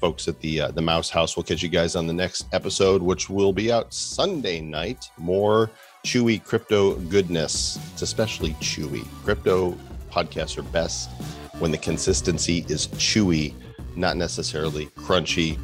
folks 0.00 0.28
at 0.28 0.40
the 0.40 0.62
uh, 0.62 0.70
the 0.70 0.82
Mouse 0.82 1.10
House. 1.10 1.36
We'll 1.36 1.44
catch 1.44 1.62
you 1.62 1.68
guys 1.68 1.96
on 1.96 2.06
the 2.06 2.12
next 2.12 2.46
episode, 2.52 3.02
which 3.02 3.28
will 3.28 3.52
be 3.52 3.70
out 3.70 3.92
Sunday 3.92 4.60
night. 4.60 5.10
More 5.18 5.70
chewy 6.06 6.42
crypto 6.42 6.94
goodness. 6.94 7.78
It's 7.92 8.02
especially 8.02 8.52
chewy. 8.54 9.06
Crypto 9.24 9.76
podcasts 10.10 10.56
are 10.56 10.62
best 10.62 11.10
when 11.58 11.70
the 11.70 11.78
consistency 11.78 12.64
is 12.68 12.86
chewy, 12.88 13.54
not 13.94 14.16
necessarily 14.16 14.86
crunchy. 14.96 15.58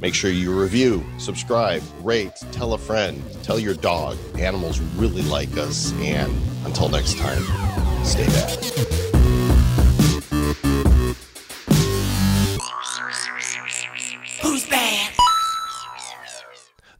Make 0.00 0.14
sure 0.14 0.30
you 0.30 0.58
review, 0.58 1.04
subscribe, 1.18 1.82
rate, 2.02 2.34
tell 2.52 2.74
a 2.74 2.78
friend, 2.78 3.22
tell 3.42 3.58
your 3.58 3.74
dog. 3.74 4.16
Animals 4.38 4.78
really 4.96 5.22
like 5.22 5.56
us. 5.56 5.92
And 5.94 6.36
until 6.64 6.88
next 6.88 7.16
time, 7.16 7.42
stay 8.06 8.24
bad. 8.26 9.15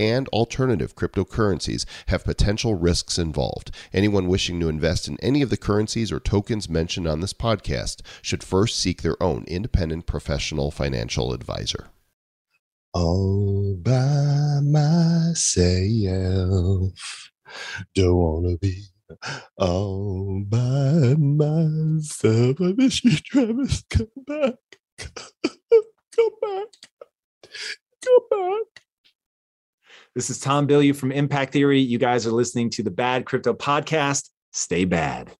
and 0.00 0.26
alternative 0.28 0.96
cryptocurrencies 0.96 1.84
have 2.06 2.24
potential 2.24 2.74
risks 2.74 3.18
involved. 3.18 3.70
Anyone 3.92 4.28
wishing 4.28 4.58
to 4.60 4.70
invest 4.70 5.06
in 5.08 5.18
any 5.20 5.42
of 5.42 5.50
the 5.50 5.58
currencies 5.58 6.10
or 6.10 6.18
tokens 6.18 6.70
mentioned 6.70 7.06
on 7.06 7.20
this 7.20 7.34
podcast 7.34 8.00
should 8.22 8.42
first 8.42 8.78
seek 8.80 9.02
their 9.02 9.22
own 9.22 9.44
independent 9.46 10.06
professional 10.06 10.70
financial 10.70 11.34
advisor. 11.34 11.88
All 12.94 13.76
by 13.82 14.60
myself. 14.62 15.30
Don't 17.94 18.16
wanna 18.16 18.56
be 18.56 18.84
all 19.58 20.42
by 20.48 21.14
myself. 21.18 22.56
I 22.60 22.72
miss 22.76 23.04
you, 23.04 23.16
Travis. 23.18 23.84
Come 23.90 24.08
back. 24.26 24.54
Come 24.98 26.30
back. 26.40 26.68
Come 28.02 28.26
back. 28.30 28.79
This 30.16 30.28
is 30.28 30.40
Tom 30.40 30.66
Bilyeu 30.66 30.96
from 30.96 31.12
Impact 31.12 31.52
Theory. 31.52 31.78
You 31.78 31.96
guys 31.96 32.26
are 32.26 32.32
listening 32.32 32.70
to 32.70 32.82
the 32.82 32.90
Bad 32.90 33.24
Crypto 33.24 33.54
Podcast. 33.54 34.30
Stay 34.52 34.84
bad. 34.84 35.30